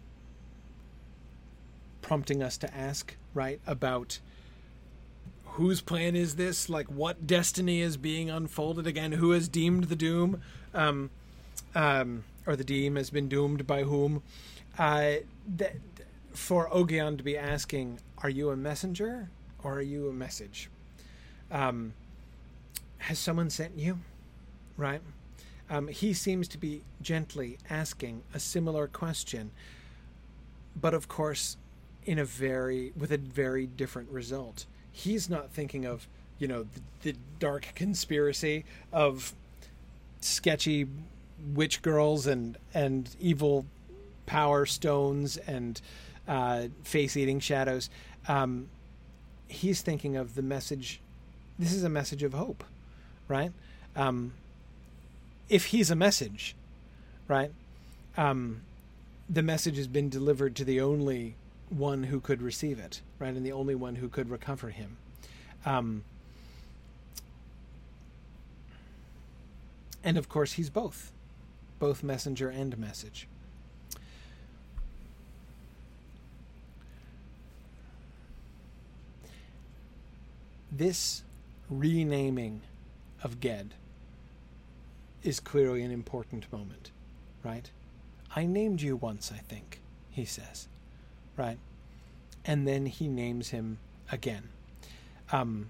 [2.01, 3.61] prompting us to ask, right?
[3.65, 4.19] About
[5.45, 6.67] whose plan is this?
[6.67, 9.13] Like, what destiny is being unfolded again?
[9.13, 10.41] Who has deemed the doom?
[10.73, 11.11] Um,
[11.73, 14.23] um, or the deem has been doomed by whom?
[14.77, 15.15] Uh,
[15.57, 15.75] that,
[16.33, 19.29] for Ogion to be asking, "Are you a messenger
[19.63, 20.69] or are you a message?"
[21.51, 21.93] Um,
[22.99, 23.99] has someone sent you?
[24.77, 25.01] Right?
[25.69, 29.51] Um, he seems to be gently asking a similar question,
[30.79, 31.57] but of course,
[32.05, 34.65] in a very with a very different result.
[34.91, 36.07] He's not thinking of
[36.37, 39.33] you know the, the dark conspiracy of
[40.19, 40.87] sketchy
[41.53, 43.65] witch girls and and evil
[44.25, 45.81] power stones and
[46.27, 47.89] uh, face eating shadows.
[48.27, 48.69] Um,
[49.47, 50.99] he's thinking of the message.
[51.59, 52.63] This is a message of hope
[53.27, 53.51] right?
[53.95, 54.33] Um,
[55.49, 56.55] if he's a message,
[57.27, 57.51] right?
[58.17, 58.61] Um,
[59.29, 61.35] the message has been delivered to the only
[61.69, 64.97] one who could receive it, right, and the only one who could recover him.
[65.65, 66.03] Um,
[70.03, 71.11] and of course, he's both,
[71.79, 73.27] both messenger and message.
[80.71, 81.23] This
[81.69, 82.61] renaming
[83.23, 83.73] of Ged
[85.23, 86.91] is clearly an important moment,
[87.43, 87.69] right?
[88.35, 89.79] I named you once, I think,
[90.11, 90.67] he says,
[91.37, 91.57] right?
[92.43, 93.79] And then he names him
[94.11, 94.49] again.
[95.31, 95.67] Um,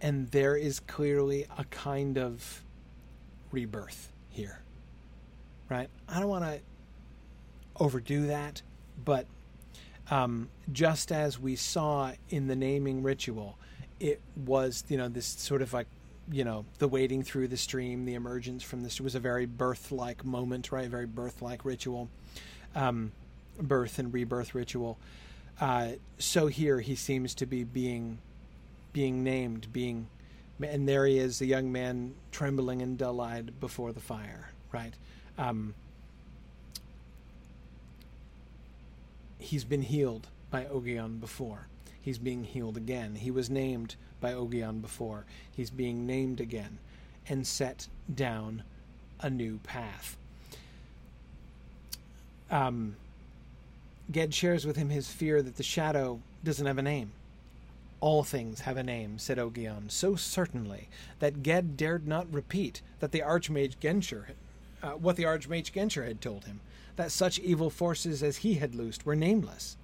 [0.00, 2.64] and there is clearly a kind of
[3.52, 4.60] rebirth here,
[5.68, 5.88] right?
[6.08, 6.60] I don't want to
[7.76, 8.62] overdo that,
[9.04, 9.26] but
[10.10, 13.58] um, just as we saw in the naming ritual,
[14.00, 15.86] it was, you know, this sort of like
[16.30, 20.24] you know the wading through the stream, the emergence from this was a very birth-like
[20.24, 20.86] moment, right?
[20.86, 22.08] A Very birth-like ritual,
[22.74, 23.12] um,
[23.60, 24.98] birth and rebirth ritual.
[25.60, 28.18] Uh, so here he seems to be being
[28.92, 30.06] being named, being,
[30.62, 34.94] and there he is, the young man trembling and dull-eyed before the fire, right?
[35.38, 35.74] Um,
[39.38, 41.66] he's been healed by Ogion before.
[42.00, 43.16] He's being healed again.
[43.16, 45.24] He was named by Ogion before.
[45.50, 46.78] He's being named again
[47.28, 48.62] and set down
[49.20, 50.16] a new path.
[52.50, 52.96] Um,
[54.10, 57.12] Ged shares with him his fear that the shadow doesn't have a name.
[58.00, 60.88] All things have a name, said Ogion, so certainly
[61.20, 64.26] that Ged dared not repeat that the Archmage Gensher
[64.84, 66.60] uh, what the Archmage Gensher had told him,
[66.96, 69.76] that such evil forces as he had loosed were nameless.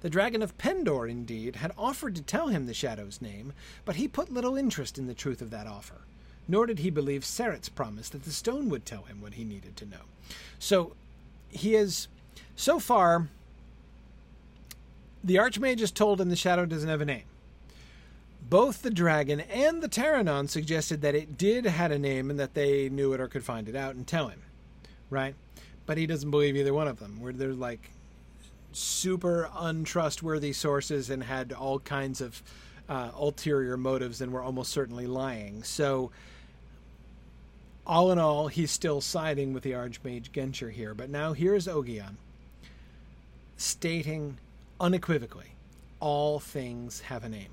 [0.00, 3.52] The Dragon of Pendor, indeed, had offered to tell him the Shadow's name,
[3.84, 6.00] but he put little interest in the truth of that offer.
[6.46, 9.76] Nor did he believe Serret's promise that the stone would tell him what he needed
[9.76, 10.06] to know.
[10.58, 10.94] So
[11.50, 12.08] he is,
[12.56, 13.28] so far,
[15.22, 17.24] the Archmage has told him the Shadow doesn't have a name.
[18.48, 22.54] Both the dragon and the Terrenon suggested that it did had a name and that
[22.54, 24.42] they knew it or could find it out and tell him,
[25.10, 25.34] right?
[25.84, 27.20] But he doesn't believe either one of them.
[27.20, 27.90] Where they're like
[28.72, 32.42] super untrustworthy sources and had all kinds of
[32.88, 35.62] uh, ulterior motives and were almost certainly lying.
[35.62, 36.10] So,
[37.86, 40.94] all in all, he's still siding with the Archmage Gensher here.
[40.94, 42.18] But now here's Ogion
[43.56, 44.38] stating
[44.80, 45.52] unequivocally
[46.00, 47.50] all things have a name.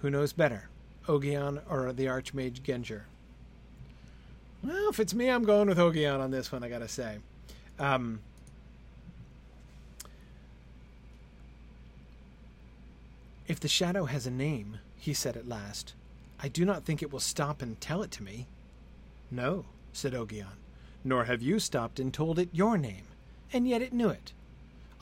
[0.00, 0.68] Who knows better,
[1.08, 3.02] Ogion or the Archmage Gensher?
[4.62, 7.18] Well, if it's me, I'm going with Ogion on this one, I gotta say.
[7.78, 8.20] Um,
[13.46, 15.94] if the shadow has a name, he said at last,
[16.40, 18.46] I do not think it will stop and tell it to me.
[19.30, 20.46] No, said Ogion,
[21.04, 23.04] nor have you stopped and told it your name,
[23.52, 24.32] and yet it knew it.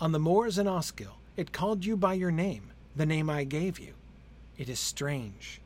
[0.01, 3.79] On the moors in Osskil, it called you by your name, the name I gave
[3.79, 3.95] you.
[4.59, 5.61] It is strange,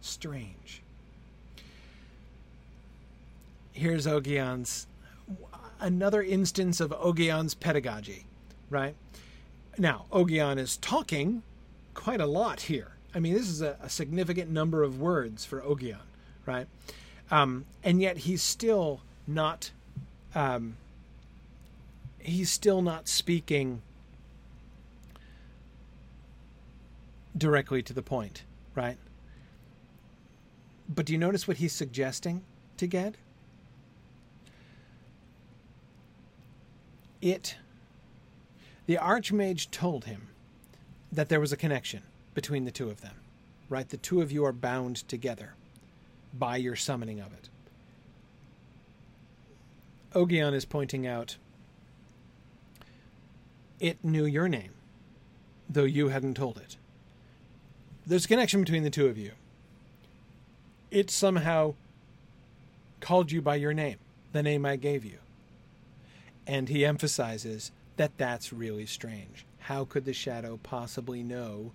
[0.00, 0.82] strange.
[3.72, 4.86] Here's Ogion's
[5.80, 8.26] another instance of Ogion's pedagogy,
[8.70, 8.94] right?
[9.78, 11.42] Now, Ogion is talking
[11.94, 12.92] quite a lot here.
[13.14, 15.98] I mean, this is a, a significant number of words for Ogion,
[16.46, 16.66] right?
[17.30, 19.70] Um, and yet he's still not
[20.34, 20.76] um,
[22.18, 23.82] he's still not speaking
[27.36, 28.44] directly to the point,
[28.74, 28.96] right?
[30.88, 32.42] But do you notice what he's suggesting
[32.76, 33.16] to Ged?
[37.22, 37.56] It,
[38.86, 40.28] the Archmage told him
[41.10, 42.02] that there was a connection
[42.34, 43.14] between the two of them,
[43.68, 43.88] right?
[43.88, 45.54] The two of you are bound together
[46.38, 47.48] by your summoning of it.
[50.14, 51.36] Ogion is pointing out
[53.80, 54.72] it knew your name,
[55.68, 56.76] though you hadn't told it.
[58.06, 59.32] There's a connection between the two of you.
[60.90, 61.74] It somehow
[63.00, 63.98] called you by your name,
[64.32, 65.18] the name I gave you.
[66.46, 69.46] And he emphasizes that that's really strange.
[69.60, 71.72] How could the shadow possibly know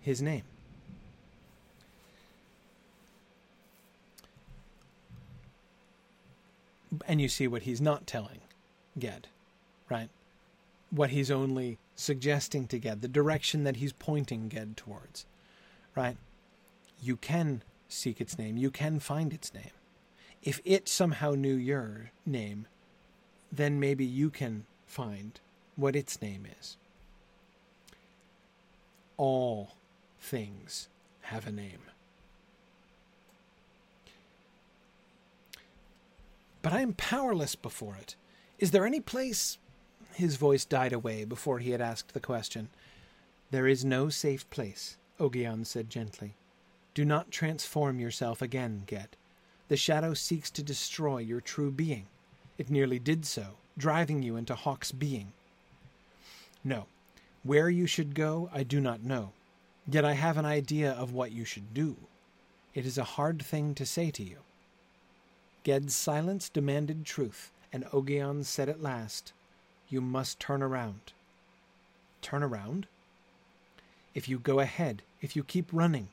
[0.00, 0.44] his name?
[7.08, 8.40] And you see what he's not telling
[8.96, 9.26] Ged,
[9.90, 10.10] right?
[10.92, 15.24] what he's only suggesting to Ged, the direction that he's pointing Ged towards,
[15.94, 16.16] right?
[17.00, 19.70] You can seek its name, you can find its name.
[20.42, 22.66] If it somehow knew your name,
[23.50, 25.38] then maybe you can find
[25.76, 26.76] what its name is.
[29.16, 29.76] All
[30.20, 30.88] things
[31.22, 31.82] have a name.
[36.62, 38.16] But I am powerless before it.
[38.58, 39.58] Is there any place
[40.14, 42.68] his voice died away before he had asked the question.
[43.50, 46.34] There is no safe place, Ogion said gently.
[46.94, 49.08] Do not transform yourself again, Ged.
[49.68, 52.06] The shadow seeks to destroy your true being.
[52.58, 55.32] It nearly did so, driving you into Hawk's being.
[56.62, 56.86] No,
[57.42, 59.32] where you should go, I do not know.
[59.88, 61.96] Yet I have an idea of what you should do.
[62.74, 64.38] It is a hard thing to say to you.
[65.64, 69.32] Ged's silence demanded truth, and Ogion said at last,
[69.88, 71.12] you must turn around.
[72.20, 72.86] Turn around?
[74.14, 76.08] If you go ahead, if you keep running,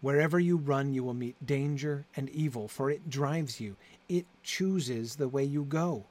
[0.00, 3.76] wherever you run, you will meet danger and evil, for it drives you.
[4.08, 6.04] It chooses the way you go.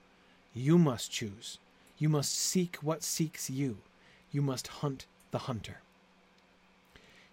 [0.53, 1.59] You must choose.
[1.97, 3.77] You must seek what seeks you.
[4.31, 5.81] You must hunt the hunter.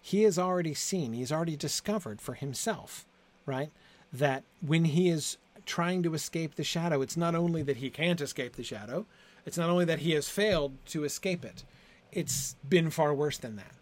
[0.02, 3.04] He has already seen, he's already discovered for himself,
[3.46, 3.70] right?
[4.12, 8.20] That when he is trying to escape the shadow, it's not only that he can't
[8.20, 9.06] escape the shadow,
[9.46, 11.64] it's not only that he has failed to escape it,
[12.12, 13.72] it's been far worse than that.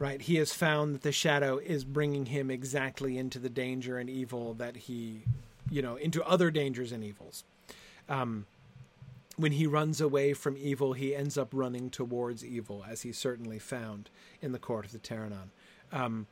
[0.00, 0.20] Right?
[0.22, 4.54] He has found that the shadow is bringing him exactly into the danger and evil
[4.54, 5.22] that he,
[5.70, 7.44] you know, into other dangers and evils.
[8.08, 8.46] Um,
[9.36, 13.58] when he runs away from evil, he ends up running towards evil, as he certainly
[13.58, 14.10] found
[14.42, 15.50] in the court of the Terrenon.
[15.92, 16.26] Um,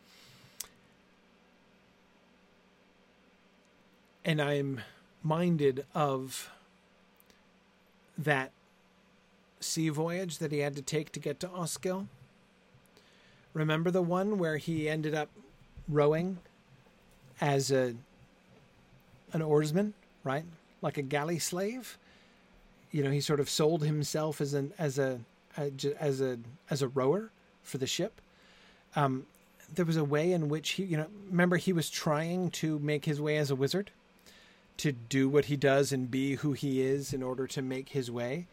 [4.24, 4.80] and I'm
[5.22, 6.50] minded of
[8.16, 8.50] that
[9.60, 12.06] sea voyage that he had to take to get to Osskil?
[13.58, 15.28] Remember the one where he ended up
[15.88, 16.38] rowing
[17.40, 17.94] as a
[19.32, 20.44] an oarsman, right?
[20.80, 21.98] Like a galley slave.
[22.92, 25.18] You know, he sort of sold himself as an as a
[25.56, 26.38] as a
[26.70, 27.32] as a rower
[27.64, 28.20] for the ship.
[28.94, 29.26] Um,
[29.74, 33.04] there was a way in which he, you know, remember he was trying to make
[33.04, 33.90] his way as a wizard,
[34.76, 38.08] to do what he does and be who he is in order to make his
[38.08, 38.46] way,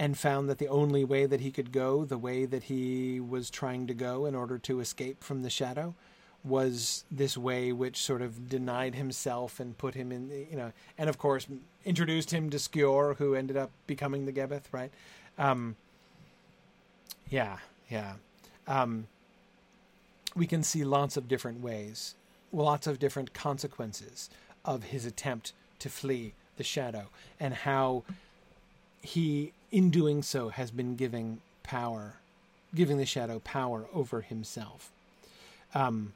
[0.00, 3.50] and found that the only way that he could go, the way that he was
[3.50, 5.94] trying to go in order to escape from the shadow,
[6.42, 11.10] was this way which sort of denied himself and put him in, you know, and
[11.10, 11.46] of course
[11.84, 14.90] introduced him to Skiorh, who ended up becoming the Gebbeth, right?
[15.36, 15.76] Um,
[17.28, 17.58] yeah,
[17.90, 18.14] yeah.
[18.66, 19.06] Um,
[20.34, 22.14] we can see lots of different ways,
[22.54, 24.30] lots of different consequences
[24.64, 27.08] of his attempt to flee the shadow,
[27.38, 28.04] and how
[29.00, 32.16] he, in doing so, has been giving power,
[32.74, 34.90] giving the shadow power over himself.
[35.74, 36.12] Um,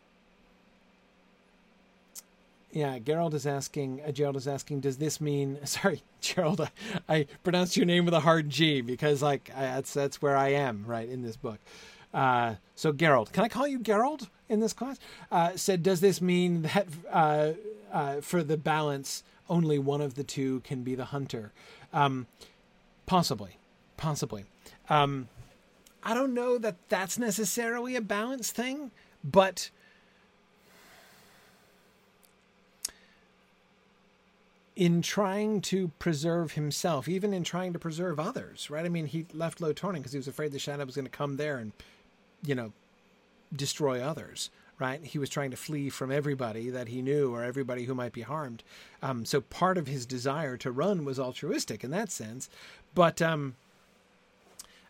[2.73, 4.03] yeah, Gerald is asking.
[4.07, 5.59] Uh, Gerald is asking, does this mean?
[5.65, 6.71] Sorry, Gerald, I,
[7.09, 10.49] I pronounced your name with a hard G because, like, I, that's that's where I
[10.49, 11.61] am right in this book.
[12.13, 14.99] Uh, so Gerald, can I call you Gerald in this class?
[15.33, 17.53] Uh, said, does this mean that uh,
[17.93, 21.53] uh, for the balance, only one of the two can be the hunter?
[21.93, 22.27] Um,
[23.07, 23.59] possibly,
[23.97, 24.45] possibly.
[24.89, 25.29] Um,
[26.03, 28.91] I don't know that that's necessarily a balance thing,
[29.23, 29.71] but
[34.77, 38.85] in trying to preserve himself, even in trying to preserve others, right?
[38.85, 41.11] I mean, he left Low Torning because he was afraid the shadow was going to
[41.11, 41.73] come there and
[42.45, 42.73] you know,
[43.55, 45.05] destroy others, right?
[45.05, 48.23] He was trying to flee from everybody that he knew or everybody who might be
[48.23, 48.63] harmed.
[49.03, 52.49] Um, so part of his desire to run was altruistic in that sense,
[52.95, 53.55] but um,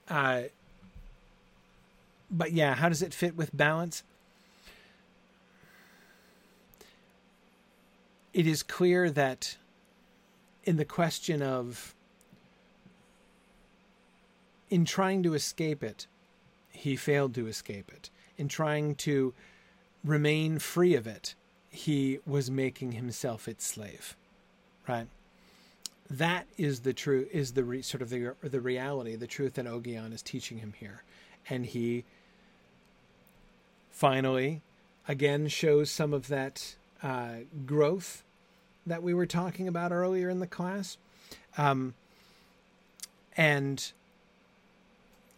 [0.08, 0.42] uh,
[2.30, 4.02] but yeah, how does it fit with balance?
[8.32, 9.56] It is clear that
[10.64, 11.94] in the question of
[14.70, 16.06] in trying to escape it,
[16.70, 18.10] he failed to escape it.
[18.36, 19.32] In trying to
[20.04, 21.34] remain free of it,
[21.70, 24.16] he was making himself its slave.
[24.86, 25.06] Right?
[26.10, 29.66] That is the true is the re, sort of the the reality, the truth that
[29.66, 31.02] Ogion is teaching him here,
[31.48, 32.04] and he
[33.90, 34.60] finally
[35.08, 38.22] again shows some of that uh, growth
[38.86, 40.98] that we were talking about earlier in the class,
[41.56, 41.94] um,
[43.36, 43.92] and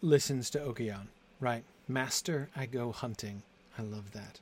[0.01, 1.07] listens to Ogion.
[1.39, 1.63] Right.
[1.87, 3.43] Master, I go hunting.
[3.77, 4.39] I love that.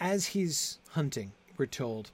[0.00, 2.12] As he's hunting, we're told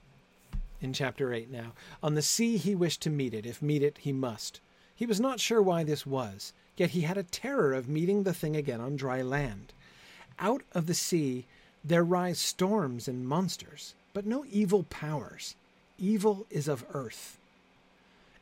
[0.81, 3.99] in chapter 8 now, on the sea he wished to meet it, if meet it
[3.99, 4.61] he must.
[4.95, 8.35] He was not sure why this was, yet he had a terror of meeting the
[8.35, 9.73] thing again on dry land.
[10.39, 11.47] Out of the sea
[11.85, 15.55] there rise storms and monsters, but no evil powers.
[15.99, 17.39] Evil is of earth.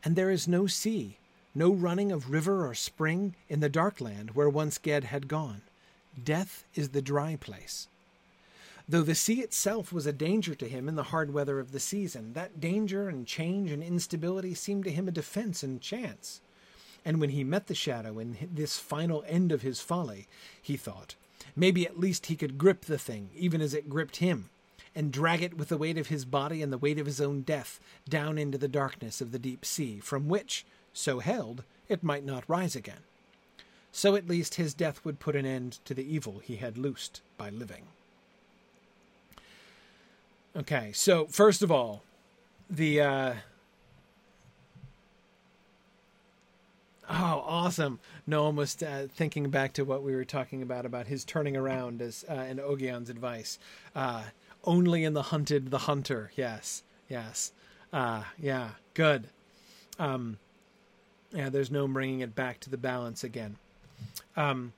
[0.04, 1.18] And there is no sea,
[1.54, 5.62] no running of river or spring in the dark land where once Ged had gone.
[6.22, 7.88] Death is the dry place.
[8.92, 11.80] Though the sea itself was a danger to him in the hard weather of the
[11.80, 16.42] season, that danger and change and instability seemed to him a defense and chance.
[17.02, 20.26] And when he met the shadow in this final end of his folly,
[20.60, 21.14] he thought,
[21.56, 24.50] maybe at least he could grip the thing, even as it gripped him,
[24.94, 27.40] and drag it with the weight of his body and the weight of his own
[27.40, 32.26] death down into the darkness of the deep sea, from which, so held, it might
[32.26, 33.04] not rise again.
[33.90, 37.22] So at least his death would put an end to the evil he had loosed
[37.38, 37.86] by living.
[40.56, 42.02] Okay, so first of all,
[42.68, 43.34] the uh,
[47.14, 48.00] Oh, awesome!
[48.26, 52.00] No, almost uh, thinking back to what we were talking about about his turning around
[52.00, 53.58] as uh, and Ogion's advice.
[53.94, 54.24] Uh,
[54.64, 56.30] only in the hunted, the hunter.
[56.36, 57.52] Yes, yes,
[57.92, 59.28] uh, yeah, good.
[59.98, 60.38] Um,
[61.32, 63.56] yeah, there's no bringing it back to the balance again.
[64.36, 64.72] Um,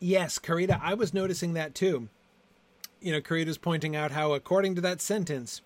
[0.00, 2.08] yes, Karita, I was noticing that too.
[3.00, 5.62] You know, Karita's pointing out how, according to that sentence,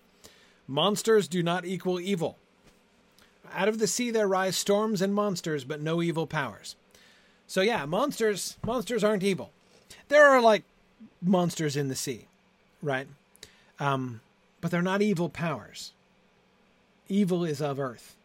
[0.67, 2.37] monsters do not equal evil.
[3.53, 6.75] Out of the sea there rise storms and monsters, but no evil powers.
[7.47, 9.51] So yeah, monsters monsters aren't evil.
[10.07, 10.63] There are like
[11.21, 12.27] monsters in the sea,
[12.81, 13.07] right?
[13.79, 14.21] Um,
[14.61, 15.93] but they're not evil powers
[17.07, 18.15] evil is of earth,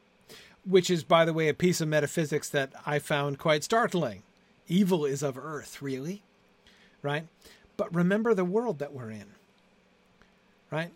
[0.65, 4.23] which is, by the way, a piece of metaphysics that I found quite startling.
[4.69, 6.23] Evil is of earth, really?
[7.03, 7.27] Right?
[7.81, 9.25] But remember the world that we're in,
[10.71, 10.91] right?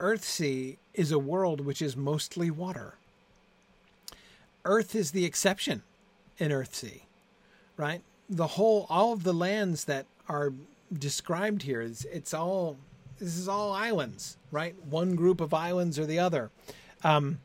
[0.00, 2.94] Earthsea is a world which is mostly water.
[4.64, 5.82] Earth is the exception
[6.38, 7.02] in Earthsea,
[7.76, 8.00] right?
[8.30, 10.54] The whole, all of the lands that are
[10.90, 12.78] described here, it's, it's all
[13.18, 14.74] this is all islands, right?
[14.88, 16.50] One group of islands or the other.
[17.04, 17.40] Um,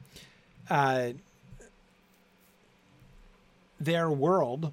[0.69, 1.09] uh,
[3.77, 4.71] their world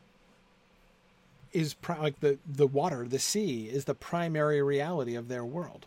[1.53, 5.87] is pri- like the the water, the sea is the primary reality of their world.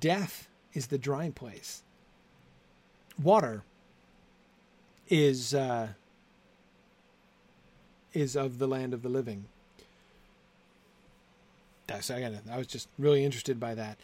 [0.00, 1.82] Death is the dry place.
[3.22, 3.62] Water
[5.08, 5.88] is uh,
[8.12, 9.46] is of the land of the living.
[11.86, 12.38] That's again.
[12.50, 13.98] I was just really interested by that.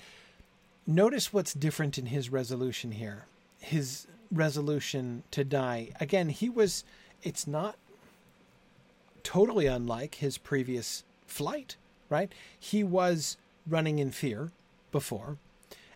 [0.87, 3.27] Notice what's different in his resolution here.
[3.61, 5.91] His resolution to die.
[6.01, 6.85] Again, he was.
[7.23, 7.77] It's not
[9.25, 11.77] totally unlike his previous flight,
[12.09, 12.31] right?
[12.59, 13.37] He was
[13.67, 14.53] running in fear
[14.93, 15.39] before,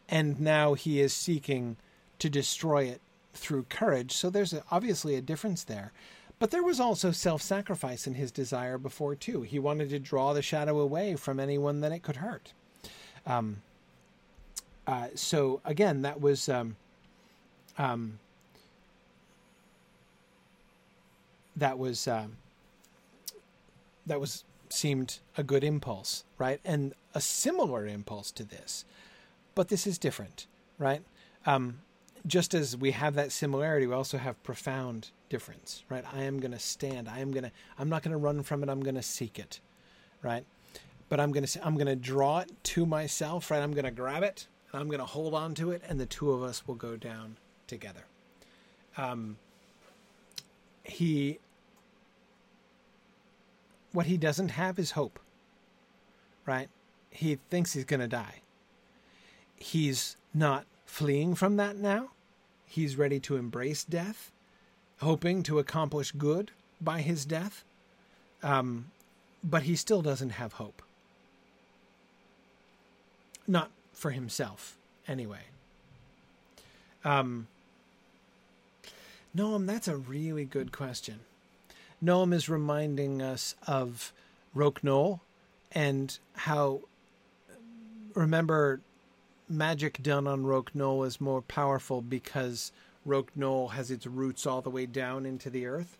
[0.09, 1.77] and now he is seeking
[2.19, 3.01] to destroy it
[3.35, 4.13] through courage.
[4.13, 5.93] So there's a, obviously a difference there.
[6.41, 9.43] But there was also self sacrifice in his desire before, too.
[9.43, 12.53] He wanted to draw the shadow away from anyone that it could hurt.
[13.27, 13.63] Um,
[14.87, 16.49] uh, so, again, that was.
[16.49, 16.77] Um,
[17.77, 18.19] um,
[21.57, 22.37] that was um,
[24.09, 26.61] that was seemed a good impulse, right?
[26.65, 28.85] And a similar impulse to this,
[29.55, 30.47] but this is different,
[30.79, 31.03] right?
[31.47, 31.81] Um,
[32.27, 36.05] just as we have that similarity, we also have profound difference, right?
[36.13, 37.09] I am going to stand.
[37.09, 37.53] I am going to.
[37.79, 38.69] I'm not going to run from it.
[38.69, 39.61] I'm going to seek it,
[40.23, 40.45] right?
[41.09, 41.67] But I'm going to.
[41.67, 43.63] I'm going to draw it to myself, right?
[43.63, 44.47] I'm going to grab it.
[44.73, 46.97] And I'm going to hold on to it, and the two of us will go
[46.97, 47.37] down
[47.67, 48.05] together.
[48.97, 49.39] Um,
[50.85, 51.39] he.
[53.93, 55.19] What he doesn't have is hope,
[56.47, 56.69] right?
[57.11, 58.43] He thinks he's going to die.
[59.57, 62.11] He's not fleeing from that now.
[62.67, 64.31] He's ready to embrace death
[64.99, 66.51] hoping to accomplish good
[66.81, 67.65] by his death,
[68.43, 68.91] um,
[69.43, 70.83] but he still doesn't have hope.
[73.47, 75.43] Not for himself, anyway.
[77.05, 77.47] Um,
[79.35, 81.21] Noam, that's a really good question.
[82.03, 84.13] Noam is reminding us of
[84.55, 84.83] Roke
[85.73, 86.81] and how,
[88.15, 88.81] remember,
[89.49, 92.73] magic done on Roke is more powerful because
[93.35, 95.97] Knoll has its roots all the way down into the earth?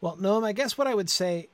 [0.00, 1.48] Well, no, I guess what I would say,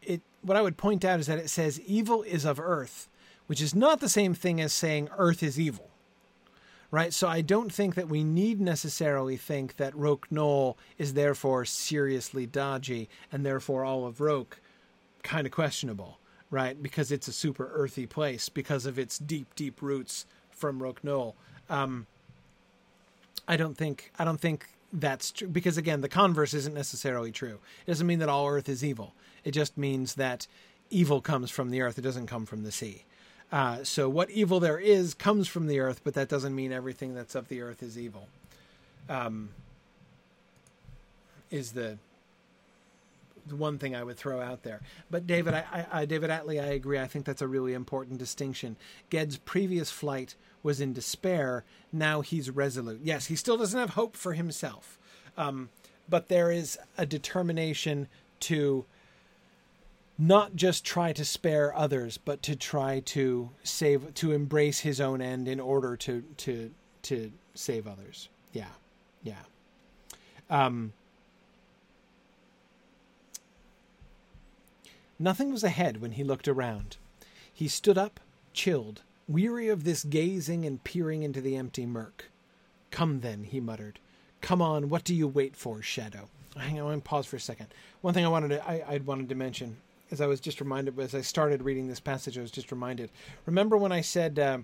[0.00, 3.08] it what I would point out is that it says evil is of earth,
[3.46, 5.88] which is not the same thing as saying earth is evil.
[6.94, 7.12] Right?
[7.12, 12.46] So I don't think that we need necessarily think that Roke Knoll is therefore seriously
[12.46, 14.60] dodgy and therefore all of Roke
[15.24, 16.20] kind of questionable,
[16.52, 16.80] right?
[16.80, 21.34] Because it's a super earthy place because of its deep, deep roots from Roke Knoll.
[21.68, 22.06] Um,
[23.48, 27.58] I don't think I don't think that's true because again, the converse isn't necessarily true.
[27.84, 29.14] It doesn't mean that all Earth is evil.
[29.42, 30.46] It just means that
[30.90, 31.98] evil comes from the Earth.
[31.98, 33.02] It doesn't come from the sea.
[33.52, 37.14] Uh, so what evil there is comes from the Earth, but that doesn't mean everything
[37.14, 38.28] that's of the Earth is evil.
[39.08, 39.50] Um,
[41.50, 41.98] is the
[43.46, 44.80] the one thing I would throw out there.
[45.10, 46.98] But David, I, I, David Atlee, I agree.
[46.98, 48.76] I think that's a really important distinction.
[49.10, 51.64] Ged's previous flight was in despair.
[51.92, 53.00] Now he's resolute.
[53.02, 54.98] Yes, he still doesn't have hope for himself,
[55.36, 55.68] um,
[56.08, 58.08] but there is a determination
[58.40, 58.86] to
[60.16, 65.20] not just try to spare others, but to try to save, to embrace his own
[65.20, 66.70] end in order to to
[67.02, 68.28] to save others.
[68.52, 68.70] Yeah,
[69.22, 69.42] yeah.
[70.48, 70.92] Um,
[75.18, 76.96] Nothing was ahead when he looked around.
[77.52, 78.18] He stood up,
[78.52, 82.30] chilled, weary of this gazing and peering into the empty murk.
[82.90, 84.00] Come then, he muttered.
[84.40, 86.28] Come on, what do you wait for, Shadow?
[86.56, 87.68] Hang on, pause for a second.
[88.00, 89.76] One thing I wanted to I, I wanted to mention,
[90.10, 93.10] as I was just reminded as I started reading this passage, I was just reminded.
[93.46, 94.58] Remember when I said, uh,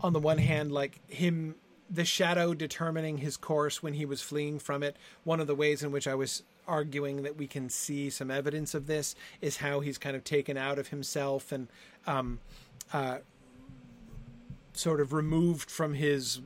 [0.00, 1.56] on the one hand, like him,
[1.90, 4.96] the shadow determining his course when he was fleeing from it.
[5.24, 8.74] One of the ways in which I was arguing that we can see some evidence
[8.74, 11.68] of this is how he's kind of taken out of himself and
[12.06, 12.40] um,
[12.92, 13.18] uh,
[14.72, 16.40] sort of removed from his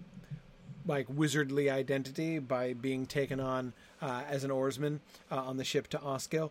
[0.86, 5.00] like wizardly identity by being taken on uh, as an oarsman
[5.30, 6.50] uh, on the ship to Osskil.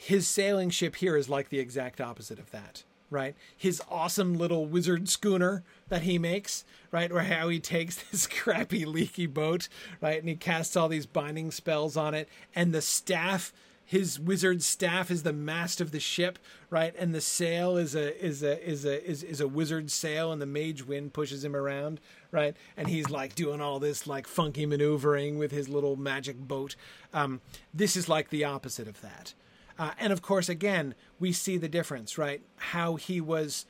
[0.00, 3.34] His sailing ship here is like the exact opposite of that right?
[3.56, 7.10] His awesome little wizard schooner that he makes, right?
[7.10, 9.68] Or how he takes this crappy leaky boat,
[10.00, 10.20] right?
[10.20, 12.28] And he casts all these binding spells on it.
[12.54, 13.52] And the staff,
[13.84, 16.38] his wizard staff is the mast of the ship,
[16.70, 16.94] right?
[16.96, 20.40] And the sail is a is a is a is, is a wizard sail and
[20.40, 21.98] the mage wind pushes him around,
[22.30, 22.56] right?
[22.76, 26.76] And he's like doing all this like funky maneuvering with his little magic boat.
[27.12, 27.40] Um,
[27.74, 29.34] this is like the opposite of that
[29.80, 32.42] Uh, and of course, again, we see the difference, right?
[32.56, 33.64] How he was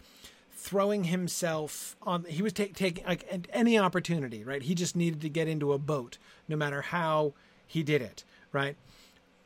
[0.52, 4.60] throwing himself on, he was taking like any opportunity, right?
[4.60, 6.18] He just needed to get into a boat,
[6.48, 7.32] no matter how
[7.64, 8.74] he did it, right?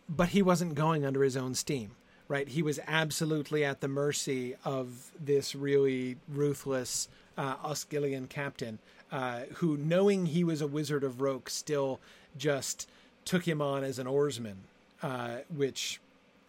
[0.09, 1.91] But he wasn't going under his own steam,
[2.29, 2.49] right?
[2.49, 8.79] He was absolutely at the mercy of this really ruthless uh, Osskilian captain,
[9.13, 12.01] uh, who, knowing he was a wizard of Roke, still
[12.39, 12.89] just
[13.27, 14.57] took him on as an oarsman,
[15.03, 16.01] uh, which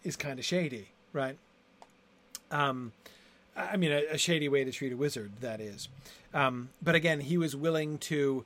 [0.06, 1.36] is kind of shady, right?
[2.50, 2.92] Um,
[3.56, 5.88] I mean, a, a, shady way to treat a wizard, that is.
[6.32, 8.44] Um, but again, he was willing to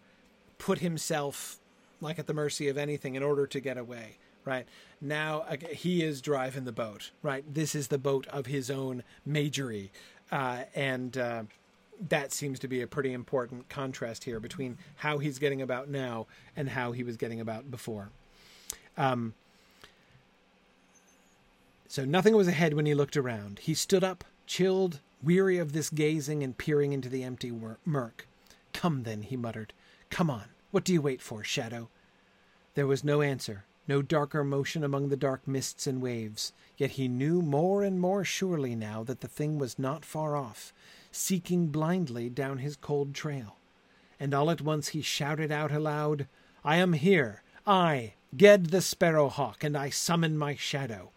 [0.59, 1.59] put himself
[2.01, 4.67] like at the mercy of anything in order to get away, right?
[5.03, 7.45] Now he is driving the boat, right?
[7.53, 9.91] This is the boat of his own magery.
[10.33, 11.43] Uh, and uh,
[12.09, 16.27] that seems to be a pretty important contrast here between how he's getting about now
[16.57, 18.09] and how he was getting about before.
[18.97, 19.35] Um,
[21.91, 23.59] so nothing was ahead when he looked around.
[23.59, 27.51] He stood up, chilled, weary of this gazing and peering into the empty
[27.85, 28.29] murk.
[28.73, 29.73] Come then, he muttered.
[30.09, 30.51] Come on.
[30.71, 31.89] What do you wait for, Shadow?
[32.75, 37.09] There was no answer, no darker motion among the dark mists and waves, yet he
[37.09, 40.73] knew more and more surely now that the thing was not far off,
[41.11, 43.57] seeking blindly down his cold trail.
[44.21, 46.29] And all at once he shouted out aloud,
[46.65, 51.11] I am here, I, Ged the Sparrow Hawk, and I summon my shadow.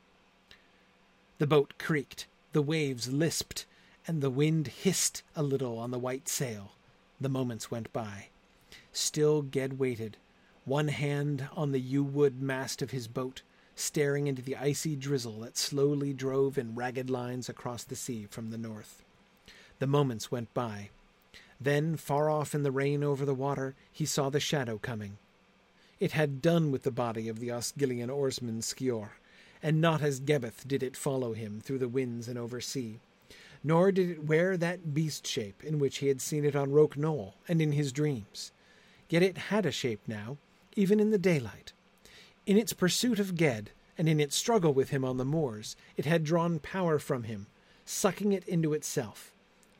[1.40, 3.66] The boat creaked, the waves lisped,
[4.08, 6.74] and the wind hissed a little on the white sail.
[7.20, 8.28] The moments went by.
[8.92, 10.18] Still Ged waited,
[10.66, 13.42] one hand on the yew wood mast of his boat,
[13.76, 18.52] staring into the icy drizzle that slowly drove in ragged lines across the sea from
[18.52, 19.04] the north.
[19.80, 20.90] The moments went by.
[21.60, 25.18] Then, far off in the rain over the water, he saw the shadow coming.
[26.00, 29.12] It had done with the body of the Osskilian oarsman Skiorh,
[29.64, 33.00] and not as Gebbeth did it follow him through the winds and over sea.
[33.64, 36.98] Nor did it wear that beast shape in which he had seen it on Roke
[36.98, 38.52] Knoll and in his dreams.
[39.10, 40.38] Yet it had a shape now,
[40.76, 41.74] even in the daylight.
[42.46, 46.06] In its pursuit of Ged, and in its struggle with him on the moors, it
[46.06, 47.48] had drawn power from him,
[47.86, 49.34] sucking it into itself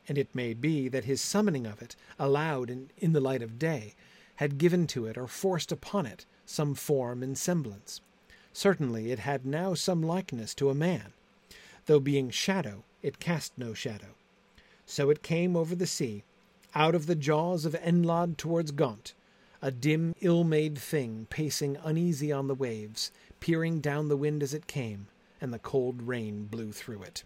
[0.08, 3.60] and it may be that his summoning of it, aloud and in the light of
[3.60, 3.96] day,
[4.38, 8.02] had given to it or forced upon it some form and semblance.
[8.54, 11.14] Certainly it had now some likeness to a man,
[11.88, 14.16] though being shadow, it cast no shadow.
[14.86, 16.24] So it came over the sea,
[16.76, 19.14] out of the jaws of Enlad towards Gont,
[19.62, 24.68] a dim, ill-made thing pacing uneasy on the waves, peering down the wind as it
[24.68, 25.08] came,
[25.42, 27.24] and the cold rain blew through it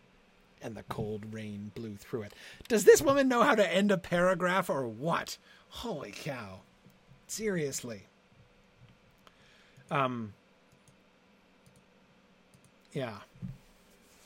[0.62, 2.34] and the cold rain blew through it.
[2.68, 5.38] Does this woman know how to end a paragraph or what?
[5.70, 6.62] Holy cow.
[7.28, 8.08] Seriously.
[9.92, 10.34] Um
[12.98, 13.18] Yeah.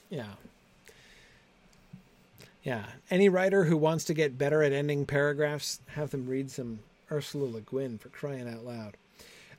[0.10, 0.34] Yeah.
[2.64, 2.86] Yeah.
[3.10, 6.80] Any writer who wants to get better at ending paragraphs, have them read some
[7.12, 8.96] Ursula Le Guin for crying out loud.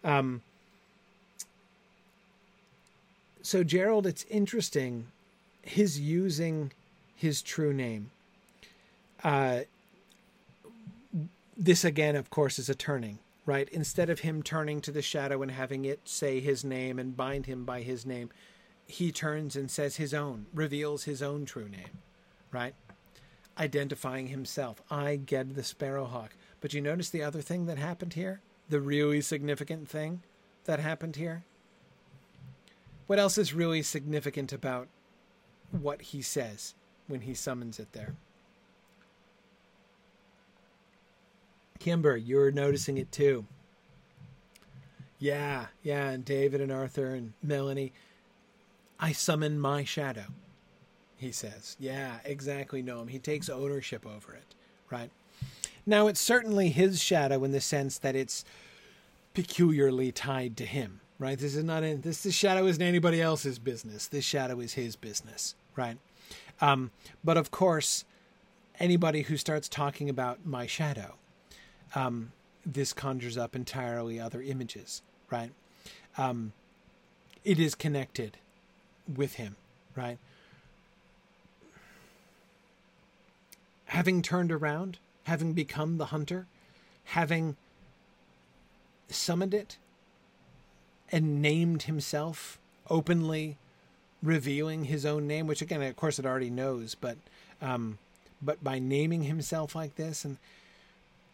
[0.02, 0.40] Um,
[3.42, 5.08] so, Gerald, it's interesting
[5.60, 6.72] his using
[7.14, 8.10] his true name.
[9.22, 9.60] Uh,
[11.54, 13.68] this again, of course, is a turning, right?
[13.72, 17.44] Instead of him turning to the shadow and having it say his name and bind
[17.44, 18.30] him by his name,
[18.86, 21.98] he turns and says his own, reveals his own true name,
[22.50, 22.74] right?
[23.58, 24.82] Identifying himself.
[24.90, 26.30] I Ged the Sparrowhawk.
[26.60, 28.40] But you notice the other thing that happened here?
[28.68, 30.22] The really significant thing
[30.64, 31.44] that happened here?
[33.06, 34.88] What else is really significant about
[35.72, 36.74] what he says
[37.06, 38.14] when he summons it there.
[41.78, 43.44] Kimber, you're noticing it too.
[45.18, 47.92] Yeah, yeah, and David and Arthur and Melanie.
[49.02, 50.26] I summon my shadow,
[51.16, 51.76] he says.
[51.80, 53.10] Yeah, exactly, Noam.
[53.10, 54.54] He takes ownership over it,
[54.90, 55.10] right?
[55.84, 58.44] Now, it's certainly his shadow in the sense that it's
[59.34, 61.36] peculiarly tied to him, right?
[61.36, 62.22] This is not in this.
[62.22, 64.06] This shadow isn't anybody else's business.
[64.06, 65.98] This shadow is his business, right?
[66.60, 66.92] Um,
[67.24, 68.04] but of course,
[68.78, 71.16] anybody who starts talking about my shadow,
[71.96, 72.30] um,
[72.64, 75.50] this conjures up entirely other images, right?
[76.16, 76.52] Um,
[77.42, 78.38] it is connected
[79.16, 79.56] with him,
[79.96, 80.18] right?
[83.86, 86.46] Having turned around, having become the hunter,
[87.04, 87.56] having
[89.08, 89.76] summoned it
[91.10, 92.58] and named himself
[92.88, 93.58] openly
[94.22, 97.18] revealing his own name, which again, of course, it already knows, but
[97.60, 97.98] um,
[98.40, 100.38] but by naming himself like this, and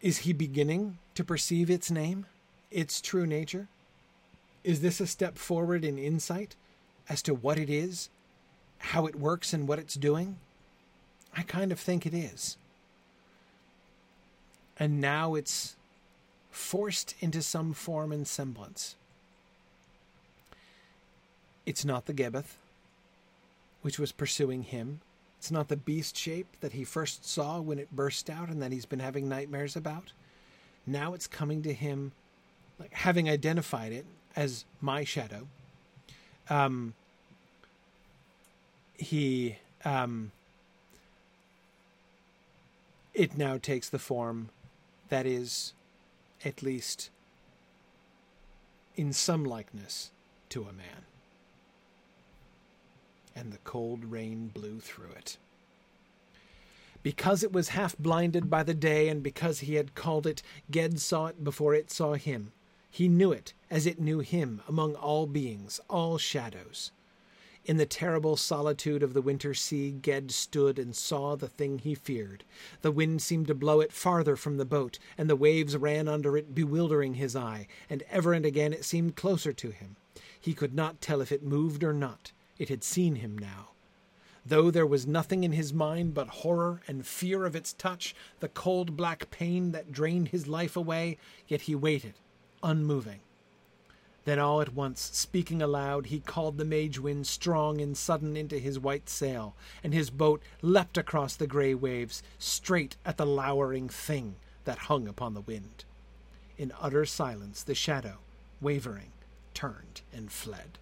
[0.01, 2.25] is he beginning to perceive its name,
[2.71, 3.67] its true nature?
[4.63, 6.55] Is this a step forward in insight
[7.09, 8.09] as to what it is
[8.79, 10.37] how it works and what it's doing?
[11.35, 12.57] I kind of think it is.
[14.77, 15.75] And now it's
[16.49, 18.95] forced into some form and semblance.
[21.65, 22.55] It's not the Gebbeth,
[23.81, 25.01] which was pursuing him.
[25.37, 28.71] It's not the beast shape that he first saw when it burst out and that
[28.71, 30.11] he's been having nightmares about.
[30.87, 32.13] Now it's coming to him,
[32.79, 34.05] like having identified it
[34.35, 35.47] as my shadow.
[36.49, 36.93] Um,
[38.95, 40.31] he um,
[43.13, 44.49] it now takes the form
[45.09, 45.73] that is
[46.43, 47.09] at least
[48.95, 50.11] in some likeness
[50.49, 51.05] to a man
[53.39, 55.37] and the cold rain blew through it.
[57.01, 60.99] Because it was half blinded by the day, and because he had called it, Ged
[60.99, 62.51] saw it before it saw him.
[62.89, 66.91] He knew it as it knew him among all beings, all shadows.
[67.65, 71.93] In the terrible solitude of the winter sea, Ged stood and saw the thing he
[71.93, 72.43] feared.
[72.81, 76.35] The wind seemed to blow it farther from the boat, and the waves ran under
[76.35, 79.97] it, bewildering his eye, and ever and again it seemed closer to him.
[80.39, 82.31] He could not tell if it moved or not.
[82.57, 83.69] It had seen him now.
[84.45, 88.49] Though there was nothing in his mind but horror and fear of its touch, the
[88.49, 91.17] cold black pain that drained his life away,
[91.47, 92.15] yet he waited,
[92.63, 93.19] unmoving.
[94.25, 98.59] Then all at once, speaking aloud, he called the mage wind strong and sudden into
[98.59, 103.89] his white sail, and his boat leapt across the grey waves, straight at the lowering
[103.89, 105.85] thing that hung upon the wind.
[106.57, 108.17] In utter silence, the shadow,
[108.61, 109.11] wavering,
[109.53, 110.77] turned and fled.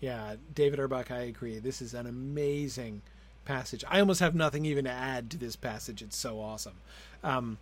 [0.00, 1.58] Yeah, David Erbach, I agree.
[1.60, 3.02] This is an amazing
[3.44, 3.84] passage.
[3.88, 6.02] I almost have nothing even to add to this passage.
[6.02, 6.76] It's so awesome.
[7.22, 7.58] Um,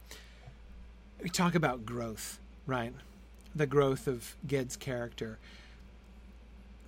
[1.23, 2.93] we talk about growth, right?
[3.55, 5.39] The growth of Ged's character.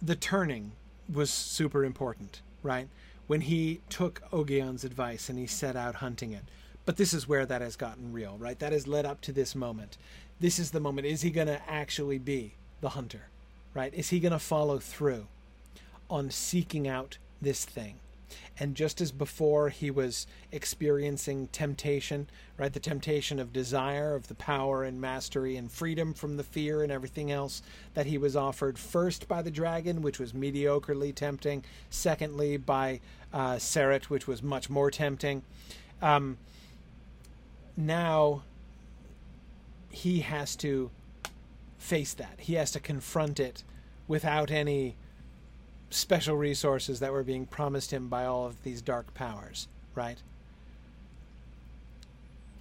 [0.00, 0.72] The turning
[1.12, 2.88] was super important, right?
[3.26, 6.44] When he took Ogion's advice and he set out hunting it.
[6.86, 8.58] But this is where that has gotten real, right?
[8.58, 9.96] That has led up to this moment.
[10.40, 11.06] This is the moment.
[11.06, 13.28] Is he going to actually be the hunter,
[13.72, 13.94] right?
[13.94, 15.26] Is he going to follow through?
[16.10, 17.96] on seeking out this thing.
[18.58, 22.72] And just as before he was experiencing temptation, right?
[22.72, 26.92] The temptation of desire, of the power and mastery and freedom from the fear and
[26.92, 27.62] everything else
[27.94, 33.00] that he was offered first by the dragon, which was mediocrely tempting, secondly by
[33.32, 35.42] uh, Serret, which was much more tempting.
[36.00, 36.38] Um,
[37.76, 38.42] now
[39.90, 40.90] he has to
[41.78, 42.36] face that.
[42.38, 43.62] He has to confront it
[44.08, 44.96] without any
[45.94, 50.20] special resources that were being promised him by all of these dark powers, right?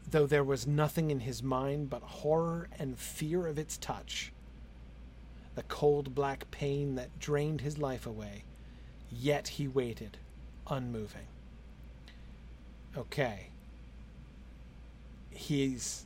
[0.09, 4.31] Though there was nothing in his mind but horror and fear of its touch,
[5.55, 8.43] the cold black pain that drained his life away,
[9.11, 10.17] yet he waited,
[10.67, 11.27] unmoving.
[12.95, 13.47] Okay.
[15.31, 16.05] He's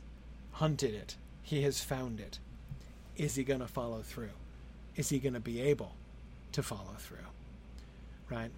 [0.52, 1.16] hunted it.
[1.42, 2.38] He has found it.
[3.16, 4.30] Is he going to follow through?
[4.96, 5.92] Is he going to be able
[6.52, 7.18] to follow through.
[8.30, 8.50] Right?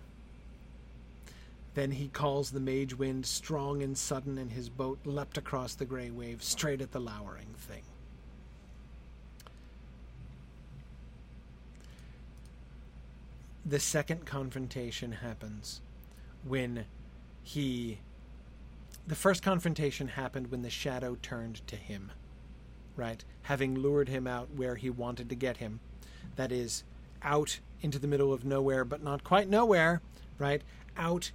[1.75, 5.85] Then he calls the mage wind strong and sudden, and his boat leapt across the
[5.85, 7.83] grey waves straight at the lowering thing.
[13.65, 15.81] The second confrontation happens
[16.45, 16.87] when
[17.43, 17.99] he.
[19.07, 22.11] The first confrontation happened when the shadow turned to him,
[22.97, 23.25] right?
[23.43, 25.81] Having lured him out where he wanted to get him.
[26.37, 26.85] That is,
[27.23, 30.01] out into the middle of nowhere, but not quite nowhere,
[30.39, 30.63] right?
[30.97, 31.31] Out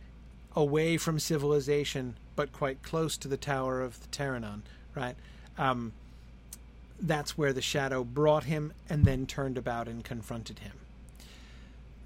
[0.55, 4.61] away from civilization, but quite close to the Tower of the Terrenon,
[4.95, 5.15] right?
[5.57, 5.93] Um,
[6.99, 10.73] that's where the shadow brought him and then turned about and confronted him.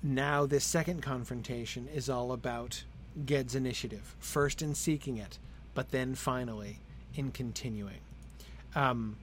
[0.02, 2.84] Now, this second confrontation is all about
[3.26, 5.38] Ged's initiative, first in seeking it,
[5.74, 6.80] but then finally
[7.16, 8.00] in continuing.
[8.76, 9.18] Um,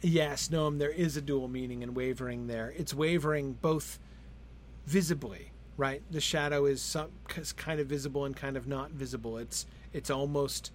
[0.00, 2.72] Yes, Noam, um, there is a dual meaning in wavering there.
[2.76, 3.98] It's wavering both
[4.86, 6.02] visibly, right?
[6.10, 7.10] The shadow is some,
[7.56, 9.38] kind of visible and kind of not visible.
[9.38, 10.70] It's it's almost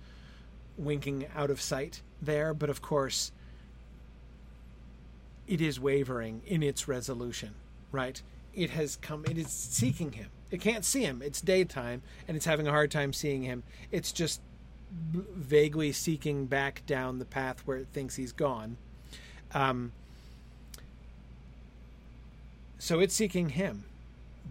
[0.77, 3.31] winking out of sight there, but of course
[5.47, 7.53] it is wavering in its resolution,
[7.91, 8.21] right?
[8.53, 10.31] It has come it is seeking him.
[10.51, 11.21] It can't see him.
[11.23, 13.63] It's daytime and it's having a hard time seeing him.
[13.89, 14.41] It's just
[14.91, 18.77] vaguely seeking back down the path where it thinks he's gone
[19.53, 19.91] um,
[22.77, 23.85] so it's seeking him,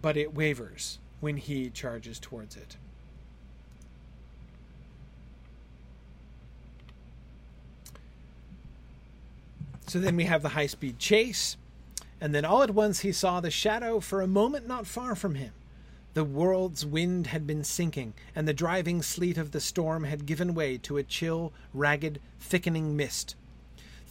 [0.01, 2.77] but it wavers when he charges towards it.
[9.87, 11.57] So then we have the high speed chase,
[12.19, 15.35] and then all at once he saw the shadow for a moment not far from
[15.35, 15.51] him.
[16.13, 20.53] The world's wind had been sinking, and the driving sleet of the storm had given
[20.53, 23.35] way to a chill, ragged, thickening mist.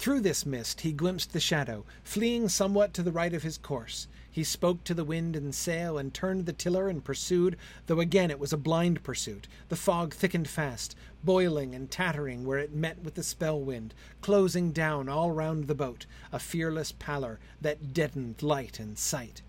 [0.02, 4.08] Through this mist he glimpsed the shadow, fleeing somewhat to the right of his course.
[4.28, 7.56] He spoke to the wind and sail and turned the tiller and pursued,
[7.86, 9.46] though again it was a blind pursuit.
[9.68, 14.72] The fog thickened fast, boiling and tattering where it met with the spell wind, closing
[14.72, 19.42] down all round the boat, a fearless pallor that deadened light and sight.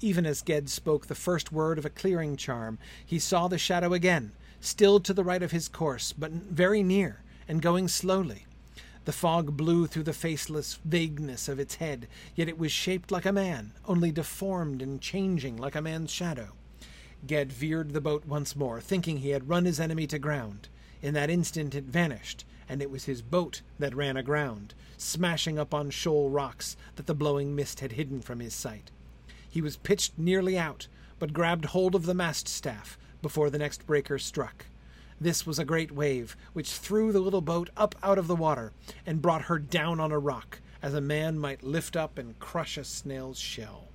[0.00, 3.92] Even as Ged spoke the first word of a clearing charm, he saw the shadow
[3.94, 8.46] again, still to the right of his course, but very near, and going slowly.
[9.04, 12.06] The fog blew through the faceless vagueness of its head,
[12.36, 16.52] yet it was shaped like a man, only deformed and changing like a man's shadow.
[17.26, 20.68] Ged veered the boat once more, thinking he had run his enemy to ground.
[21.02, 25.74] In that instant it vanished, and it was his boat that ran aground, smashing up
[25.74, 28.92] on shoal rocks that the blowing mist had hidden from his sight.
[29.50, 30.86] He was pitched nearly out,
[31.18, 34.66] but grabbed hold of the mast staff before the next breaker struck.
[35.22, 38.72] This was a great wave, which threw the little boat up out of the water
[39.06, 42.76] and brought her down on a rock, as a man might lift up and crush
[42.76, 43.86] a snail's shell.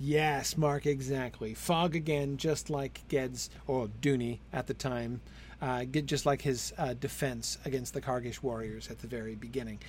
[0.00, 1.52] Yes, Mark, exactly.
[1.52, 5.20] Fog again, just like Ged's, or Duny at the time,
[5.60, 9.80] uh, just like his uh, defense against the Kargish warriors at the very beginning.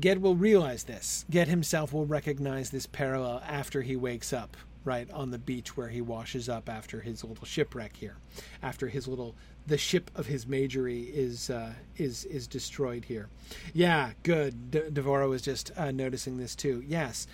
[0.00, 1.24] Ged will realize this.
[1.30, 4.56] Ged himself will recognize this parallel after he wakes up
[4.88, 8.16] right on the beach where he washes up after his little shipwreck here,
[8.62, 9.34] after his little
[9.66, 13.28] the ship of his magery is uh, is is destroyed here.
[13.74, 14.70] Yeah, good.
[14.70, 16.82] De- Devora was just uh, noticing this too.
[16.88, 17.26] Yes,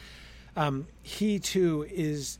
[0.56, 2.38] um, he too is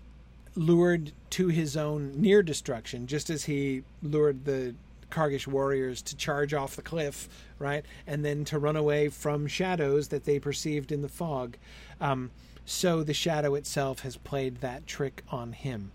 [0.57, 4.75] lured to his own near destruction, just as he lured the
[5.11, 7.29] Kargish warriors to charge off the cliff,
[7.61, 11.57] right, and then to run away from shadows that they perceived in the fog.
[12.01, 12.33] Um,
[12.65, 15.93] so the shadow itself has played that trick on him,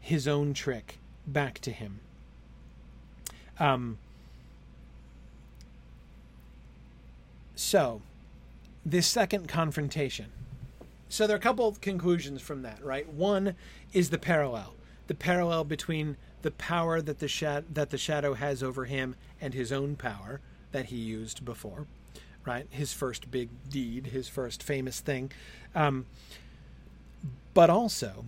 [0.00, 2.00] his own trick back to him.
[3.60, 3.98] Um,
[7.54, 8.02] so,
[8.84, 10.26] this second confrontation.
[11.08, 13.08] So there are a couple of conclusions from that, right?
[13.08, 13.54] One
[13.92, 14.74] is the parallel,
[15.06, 19.54] the parallel between the power that the sha- that the shadow has over him and
[19.54, 20.40] his own power
[20.70, 21.86] that he used before
[22.44, 22.66] right?
[22.70, 25.30] His first big deed, his first famous thing.
[25.74, 26.06] Um,
[27.54, 28.26] but also,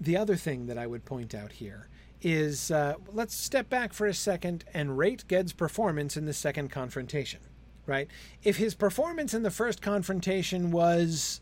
[0.00, 1.88] the other thing that I would point out here
[2.22, 6.70] is uh, let's step back for a second and rate Ged's performance in the second
[6.70, 7.40] confrontation,
[7.86, 8.08] right?
[8.42, 11.40] If his performance in the first confrontation was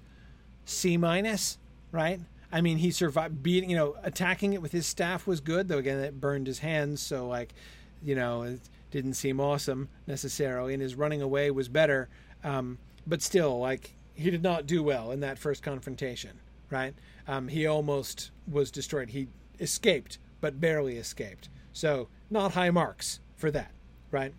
[0.64, 1.58] C minus,
[1.92, 2.20] right?
[2.52, 5.78] I mean, he survived beating, you know, attacking it with his staff was good, though
[5.78, 7.54] again, it burned his hands, so like,
[8.02, 8.56] you know,
[8.96, 12.08] didn't seem awesome necessarily, and his running away was better.
[12.42, 16.40] Um, but still, like, he did not do well in that first confrontation,
[16.70, 16.94] right?
[17.28, 19.10] Um, he almost was destroyed.
[19.10, 19.28] He
[19.60, 21.48] escaped, but barely escaped.
[21.72, 23.70] So, not high marks for that,
[24.10, 24.32] right?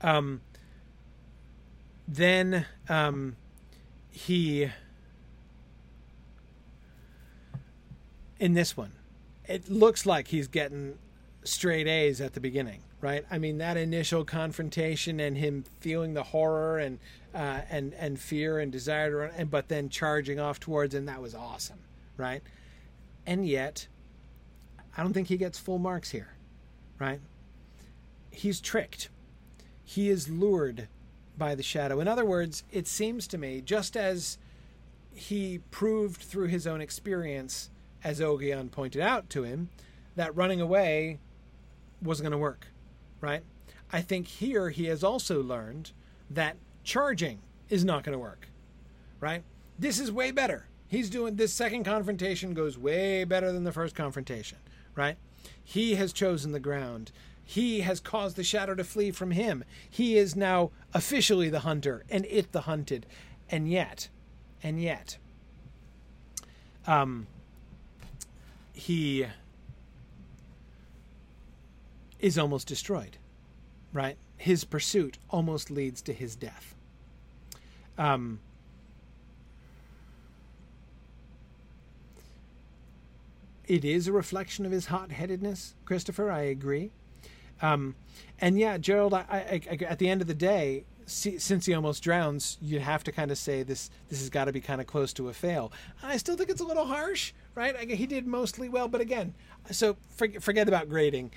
[0.00, 0.40] Um,
[2.08, 3.36] then um,
[4.10, 4.70] he,
[8.40, 8.92] in this one,
[9.46, 10.98] it looks like he's getting
[11.44, 13.26] straight A's at the beginning, right?
[13.30, 16.98] I mean, that initial confrontation and him feeling the horror and
[17.34, 21.04] uh, and and fear and desire to run, and but then charging off towards him,
[21.06, 21.80] that was awesome,
[22.16, 22.42] right?
[23.26, 23.88] And yet,
[24.96, 26.34] I don't think he gets full marks here,
[26.98, 27.20] right?
[28.30, 29.10] He's tricked.
[29.84, 30.88] He is lured
[31.36, 32.00] by the shadow.
[32.00, 34.38] In other words, it seems to me, just as
[35.12, 37.70] he proved through his own experience,
[38.04, 39.70] as Ogion pointed out to him,
[40.16, 41.18] that running away
[42.02, 42.66] wasn't going to work,
[43.22, 43.42] right?
[43.90, 45.92] I think here he has also learned
[46.28, 47.38] that charging
[47.70, 48.48] is not going to work,
[49.20, 49.42] right?
[49.78, 50.66] This is way better.
[50.88, 54.58] He's doing this second confrontation goes way better than the first confrontation,
[54.94, 55.16] right?
[55.64, 57.12] He has chosen the ground.
[57.44, 59.64] He has caused the shadow to flee from him.
[59.88, 63.06] He is now officially the hunter and it the hunted.
[63.48, 64.08] And yet,
[64.62, 65.18] and yet,
[66.86, 67.26] um,
[68.72, 69.26] he
[72.22, 73.18] is almost destroyed,
[73.92, 74.16] right?
[74.38, 76.74] His pursuit almost leads to his death.
[77.98, 78.40] Um,
[83.66, 86.30] it is a reflection of his hot-headedness, Christopher.
[86.30, 86.92] I agree.
[87.60, 87.96] Um,
[88.40, 92.02] and yeah, Gerald, I, I, I, at the end of the day, since he almost
[92.02, 93.90] drowns, you have to kind of say this.
[94.08, 95.72] This has got to be kind of close to a fail.
[96.02, 97.76] I still think it's a little harsh, right?
[97.90, 99.34] he did mostly well, but again,
[99.70, 101.32] so forget about grading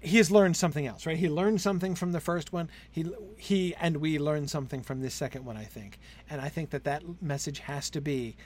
[0.00, 1.16] he has learned something else, right?
[1.16, 2.70] He learned something from the first one.
[2.90, 3.06] He
[3.36, 5.98] he and we learned something from this second one, I think.
[6.28, 8.36] And I think that that message has to be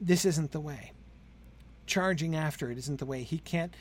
[0.00, 0.92] this isn't the way.
[1.86, 3.22] Charging after it isn't the way.
[3.22, 3.74] He can't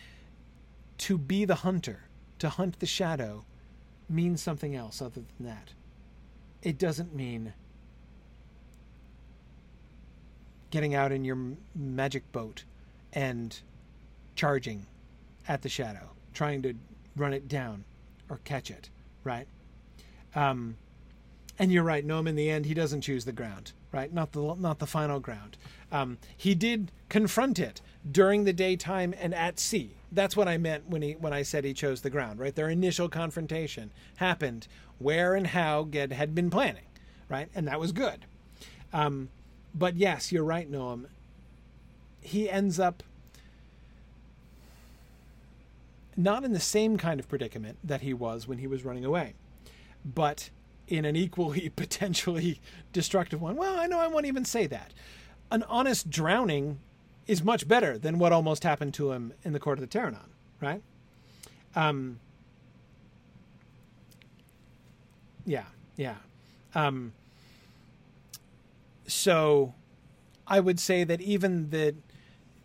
[0.99, 2.03] to be the hunter,
[2.40, 3.45] to hunt the shadow
[4.10, 5.73] means something else other than that.
[6.61, 7.53] It doesn't mean
[10.72, 11.38] getting out in your
[11.76, 12.64] magic boat
[13.11, 13.60] and
[14.35, 14.88] charging
[15.48, 16.73] at the shadow, trying to
[17.15, 17.84] run it down
[18.30, 18.90] or catch it,
[19.23, 19.48] right?
[20.35, 20.77] Um,
[21.60, 22.27] and you're right, Noam.
[22.27, 24.11] In the end, he doesn't choose the ground, right?
[24.11, 25.57] Not the not the final ground.
[25.91, 29.91] Um, he did confront it during the daytime and at sea.
[30.11, 32.56] That's what I meant when he when I said he chose the ground, right?
[32.56, 34.68] Their initial confrontation happened
[34.98, 36.85] where and how Ged had been planning,
[37.30, 37.49] right?
[37.53, 38.26] And that was good.
[38.91, 39.30] Um,
[39.76, 41.06] but yes, you're right, Noam.
[42.22, 43.03] He ends up
[46.15, 49.34] not in the same kind of predicament that he was when he was running away,
[50.06, 50.49] but
[50.88, 52.60] in an equally potentially
[52.91, 53.56] destructive one.
[53.56, 54.94] Well, I know I won't even say that.
[55.52, 56.80] An honest drowning
[57.27, 60.30] is much better than what almost happened to him in the court of the Terrenon,
[60.60, 60.81] right?
[61.76, 62.19] Um,
[65.45, 65.65] yeah,
[65.95, 66.15] yeah.
[66.76, 67.14] Um,
[69.07, 69.73] so
[70.48, 71.95] I would say that even the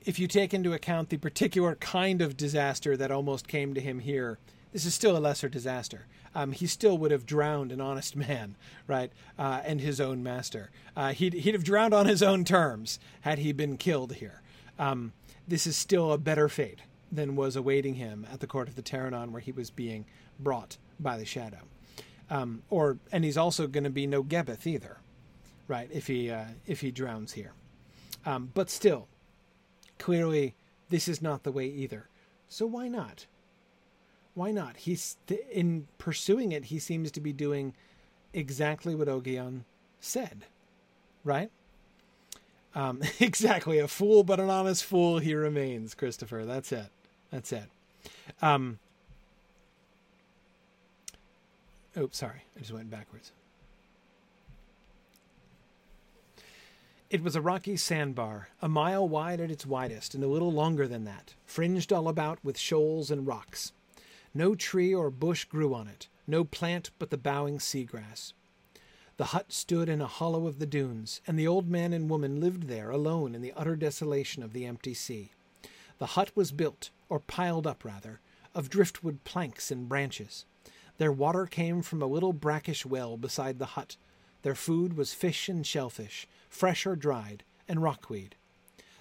[0.05, 4.01] if you take into account the particular kind of disaster that almost came to him
[4.01, 4.39] here,
[4.73, 6.07] this is still a lesser disaster.
[6.35, 8.57] Um, he still would have drowned an honest man,
[8.87, 10.71] right, uh, and his own master.
[10.97, 14.43] Uh, he'd, he'd have drowned on his own terms had he been killed here.
[14.79, 15.13] Um,
[15.47, 16.81] this is still a better fate
[17.11, 20.05] than was awaiting him at the court of the Terrenon, where he was being
[20.39, 21.61] brought by the shadow.
[22.31, 24.99] Um, or and he's also going to be no Gebbeth either,
[25.67, 25.89] right?
[25.91, 27.55] If he uh, if he drowns here,
[28.27, 29.09] um, but still,
[29.99, 30.55] clearly
[30.89, 32.09] this is not the way either.
[32.49, 33.27] So why not?
[34.35, 34.79] Why not?
[34.79, 35.17] He's
[35.51, 36.67] in pursuing it.
[36.67, 37.75] He seems to be doing
[38.33, 39.65] exactly what Ogion
[40.01, 40.45] said,
[41.25, 41.51] right?
[42.75, 46.45] Um, exactly, a fool, but an honest fool he remains, Christopher.
[46.45, 46.91] That's it.
[47.31, 47.69] That's it.
[48.41, 48.79] Um,
[51.97, 53.33] oh, sorry, I just went backwards.
[57.11, 60.87] It was a rocky sandbar, a mile wide at its widest, and a little longer
[60.87, 63.73] than that, fringed all about with shoals and rocks.
[64.35, 68.35] No tree or bush grew on it, no plant but the bowing sea grass.
[69.17, 72.43] The hut stood in a hollow of the dunes, and the old man and woman
[72.43, 75.31] lived there alone in the utter desolation of the empty sea.
[75.97, 78.21] The hut was built, or piled up rather,
[78.55, 80.45] of driftwood planks and branches.
[80.99, 83.97] Their water came from a little brackish well beside the hut.
[84.43, 88.35] Their food was fish and shellfish, fresh or dried, and rockweed.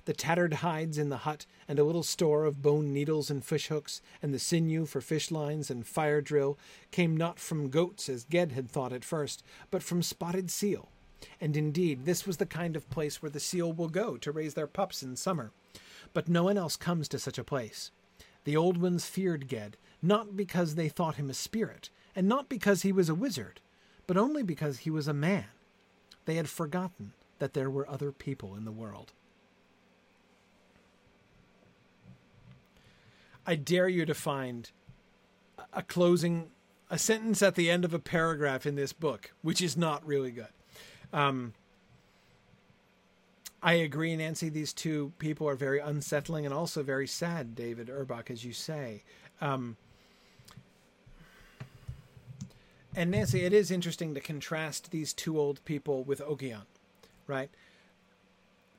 [0.07, 3.67] The tattered hides in the hut, and a little store of bone needles and fish
[3.67, 6.57] hooks, and the sinew for fish lines and fire drill,
[6.91, 10.87] came not from goats as Ged had thought at first, but from spotted seal.
[11.41, 14.53] And indeed, this was the kind of place where the seal will go to raise
[14.53, 15.51] their pups in summer.
[16.13, 17.91] But no one else comes to such a place.
[18.45, 22.83] The old ones feared Ged, not because they thought him a spirit, and not because
[22.83, 23.59] he was a wizard,
[24.05, 25.47] but only because he was a man.
[26.23, 29.13] They had forgotten that there were other people in the world.
[33.45, 34.69] I dare you to find
[35.71, 36.49] a closing,
[36.89, 40.31] a sentence at the end of a paragraph in this book, which is not really
[40.31, 40.47] good.
[41.13, 41.53] Um,
[43.63, 44.49] I agree, Nancy.
[44.49, 49.03] These two people are very unsettling and also very sad, David Urbach, as you say.
[49.39, 49.77] Um,
[52.93, 56.63] and Nancy, it is interesting to contrast these two old people with Ogion
[57.27, 57.49] right?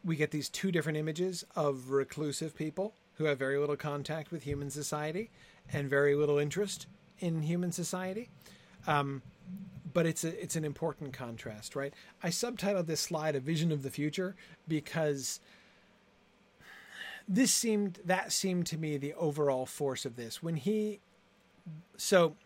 [0.04, 4.44] We get these two different images of reclusive people who have very little contact with
[4.44, 5.30] human society
[5.72, 6.86] and very little interest
[7.18, 8.28] in human society.
[8.86, 9.22] Um,
[9.92, 11.92] but it's a, it's an important contrast, right?
[12.22, 15.40] I subtitled this slide "A Vision of the Future" because
[17.26, 21.00] this seemed that seemed to me the overall force of this when he
[21.96, 22.36] so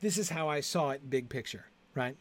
[0.00, 2.16] this is how I saw it big picture, right?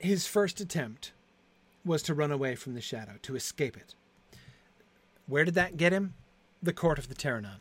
[0.00, 1.12] His first attempt
[1.84, 3.94] was to run away from the shadow, to escape it.
[5.26, 6.14] Where did that get him?
[6.62, 7.60] The court of the Terrenon,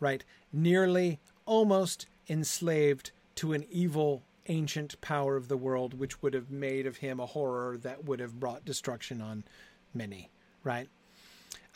[0.00, 0.24] right?
[0.52, 6.86] Nearly, almost enslaved to an evil ancient power of the world, which would have made
[6.86, 9.44] of him a horror that would have brought destruction on
[9.92, 10.30] many,
[10.64, 10.88] right?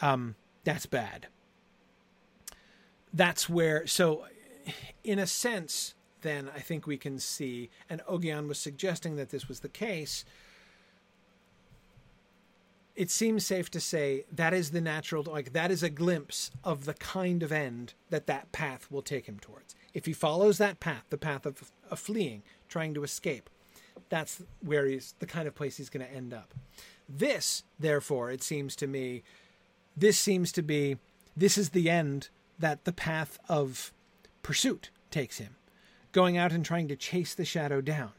[0.00, 1.26] Um, that's bad.
[3.12, 4.26] That's where, so
[5.04, 9.48] in a sense, then I think we can see, and Ogion was suggesting that this
[9.48, 10.24] was the case.
[12.96, 16.84] it seems safe to say that is the natural like that is a glimpse of
[16.84, 19.74] the kind of end that that path will take him towards.
[19.94, 23.48] If he follows that path the path of, of fleeing trying to escape
[24.08, 26.52] that's where he's the kind of place he's going to end up.
[27.08, 29.22] This therefore it seems to me
[29.96, 30.98] this seems to be
[31.36, 32.28] this is the end
[32.58, 33.92] that the path of
[34.42, 35.56] pursuit takes him
[36.12, 38.12] going out and trying to chase the shadow down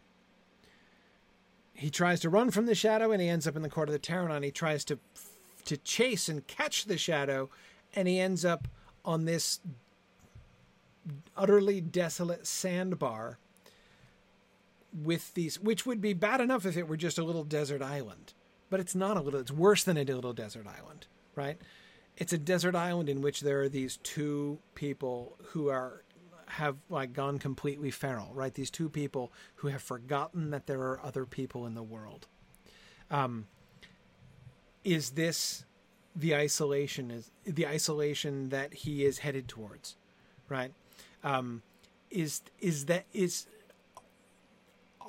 [1.81, 3.93] he tries to run from the shadow and he ends up in the court of
[3.93, 4.43] the Terrenon.
[4.43, 4.99] He tries to
[5.65, 7.49] to chase and catch the shadow,
[7.95, 8.67] and he ends up
[9.03, 9.59] on this
[11.35, 13.39] utterly desolate sandbar
[14.93, 18.33] with these, which would be bad enough if it were just a little desert island,
[18.69, 19.39] but it's not a little.
[19.39, 21.57] It's worse than a little desert island, right?
[22.17, 26.03] It's a desert island in which there are these two people who are
[26.51, 28.53] have like gone completely feral, right?
[28.53, 32.27] These two people who have forgotten that there are other people in the world.
[33.09, 33.47] Um,
[34.83, 35.65] is this
[36.15, 37.11] the isolation?
[37.11, 39.95] Is the isolation that he is headed towards,
[40.49, 40.73] right?
[41.23, 41.61] Um,
[42.09, 43.47] is is that is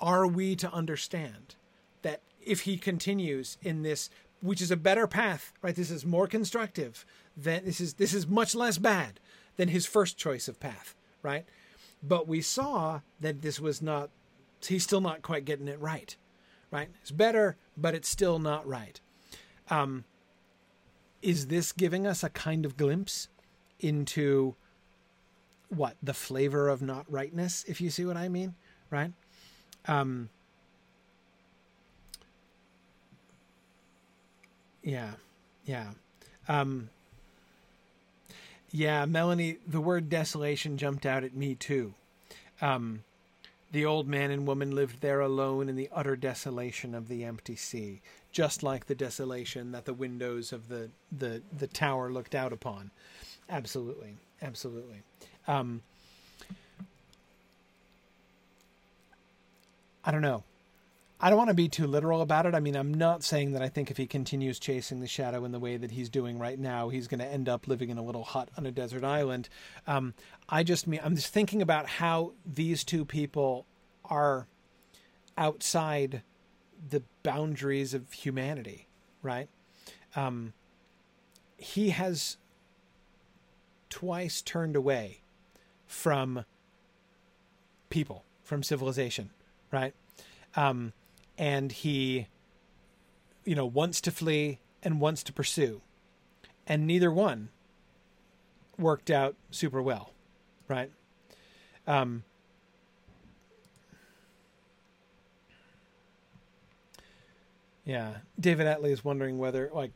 [0.01, 1.57] are we to understand
[2.03, 4.09] that if he continues in this
[4.41, 7.05] which is a better path right this is more constructive
[7.37, 9.19] than this is this is much less bad
[9.57, 11.45] than his first choice of path right?
[12.03, 14.11] But we saw that this was not,
[14.67, 16.17] he's still not quite getting it right,
[16.71, 16.89] right?
[17.01, 19.01] It's better, but it's still not right.
[19.71, 20.05] Um,
[21.23, 23.29] is this giving us a kind of glimpse
[23.79, 24.57] into
[25.69, 28.55] what the flavor of not rightness, if you see what I mean,
[28.91, 29.13] right?
[29.87, 30.29] Um,
[34.83, 35.13] yeah,
[35.65, 35.93] yeah.
[36.49, 36.91] Um,
[38.73, 41.95] yeah, Melanie, the word desolation jumped out at me too.
[42.61, 43.05] Um,
[43.71, 47.57] the old man and woman lived there alone in the utter desolation of the empty
[47.57, 48.01] sea,
[48.33, 52.91] just like the desolation that the windows of the, the, the tower looked out upon.
[53.49, 55.03] Absolutely, absolutely.
[55.47, 55.83] Um,
[60.05, 60.45] I don't know.
[61.25, 62.55] I don't want to be too literal about it.
[62.55, 65.53] I mean, I'm not saying that I think if he continues chasing the shadow in
[65.53, 68.03] the way that he's doing right now, he's going to end up living in a
[68.03, 69.49] little hut on a desert island.
[69.87, 70.15] Um,
[70.49, 73.67] I just mean I'm just thinking about how these two people
[74.05, 74.49] are
[75.39, 76.23] outside
[76.91, 78.89] the boundaries of humanity,
[79.23, 79.49] right?
[80.17, 80.55] Um,
[81.57, 82.37] he has
[83.89, 85.23] twice turned away
[85.87, 86.45] from
[87.91, 89.31] people, from civilization,
[89.71, 89.95] right?
[90.57, 90.93] Um,
[91.39, 92.27] and he
[93.45, 95.81] you know wants to flee and wants to pursue.
[96.67, 97.49] And neither one
[98.79, 100.13] worked out super well
[100.73, 100.91] right?
[101.87, 102.25] Um
[107.85, 109.91] yeah david Atlee is wondering whether like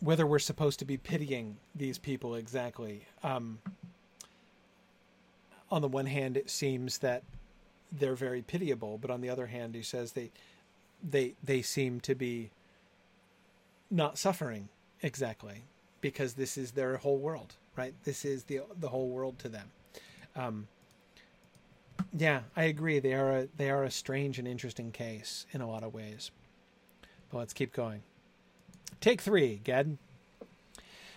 [0.00, 3.06] whether we're supposed to be pitying these people exactly.
[3.22, 3.58] Um
[5.70, 7.24] on the one hand it seems that
[7.92, 10.30] they're very pitiable, but on the other hand, he says they
[11.02, 12.50] they they seem to be
[13.90, 14.68] not suffering
[15.02, 15.64] exactly
[16.00, 17.94] because this is their whole world, right?
[18.04, 19.70] This is the the whole world to them.
[20.34, 20.68] Um,
[22.16, 22.98] yeah, I agree.
[22.98, 26.30] They are a they are a strange and interesting case in a lot of ways.
[27.30, 28.02] But let's keep going.
[29.00, 29.98] Take three, Ged.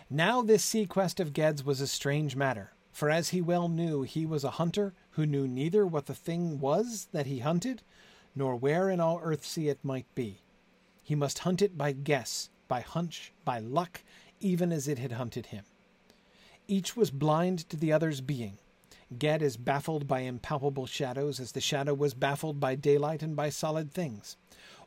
[0.10, 4.02] Now this sea quest of Ged's was a strange matter, for as he well knew,
[4.02, 7.82] he was a hunter who knew neither what the thing was that he hunted,
[8.34, 10.38] nor where in all Earthsea it might be.
[11.04, 14.02] He must hunt it by guess, by hunch, by luck,
[14.40, 15.66] even as it had hunted him.
[16.70, 18.60] Each was blind to the other's being.
[19.18, 23.50] Ged is baffled by impalpable shadows, as the shadow was baffled by daylight and by
[23.50, 24.38] solid things.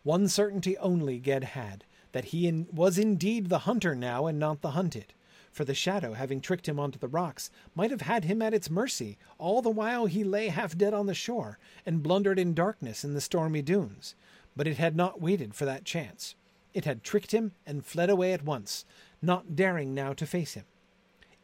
[0.03, 4.63] One certainty only Ged had, that he in, was indeed the hunter now and not
[4.63, 5.13] the hunted
[5.53, 8.71] for the shadow, having tricked him onto the rocks, might have had him at its
[8.71, 13.05] mercy, all the while he lay half dead on the shore, and blundered in darkness
[13.05, 14.15] in the stormy dunes.
[14.57, 16.35] But it had not waited for that chance.
[16.75, 18.85] It had tricked him and fled away at once,
[19.21, 20.65] not daring now to face him.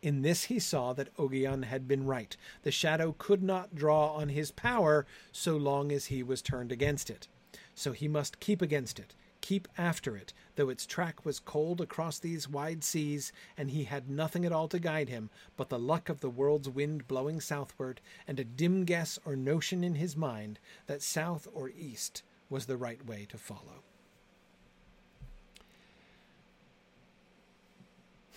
[0.01, 2.37] In this he saw that Ogion had been right.
[2.63, 7.11] The shadow could not draw on his power so long as he was turned against
[7.11, 7.29] it.
[7.75, 12.19] So he must keep against it, keep after it, though its track was cold across
[12.19, 16.09] these wide seas, and he had nothing at all to guide him but the luck
[16.09, 20.59] of the world's wind blowing southward, and a dim guess or notion in his mind
[20.87, 23.83] that south or east was the right way to follow.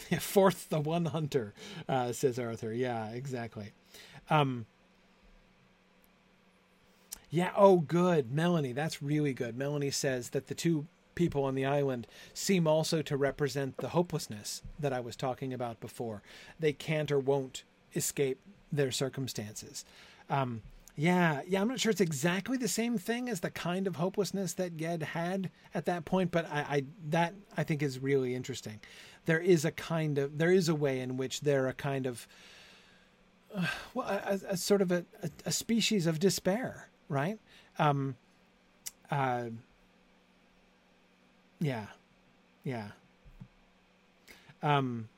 [0.19, 1.53] Fourth, the one hunter,
[1.87, 2.73] uh, says Arthur.
[2.73, 3.71] Yeah, exactly.
[4.29, 4.65] Um,
[7.31, 7.51] yeah.
[7.55, 8.73] Oh, good, Melanie.
[8.73, 9.57] That's really good.
[9.57, 10.85] Melanie says that the two
[11.15, 15.79] people on the island seem also to represent the hopelessness that I was talking about
[15.79, 16.21] before.
[16.59, 17.63] They can't or won't
[17.95, 18.39] escape
[18.71, 19.83] their circumstances.
[20.29, 20.61] Um,
[20.95, 24.53] yeah, yeah, I'm not sure it's exactly the same thing as the kind of hopelessness
[24.55, 28.81] that Ged had at that point, but I, I that I think is really interesting.
[29.25, 32.27] There is a kind of there is a way in which they're a kind of
[33.55, 37.37] uh, well, a, a, sort of a, a, a, species of despair, right?
[37.77, 38.15] Um,
[39.11, 39.45] uh,
[41.59, 41.87] yeah,
[42.63, 42.87] yeah.
[44.63, 45.09] Um,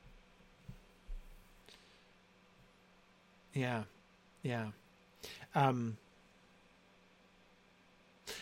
[3.53, 3.83] yeah,
[4.41, 4.67] yeah.
[5.53, 5.97] Um,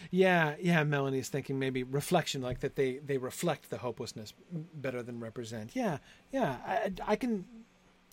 [0.09, 0.83] yeah, yeah.
[0.83, 5.71] Melanie's thinking maybe reflection, like that they they reflect the hopelessness better than represent.
[5.73, 5.97] Yeah,
[6.31, 6.57] yeah.
[6.65, 7.45] I, I can,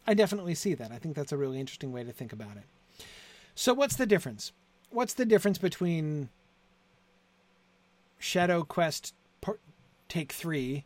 [0.07, 0.91] I definitely see that.
[0.91, 2.65] I think that's a really interesting way to think about it.
[3.55, 4.53] So, what's the difference?
[4.91, 6.31] What's the difference between
[8.19, 9.61] Shadow Quest part,
[10.09, 10.85] Take Three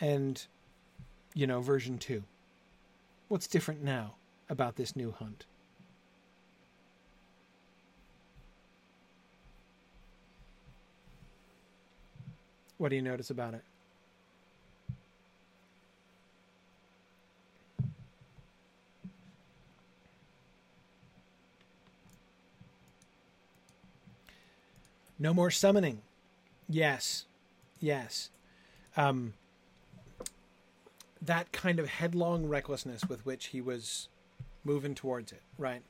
[0.00, 0.46] and
[1.34, 2.24] you know version two?
[3.28, 4.14] What's different now
[4.48, 5.46] about this new hunt?
[12.78, 13.62] What do you notice about it?
[25.22, 26.02] No more summoning.
[26.68, 27.26] Yes.
[27.78, 28.30] Yes.
[28.96, 29.34] Um,
[31.20, 34.08] that kind of headlong recklessness with which he was
[34.64, 35.82] moving towards it, right?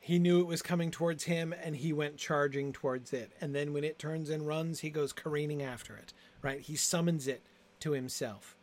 [0.00, 3.32] He knew it was coming towards him and he went charging towards it.
[3.38, 6.62] And then when it turns and runs, he goes careening after it, right?
[6.62, 7.42] He summons it
[7.80, 8.56] to himself.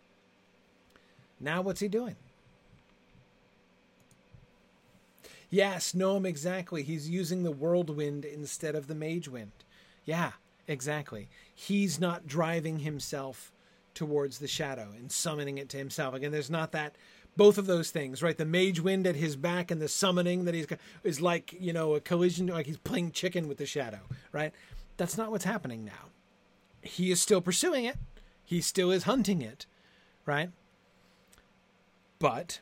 [1.39, 2.15] Now, what's he doing?
[5.51, 6.81] Yes, Noam, exactly.
[6.81, 9.51] He's using the whirlwind instead of the mage wind.
[10.05, 10.31] Yeah,
[10.67, 11.29] exactly.
[11.53, 13.51] He's not driving himself
[13.93, 16.13] towards the shadow and summoning it to himself.
[16.13, 16.95] Again, there's not that
[17.37, 18.37] both of those things, right?
[18.37, 21.73] The mage wind at his back and the summoning that he's got is like, you
[21.73, 23.99] know, a collision, like he's playing chicken with the shadow,
[24.31, 24.53] right?
[24.97, 26.11] That's not what's happening now.
[26.81, 27.97] He is still pursuing it,
[28.43, 29.65] he still is hunting it,
[30.25, 30.49] right?
[32.19, 32.59] But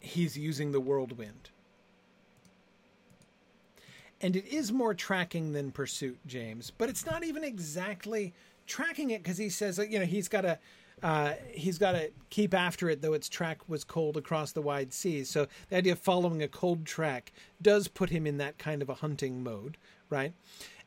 [0.00, 1.50] he's using the whirlwind.
[4.20, 8.34] And it is more tracking than pursuit, James, but it's not even exactly
[8.66, 10.58] tracking it because he says, you know, he's got a
[11.02, 14.92] uh, he's got to keep after it, though its track was cold across the wide
[14.92, 15.30] seas.
[15.30, 17.32] So the idea of following a cold track
[17.62, 19.76] does put him in that kind of a hunting mode,
[20.10, 20.32] right?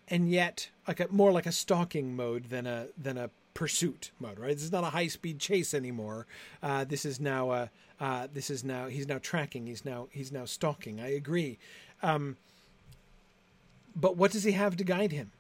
[0.08, 4.40] And yet, like a, more like a stalking mode than a than a pursuit mode,
[4.40, 4.54] right?
[4.54, 6.28] This is not a high speed chase anymore.
[6.62, 9.68] Uh, this is now a uh, this is now he's now tracking.
[9.68, 11.00] He's now he's now stalking.
[11.00, 11.58] I agree.
[12.04, 12.38] Um,
[13.96, 15.32] but what does he have to guide him?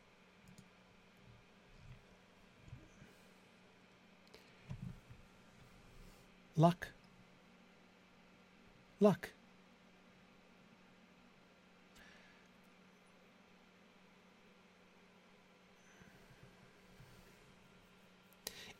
[6.55, 6.89] Luck.
[8.99, 9.29] Luck.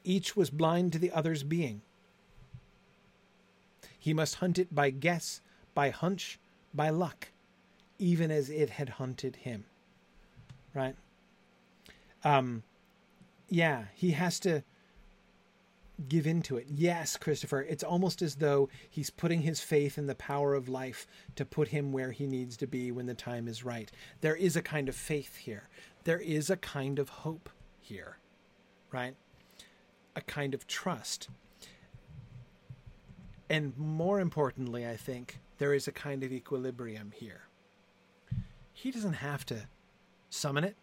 [0.04, 1.82] Each was blind to the other's being.
[4.00, 5.42] He must hunt it by guess,
[5.76, 6.40] by hunch,
[6.74, 7.30] by luck,
[8.02, 9.64] even as it had hunted him.
[10.74, 10.96] Right?
[12.24, 12.64] Um,
[13.48, 14.64] yeah, he has to
[16.10, 16.66] give into it.
[16.68, 21.06] Yes, Christopher, it's almost as though he's putting his faith in the power of life
[21.36, 23.92] to put him where he needs to be when the time is right.
[24.22, 25.70] There is a kind of faith here.
[26.04, 27.50] There is a kind of hope
[27.80, 28.18] here,
[28.92, 29.16] right?
[30.16, 31.30] A kind of trust.
[33.48, 37.42] And more importantly, I think, there is a kind of equilibrium here.
[38.82, 39.68] He doesn't have to
[40.30, 40.76] summon it,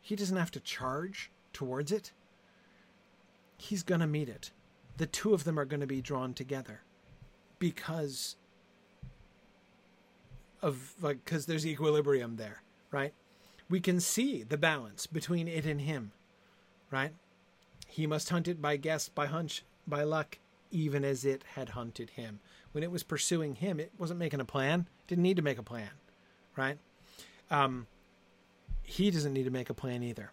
[0.00, 2.12] he doesn't have to charge towards it
[3.60, 4.50] he's going to meet it.
[4.96, 6.80] The two of them are going to be drawn together
[7.58, 8.36] because
[10.62, 13.12] of like because there's equilibrium there, right?
[13.68, 16.12] We can see the balance between it and him,
[16.90, 17.12] right?
[17.86, 20.38] He must hunt it by guess, by hunch, by luck,
[20.70, 22.40] even as it had hunted him.
[22.72, 24.86] When it was pursuing him, it wasn't making a plan.
[25.06, 25.90] Didn't need to make a plan,
[26.56, 26.78] right?
[27.50, 27.86] Um,
[28.82, 30.32] he doesn't need to make a plan either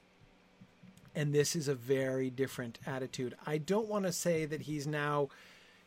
[1.18, 3.36] and this is a very different attitude.
[3.44, 5.30] I don't want to say that he's now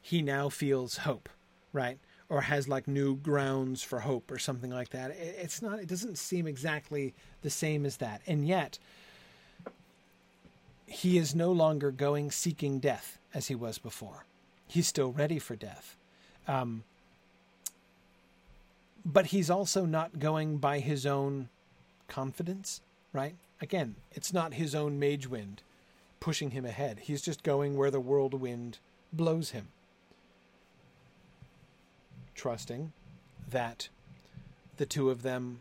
[0.02, 1.28] he now feels hope,
[1.72, 2.00] right?
[2.28, 5.12] Or has like new grounds for hope or something like that.
[5.12, 8.22] It's not it doesn't seem exactly the same as that.
[8.26, 8.80] And yet
[10.86, 14.26] he is no longer going seeking death as he was before.
[14.66, 15.96] He's still ready for death.
[16.48, 16.82] Um,
[19.04, 21.48] but he's also not going by his own
[22.08, 22.80] confidence,
[23.12, 23.34] right?
[23.60, 25.62] Again, it's not his own mage wind
[26.20, 27.00] pushing him ahead.
[27.00, 28.78] He's just going where the whirlwind
[29.12, 29.68] blows him.
[32.34, 32.92] Trusting
[33.50, 33.88] that
[34.76, 35.60] the two of them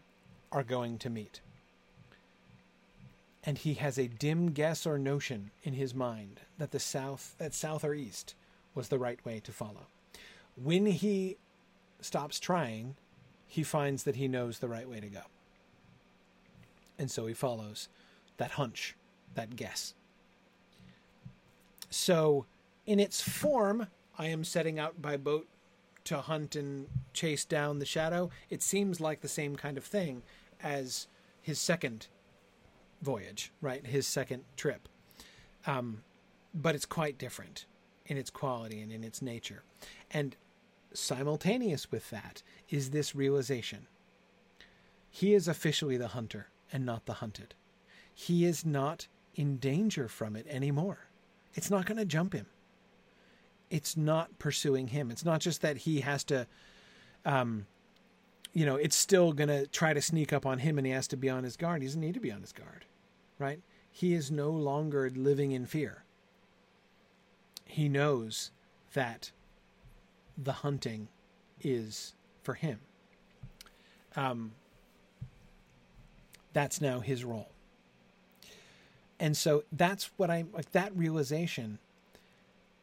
[0.52, 1.40] are going to meet.
[3.44, 7.54] And he has a dim guess or notion in his mind that the south that
[7.54, 8.36] south or east
[8.76, 9.88] was the right way to follow.
[10.62, 11.38] When he
[12.02, 12.96] stops trying,
[13.50, 15.24] he finds that he knows the right way to go.
[16.98, 17.90] And so he follows
[18.38, 18.96] that hunch,
[19.34, 19.96] that guess.
[21.90, 22.46] So,
[22.86, 25.48] in its form, I am setting out by boat
[26.06, 28.30] to hunt and chase down the shadow.
[28.50, 30.22] It seems like the same kind of thing
[30.62, 31.08] as
[31.42, 32.08] his second
[33.02, 33.86] voyage, right?
[33.86, 34.88] His second trip.
[35.66, 36.04] Um,
[36.54, 37.66] but it's quite different
[38.06, 39.64] in its quality and in its nature.
[40.12, 40.36] And
[40.94, 43.88] simultaneous with that is this realization
[45.10, 47.56] he is officially the hunter and not the hunted.
[48.14, 51.08] He is not in danger from it anymore.
[51.56, 52.46] It's not going to jump him.
[53.70, 55.12] It's not pursuing him.
[55.12, 56.48] It's not just that he has to,
[57.26, 57.66] um,
[58.54, 61.08] you know, it's still going to try to sneak up on him and he has
[61.10, 61.82] to be on his guard.
[61.82, 62.86] He doesn't need to be on his guard,
[63.38, 63.62] right?
[63.92, 66.04] He is no longer living in fear.
[67.66, 68.52] He knows
[68.94, 69.32] that
[70.42, 71.08] the hunting
[71.62, 72.14] is
[72.44, 72.80] for him.
[74.16, 74.52] Um,
[76.54, 77.50] that's now his role.
[79.20, 81.80] And so that's what I'm like that realization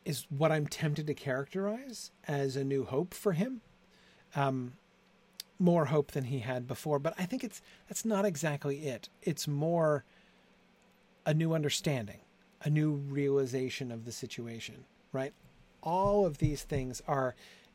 [0.04, 3.62] is what I'm tempted to characterize as a new hope for him.
[4.34, 4.74] Um,
[5.58, 9.08] more hope than he had before, but I think it's that's not exactly it.
[9.22, 10.04] It's more
[11.24, 12.20] a new understanding,
[12.62, 15.32] a new realization of the situation, right?
[15.82, 17.34] All of these things are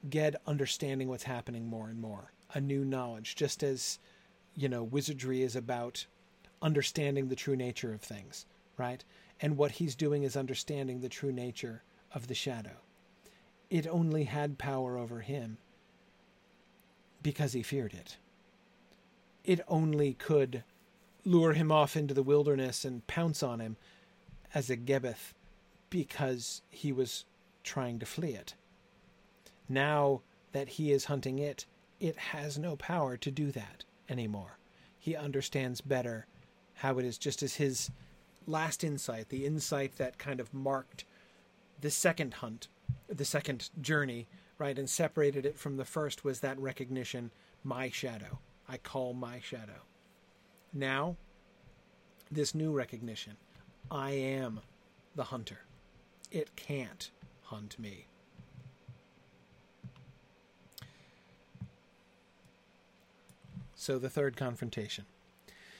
[0.09, 3.99] Ged understanding what's happening more and more, a new knowledge, just as
[4.55, 6.05] you know, wizardry is about
[6.61, 8.45] understanding the true nature of things,
[8.77, 9.03] right?
[9.39, 11.83] And what he's doing is understanding the true nature
[12.13, 12.77] of the shadow.
[13.69, 15.57] It only had power over him
[17.23, 18.17] because he feared it.
[19.43, 20.63] It only could
[21.23, 23.77] lure him off into the wilderness and pounce on him
[24.53, 25.33] as a Gebbeth
[25.89, 27.25] because he was
[27.63, 28.55] trying to flee it.
[29.69, 30.21] Now
[30.51, 31.65] that he is hunting it,
[31.99, 34.57] it has no power to do that anymore.
[34.99, 36.27] He understands better
[36.75, 37.91] how it is, just as his
[38.47, 41.05] last insight, the insight that kind of marked
[41.79, 42.67] the second hunt,
[43.07, 44.27] the second journey,
[44.57, 47.31] right, and separated it from the first was that recognition
[47.63, 48.39] my shadow.
[48.67, 49.85] I call my shadow.
[50.73, 51.17] Now,
[52.31, 53.37] this new recognition
[53.89, 54.61] I am
[55.15, 55.59] the hunter.
[56.31, 57.11] It can't
[57.51, 58.07] hunt me.
[63.75, 65.03] So the third confrontation.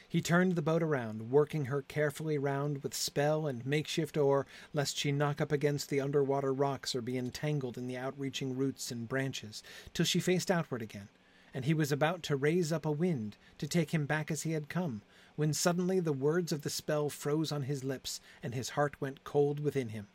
[0.10, 4.98] He turned the boat around, working her carefully round with spell and makeshift oar, lest
[4.98, 9.07] she knock up against the underwater rocks or be entangled in the outreaching roots and
[9.07, 11.07] branches, till she faced outward again,
[11.53, 14.52] and he was about to raise up a wind to take him back as he
[14.52, 15.03] had come,
[15.38, 19.23] when suddenly the words of the spell froze on his lips, and his heart went
[19.23, 20.07] cold within him.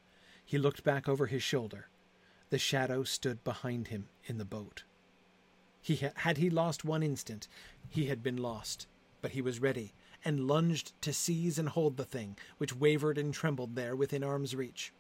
[0.47, 1.89] He looked back over his shoulder.
[2.51, 4.85] The shadow stood behind him in the boat.
[5.83, 7.49] He ha- had he lost one instant,
[7.89, 8.87] he had been lost,
[9.21, 9.93] but he was ready,
[10.25, 14.55] and lunged to seize and hold the thing, which wavered and trembled there within arm's
[14.55, 14.93] reach.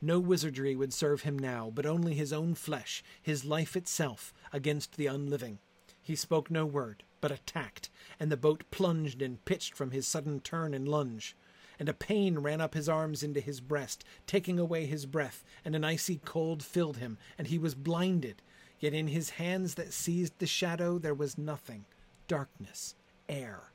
[0.00, 4.96] No wizardry would serve him now, but only his own flesh, his life itself, against
[4.96, 5.58] the unliving.
[6.02, 10.40] He spoke no word, but attacked, and the boat plunged and pitched from his sudden
[10.40, 11.36] turn and lunge.
[11.78, 15.74] And a pain ran up his arms into his breast, taking away his breath, and
[15.74, 18.42] an icy cold filled him, and he was blinded,
[18.78, 21.86] Yet in his hands that seized the shadow there was nothing
[22.28, 22.94] darkness,
[23.28, 23.70] air.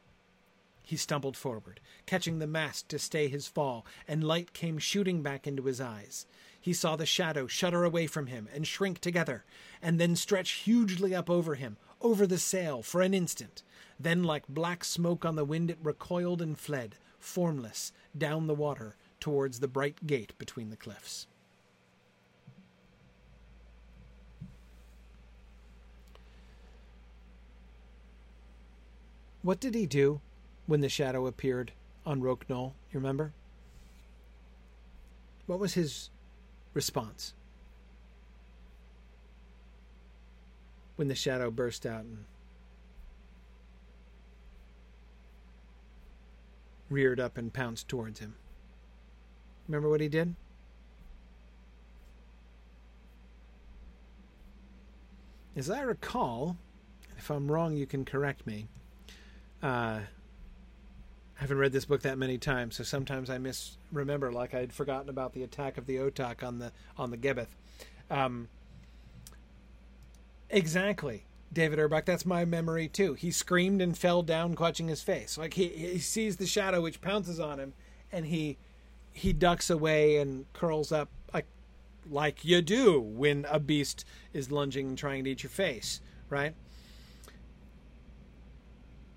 [0.84, 5.48] He stumbled forward, catching the mast to stay his fall, and light came shooting back
[5.48, 6.26] into his eyes.
[6.60, 9.46] He saw the shadow shudder away from him and shrink together,
[9.82, 13.64] and then stretch hugely up over him, over the sail, for an instant.
[14.00, 18.96] Then, like black smoke on the wind, it recoiled and fled, formless, down the water,
[19.20, 21.28] towards the bright gate between the cliffs.
[29.44, 30.22] What did he do
[30.68, 31.72] when the shadow appeared
[32.06, 32.76] on Roke Knoll?
[32.92, 33.34] You remember?
[35.48, 36.10] What was his
[36.74, 37.34] response?
[40.96, 42.26] When the shadow burst out and
[46.92, 48.36] reared up and pounced towards him.
[49.68, 50.36] Remember what he did?
[55.56, 56.58] As I recall,
[57.18, 58.68] if I'm wrong, you can correct me
[59.62, 60.00] uh,
[61.38, 65.10] I haven't read this book that many times, so sometimes I misremember, like I'd forgotten
[65.10, 67.48] about the attack of the Otak on the on the Gebbeth.
[68.10, 68.48] Um,
[70.50, 72.06] exactly, David Erbach.
[72.06, 73.14] That's my memory too.
[73.14, 75.38] He screamed and fell down, clutching his face.
[75.38, 77.74] Like he he sees the shadow which pounces on him,
[78.12, 78.58] and he
[79.12, 81.48] he ducks away and curls up like
[82.10, 86.00] like you do when a beast is lunging and trying to eat your face,
[86.30, 86.56] right?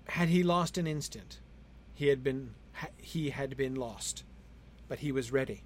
[0.09, 1.39] Had he lost an instant,
[1.93, 2.53] he had been
[2.97, 4.23] he had been lost,
[4.87, 5.63] but he was ready.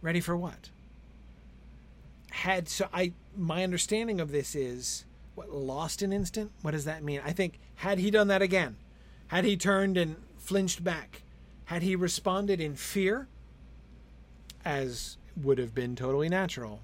[0.00, 0.70] Ready for what?
[2.30, 5.04] Had so I my understanding of this is
[5.38, 6.50] what lost an instant.
[6.62, 7.22] What does that mean?
[7.24, 8.76] I think had he done that again,
[9.28, 11.22] had he turned and flinched back,
[11.66, 13.28] had he responded in fear,
[14.64, 16.80] as would have been totally natural,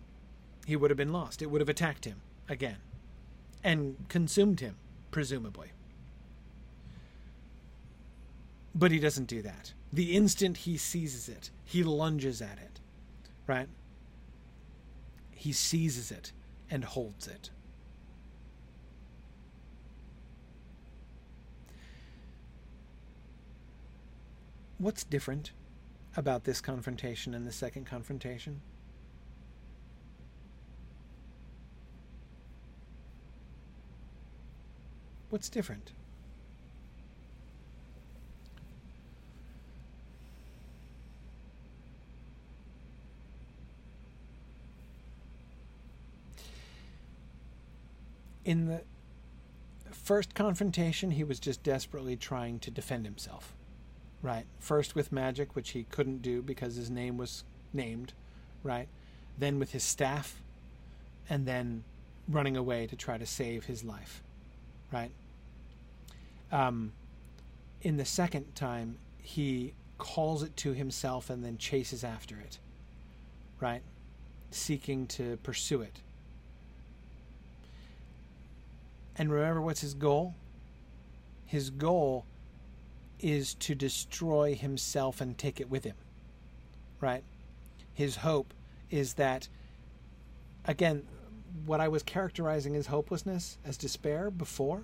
[0.66, 1.42] he would have been lost.
[1.42, 2.76] It would have attacked him again
[3.64, 4.76] and consumed him,
[5.10, 5.72] presumably.
[8.72, 9.72] But he doesn't do that.
[9.92, 12.78] The instant he seizes it, he lunges at it,
[13.48, 13.68] right?
[15.32, 16.30] He seizes it
[16.70, 17.50] and holds it.
[24.84, 25.52] What's different
[26.14, 28.60] about this confrontation and the second confrontation?
[35.30, 35.92] What's different?
[48.44, 48.82] in the
[49.90, 53.54] first confrontation, he was just desperately trying to defend himself.
[54.24, 54.46] Right?
[54.58, 58.12] First with magic, which he couldn't do because his name was named,
[58.64, 58.88] right?
[59.38, 60.40] Then with his staff,
[61.30, 61.84] and then
[62.28, 64.22] running away to try to save his life,
[64.92, 65.12] right?
[66.50, 66.92] Um,
[67.82, 72.58] in the second time, he calls it to himself and then chases after it,
[73.60, 73.82] right?
[74.50, 76.00] Seeking to pursue it
[79.16, 80.34] and remember what's his goal?
[81.46, 82.24] His goal
[83.24, 85.96] is to destroy himself and take it with him.
[87.00, 87.24] Right?
[87.94, 88.52] His hope
[88.90, 89.48] is that,
[90.66, 91.06] again,
[91.64, 94.82] what I was characterizing as hopelessness, as despair before,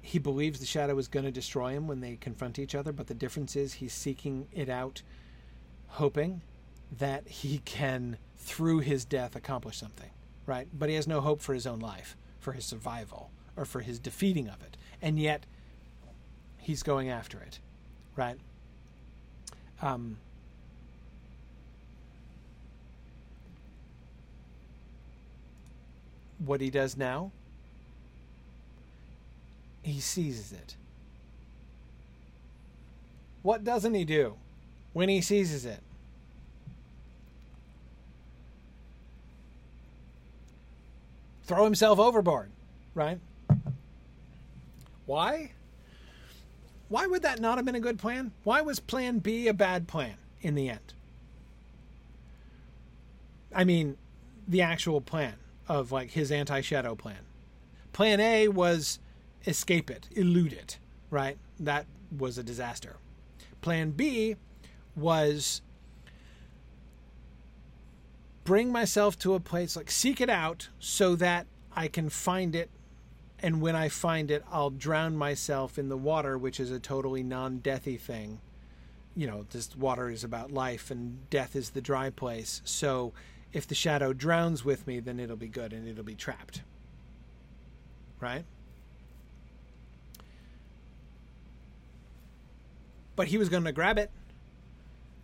[0.00, 3.06] he believes the shadow is going to destroy him when they confront each other, but
[3.06, 5.02] the difference is he's seeking it out,
[5.88, 6.40] hoping
[6.98, 10.10] that he can, through his death, accomplish something,
[10.46, 10.68] right?
[10.72, 13.98] But he has no hope for his own life for his survival or for his
[13.98, 14.76] defeating of it.
[15.00, 15.44] And yet,
[16.62, 17.58] he's going after it,
[18.16, 18.36] right?
[19.82, 20.16] Um,
[26.38, 27.30] what he does now,
[29.82, 30.76] he seizes it.
[33.42, 34.36] What doesn't he do
[34.92, 35.80] when he seizes it?
[41.52, 42.50] throw himself overboard,
[42.94, 43.18] right?
[45.04, 45.50] Why?
[46.92, 48.32] Why would that not have been a good plan?
[48.44, 50.92] Why was plan B a bad plan in the end?
[53.54, 53.96] I mean,
[54.46, 57.20] the actual plan of like his anti shadow plan.
[57.94, 58.98] Plan A was
[59.46, 60.76] escape it, elude it,
[61.08, 61.38] right?
[61.58, 62.96] That was a disaster.
[63.62, 64.36] Plan B
[64.94, 65.62] was
[68.44, 72.68] bring myself to a place like seek it out so that I can find it
[73.42, 77.22] and when I find it I'll drown myself in the water which is a totally
[77.22, 78.40] non-deathy thing.
[79.14, 82.62] You know, this water is about life and death is the dry place.
[82.64, 83.12] So
[83.52, 86.62] if the shadow drowns with me then it'll be good and it'll be trapped.
[88.20, 88.44] Right?
[93.16, 94.10] But he was going to grab it.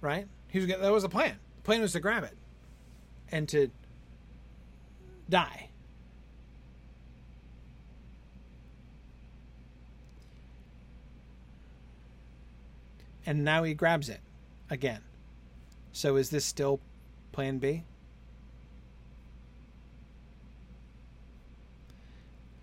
[0.01, 0.27] Right?
[0.49, 1.37] He was gonna, that was the plan.
[1.57, 2.37] The plan was to grab it
[3.31, 3.71] and to
[5.29, 5.68] die.
[13.29, 14.23] And now he grabs it
[14.71, 15.03] again.
[15.93, 16.81] So is this still
[17.31, 17.85] plan B?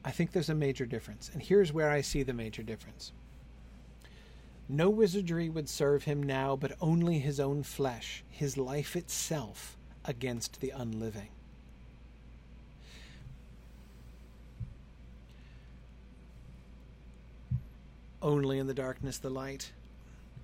[0.03, 1.29] I think there's a major difference.
[1.31, 3.11] And here's where I see the major difference.
[4.67, 10.61] No wizardry would serve him now, but only his own flesh, his life itself against
[10.61, 11.29] the unliving.
[18.19, 19.71] Only in the darkness the light.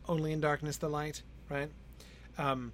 [0.08, 1.70] Only in darkness the light, right?
[2.38, 2.74] Um,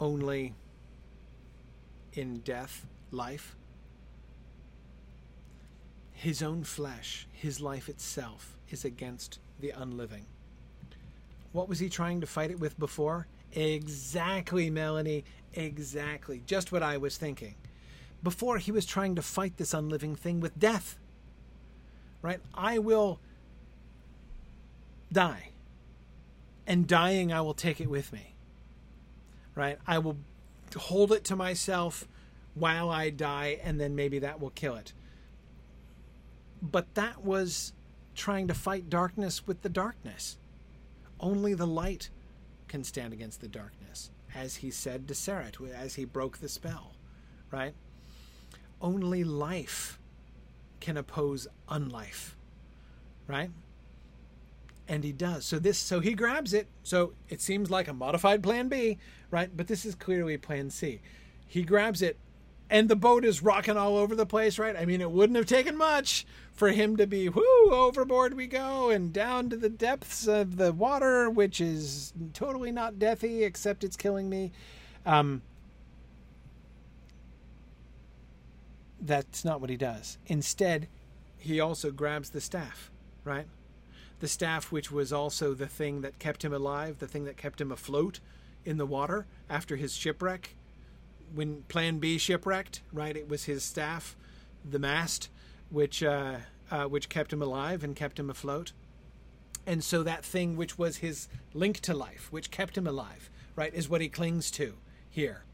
[0.00, 0.54] only
[2.14, 3.54] in death life.
[6.24, 10.24] his own flesh, his life itself, is against the unliving.
[11.52, 13.26] What was he trying to fight it with before?
[13.52, 15.24] Exactly, Melanie.
[15.52, 16.42] Exactly.
[16.46, 17.54] Just what I was thinking.
[18.22, 20.96] Before, he was trying to fight this unliving thing with death.
[22.22, 22.40] Right?
[22.54, 23.20] I will
[25.14, 25.50] die.
[26.66, 28.34] And dying, I will take it with me.
[29.54, 29.78] Right?
[29.86, 30.18] I will
[30.76, 32.06] hold it to myself
[32.54, 34.92] while I die, and then maybe that will kill it.
[36.60, 37.72] But that was
[38.14, 40.38] trying to fight darkness with the darkness.
[41.20, 42.10] Only the light
[42.68, 46.96] can stand against the darkness, as he said to Serret as he broke the spell,
[47.50, 47.74] right?
[48.80, 49.98] Only life
[50.80, 52.36] can oppose unlife,
[53.26, 53.50] right?
[54.86, 55.44] And he does.
[55.44, 56.68] So this so he grabs it.
[56.82, 58.98] So it seems like a modified plan B,
[59.30, 59.50] right?
[59.54, 61.00] But this is clearly plan C.
[61.46, 62.18] He grabs it
[62.70, 64.76] and the boat is rocking all over the place, right?
[64.76, 68.90] I mean, it wouldn't have taken much for him to be, whoo, overboard we go,
[68.90, 73.96] and down to the depths of the water, which is totally not deathy, except it's
[73.96, 74.52] killing me.
[75.04, 75.42] Um,
[79.00, 80.18] that's not what he does.
[80.26, 80.88] Instead,
[81.36, 82.90] he also grabs the staff,
[83.24, 83.46] right?
[84.20, 87.60] The staff, which was also the thing that kept him alive, the thing that kept
[87.60, 88.20] him afloat
[88.64, 90.54] in the water after his shipwreck
[91.34, 93.16] when Plan B shipwrecked, right?
[93.16, 94.16] It was his staff,
[94.68, 95.28] the mast,
[95.70, 96.36] which uh,
[96.70, 98.72] uh, which kept him alive and kept him afloat.
[99.66, 103.72] And so that thing which was his link to life, which kept him alive, right,
[103.74, 104.74] is what he clings to
[105.08, 105.44] here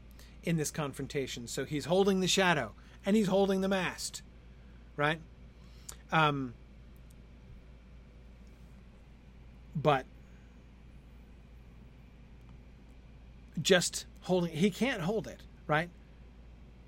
[0.43, 1.47] in this confrontation.
[1.47, 2.73] So he's holding the shadow
[3.05, 4.21] and he's holding the mast,
[4.97, 5.19] right?
[6.11, 6.53] Um,
[9.75, 10.05] but
[13.61, 15.41] just holding, he can't hold it
[15.71, 15.89] right?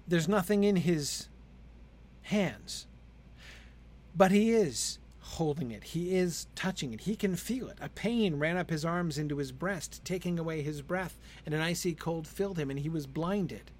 [0.09, 1.29] There's nothing in his
[2.23, 2.85] hands.
[4.13, 5.85] But he is holding it.
[5.85, 6.99] He is touching it.
[7.01, 7.77] He can feel it.
[7.79, 11.61] A pain ran up his arms into his breast, taking away his breath, and an
[11.61, 13.71] icy cold filled him, and he was blinded.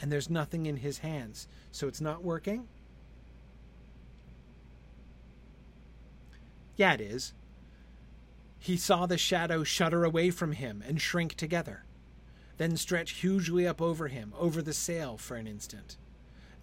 [0.00, 1.46] And there's nothing in his hands.
[1.70, 2.66] So it's not working?
[6.76, 7.34] Yeah, it is.
[8.66, 11.84] He saw the shadow shudder away from him and shrink together
[12.56, 15.96] then stretch hugely up over him, over the sail for an instant.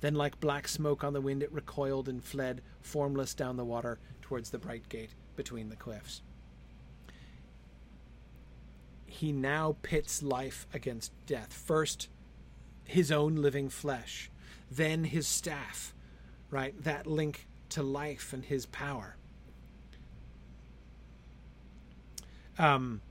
[0.01, 3.99] Then, like black smoke on the wind, it recoiled and fled, formless down the water
[4.21, 6.21] towards the bright gate between the cliffs.
[9.05, 11.53] He now pits life against death.
[11.53, 12.09] First,
[12.85, 14.29] his own living flesh,
[14.69, 15.93] then his staff,
[16.49, 16.73] right?
[16.83, 19.15] That link to life and his power.
[22.59, 23.01] Um,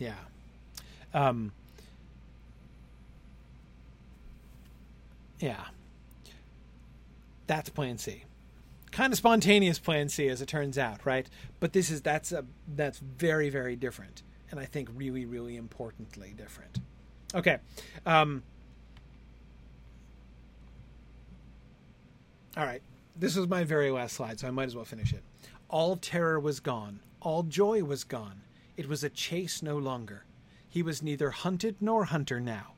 [0.00, 0.14] Yeah.
[1.12, 1.52] Um,
[5.38, 5.66] yeah.
[7.46, 8.24] That's plan C.
[8.90, 11.28] Kind of spontaneous plan C as it turns out, right?
[11.60, 16.34] But this is that's a that's very very different and I think really really importantly
[16.36, 16.78] different.
[17.34, 17.58] Okay.
[18.06, 18.42] Um,
[22.56, 22.82] all right.
[23.16, 25.22] This was my very last slide, so I might as well finish it.
[25.68, 27.00] All terror was gone.
[27.20, 28.42] All joy was gone.
[28.76, 30.24] It was a chase no longer.
[30.68, 32.74] He was neither hunted nor hunter now.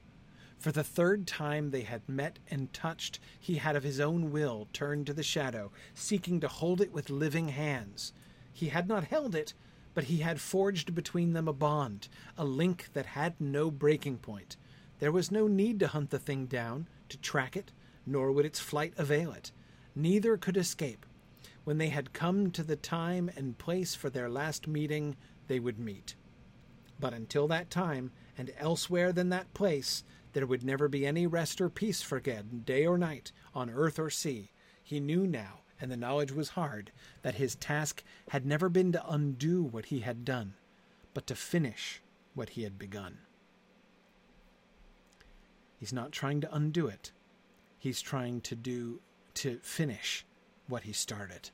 [0.59, 4.69] For the third time they had met and touched, he had of his own will
[4.73, 8.13] turned to the shadow, seeking to hold it with living hands.
[8.53, 9.55] He had not held it,
[9.95, 14.57] but he had forged between them a bond, a link that had no breaking point.
[15.01, 17.73] There was no need to hunt the thing down, to track it,
[18.07, 19.53] nor would its flight avail it.
[19.95, 21.05] Neither could escape.
[21.65, 25.79] When they had come to the time and place for their last meeting, they would
[25.79, 26.15] meet.
[26.99, 31.61] But until that time, and elsewhere than that place, there would never be any rest
[31.61, 34.51] or peace for Ged, day or night, on earth or sea.
[34.83, 36.91] He knew now, and the knowledge was hard,
[37.23, 40.55] that his task had never been to undo what he had done,
[41.13, 42.01] but to finish
[42.35, 43.19] what he had begun.
[45.77, 47.13] He's not trying to undo it.
[47.79, 49.01] He's trying to do
[49.35, 50.25] to finish
[50.69, 51.51] what he started.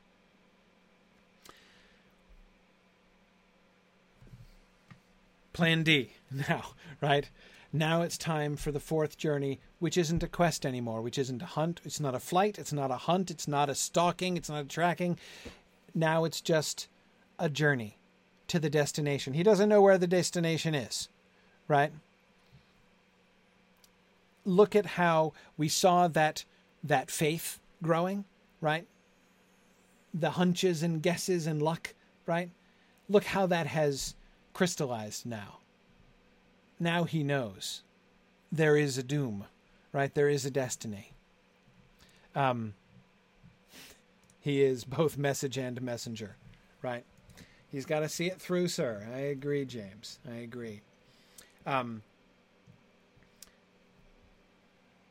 [5.53, 6.13] Plan D
[6.49, 7.29] now, right?
[7.73, 11.47] Now it's time for the fourth journey, which isn't a quest anymore, which isn't a
[11.47, 14.65] hunt, it's not a flight, it's not a hunt, it's not a stalking, it's not
[14.65, 15.19] a tracking.
[15.95, 16.89] Now it's just
[17.39, 17.99] a journey
[18.47, 19.35] to the destination.
[19.35, 21.09] He doesn't know where the destination is,
[21.67, 21.93] right?
[24.45, 26.45] Look at how we saw that
[26.83, 28.25] that faith growing,
[28.61, 28.87] right?
[30.13, 31.95] The hunches and guesses and luck,
[32.27, 32.51] right?
[33.09, 34.15] Look how that has
[34.53, 35.59] crystallized now.
[36.81, 37.83] Now he knows
[38.51, 39.45] there is a doom,
[39.93, 40.13] right?
[40.13, 41.13] There is a destiny.
[42.35, 42.75] Um,
[44.41, 46.37] he is both message and messenger,
[46.83, 47.05] right?
[47.71, 49.07] He's got to see it through, sir.
[49.15, 50.19] I agree, James.
[50.31, 50.81] I agree.
[51.67, 52.03] Um,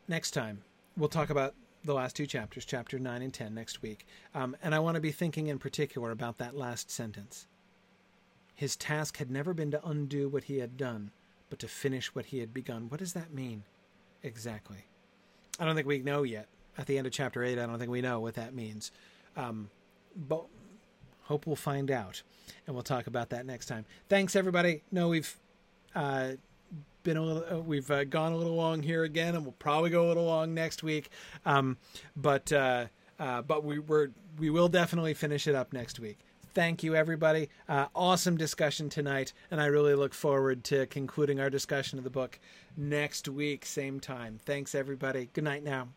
[0.08, 0.64] next time,
[0.96, 1.54] we'll talk about
[1.88, 4.06] the last two chapters, chapter 9 and 10, next week.
[4.36, 7.48] Um, and I want to be thinking in particular about that last sentence.
[8.54, 11.12] His task had never been to undo what he had done,
[11.50, 12.90] but to finish what he had begun.
[12.90, 13.64] What does that mean
[14.24, 14.86] exactly?
[15.60, 16.48] I don't think we know yet.
[16.78, 18.92] At the end of chapter 8, I don't think we know what that means.
[19.36, 19.70] Um,
[20.16, 20.46] but
[21.24, 22.22] hope we'll find out.
[22.66, 23.86] And we'll talk about that next time.
[24.10, 24.84] Thanks, everybody.
[24.92, 25.38] No, we've
[25.96, 26.34] uh,
[27.08, 29.90] been a little, uh, we've uh, gone a little long here again, and we'll probably
[29.90, 31.10] go a little long next week.
[31.46, 31.78] Um,
[32.18, 32.88] but uh,
[33.18, 36.20] uh, but we we're, we will definitely finish it up next week.
[36.54, 37.50] Thank you, everybody.
[37.70, 42.10] Uh, awesome discussion tonight, and I really look forward to concluding our discussion of the
[42.10, 42.40] book
[42.76, 44.40] next week, same time.
[44.46, 45.30] Thanks, everybody.
[45.32, 45.88] Good night now.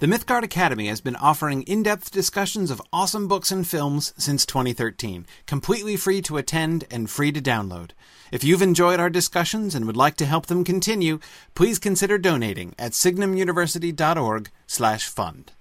[0.00, 4.44] The Mythgard Academy has been offering in depth discussions of awesome books and films since
[4.44, 7.92] 2013, completely free to attend and free to download.
[8.32, 11.20] If you've enjoyed our discussions and would like to help them continue,
[11.54, 15.52] please consider donating at signumuniversity.org/fund.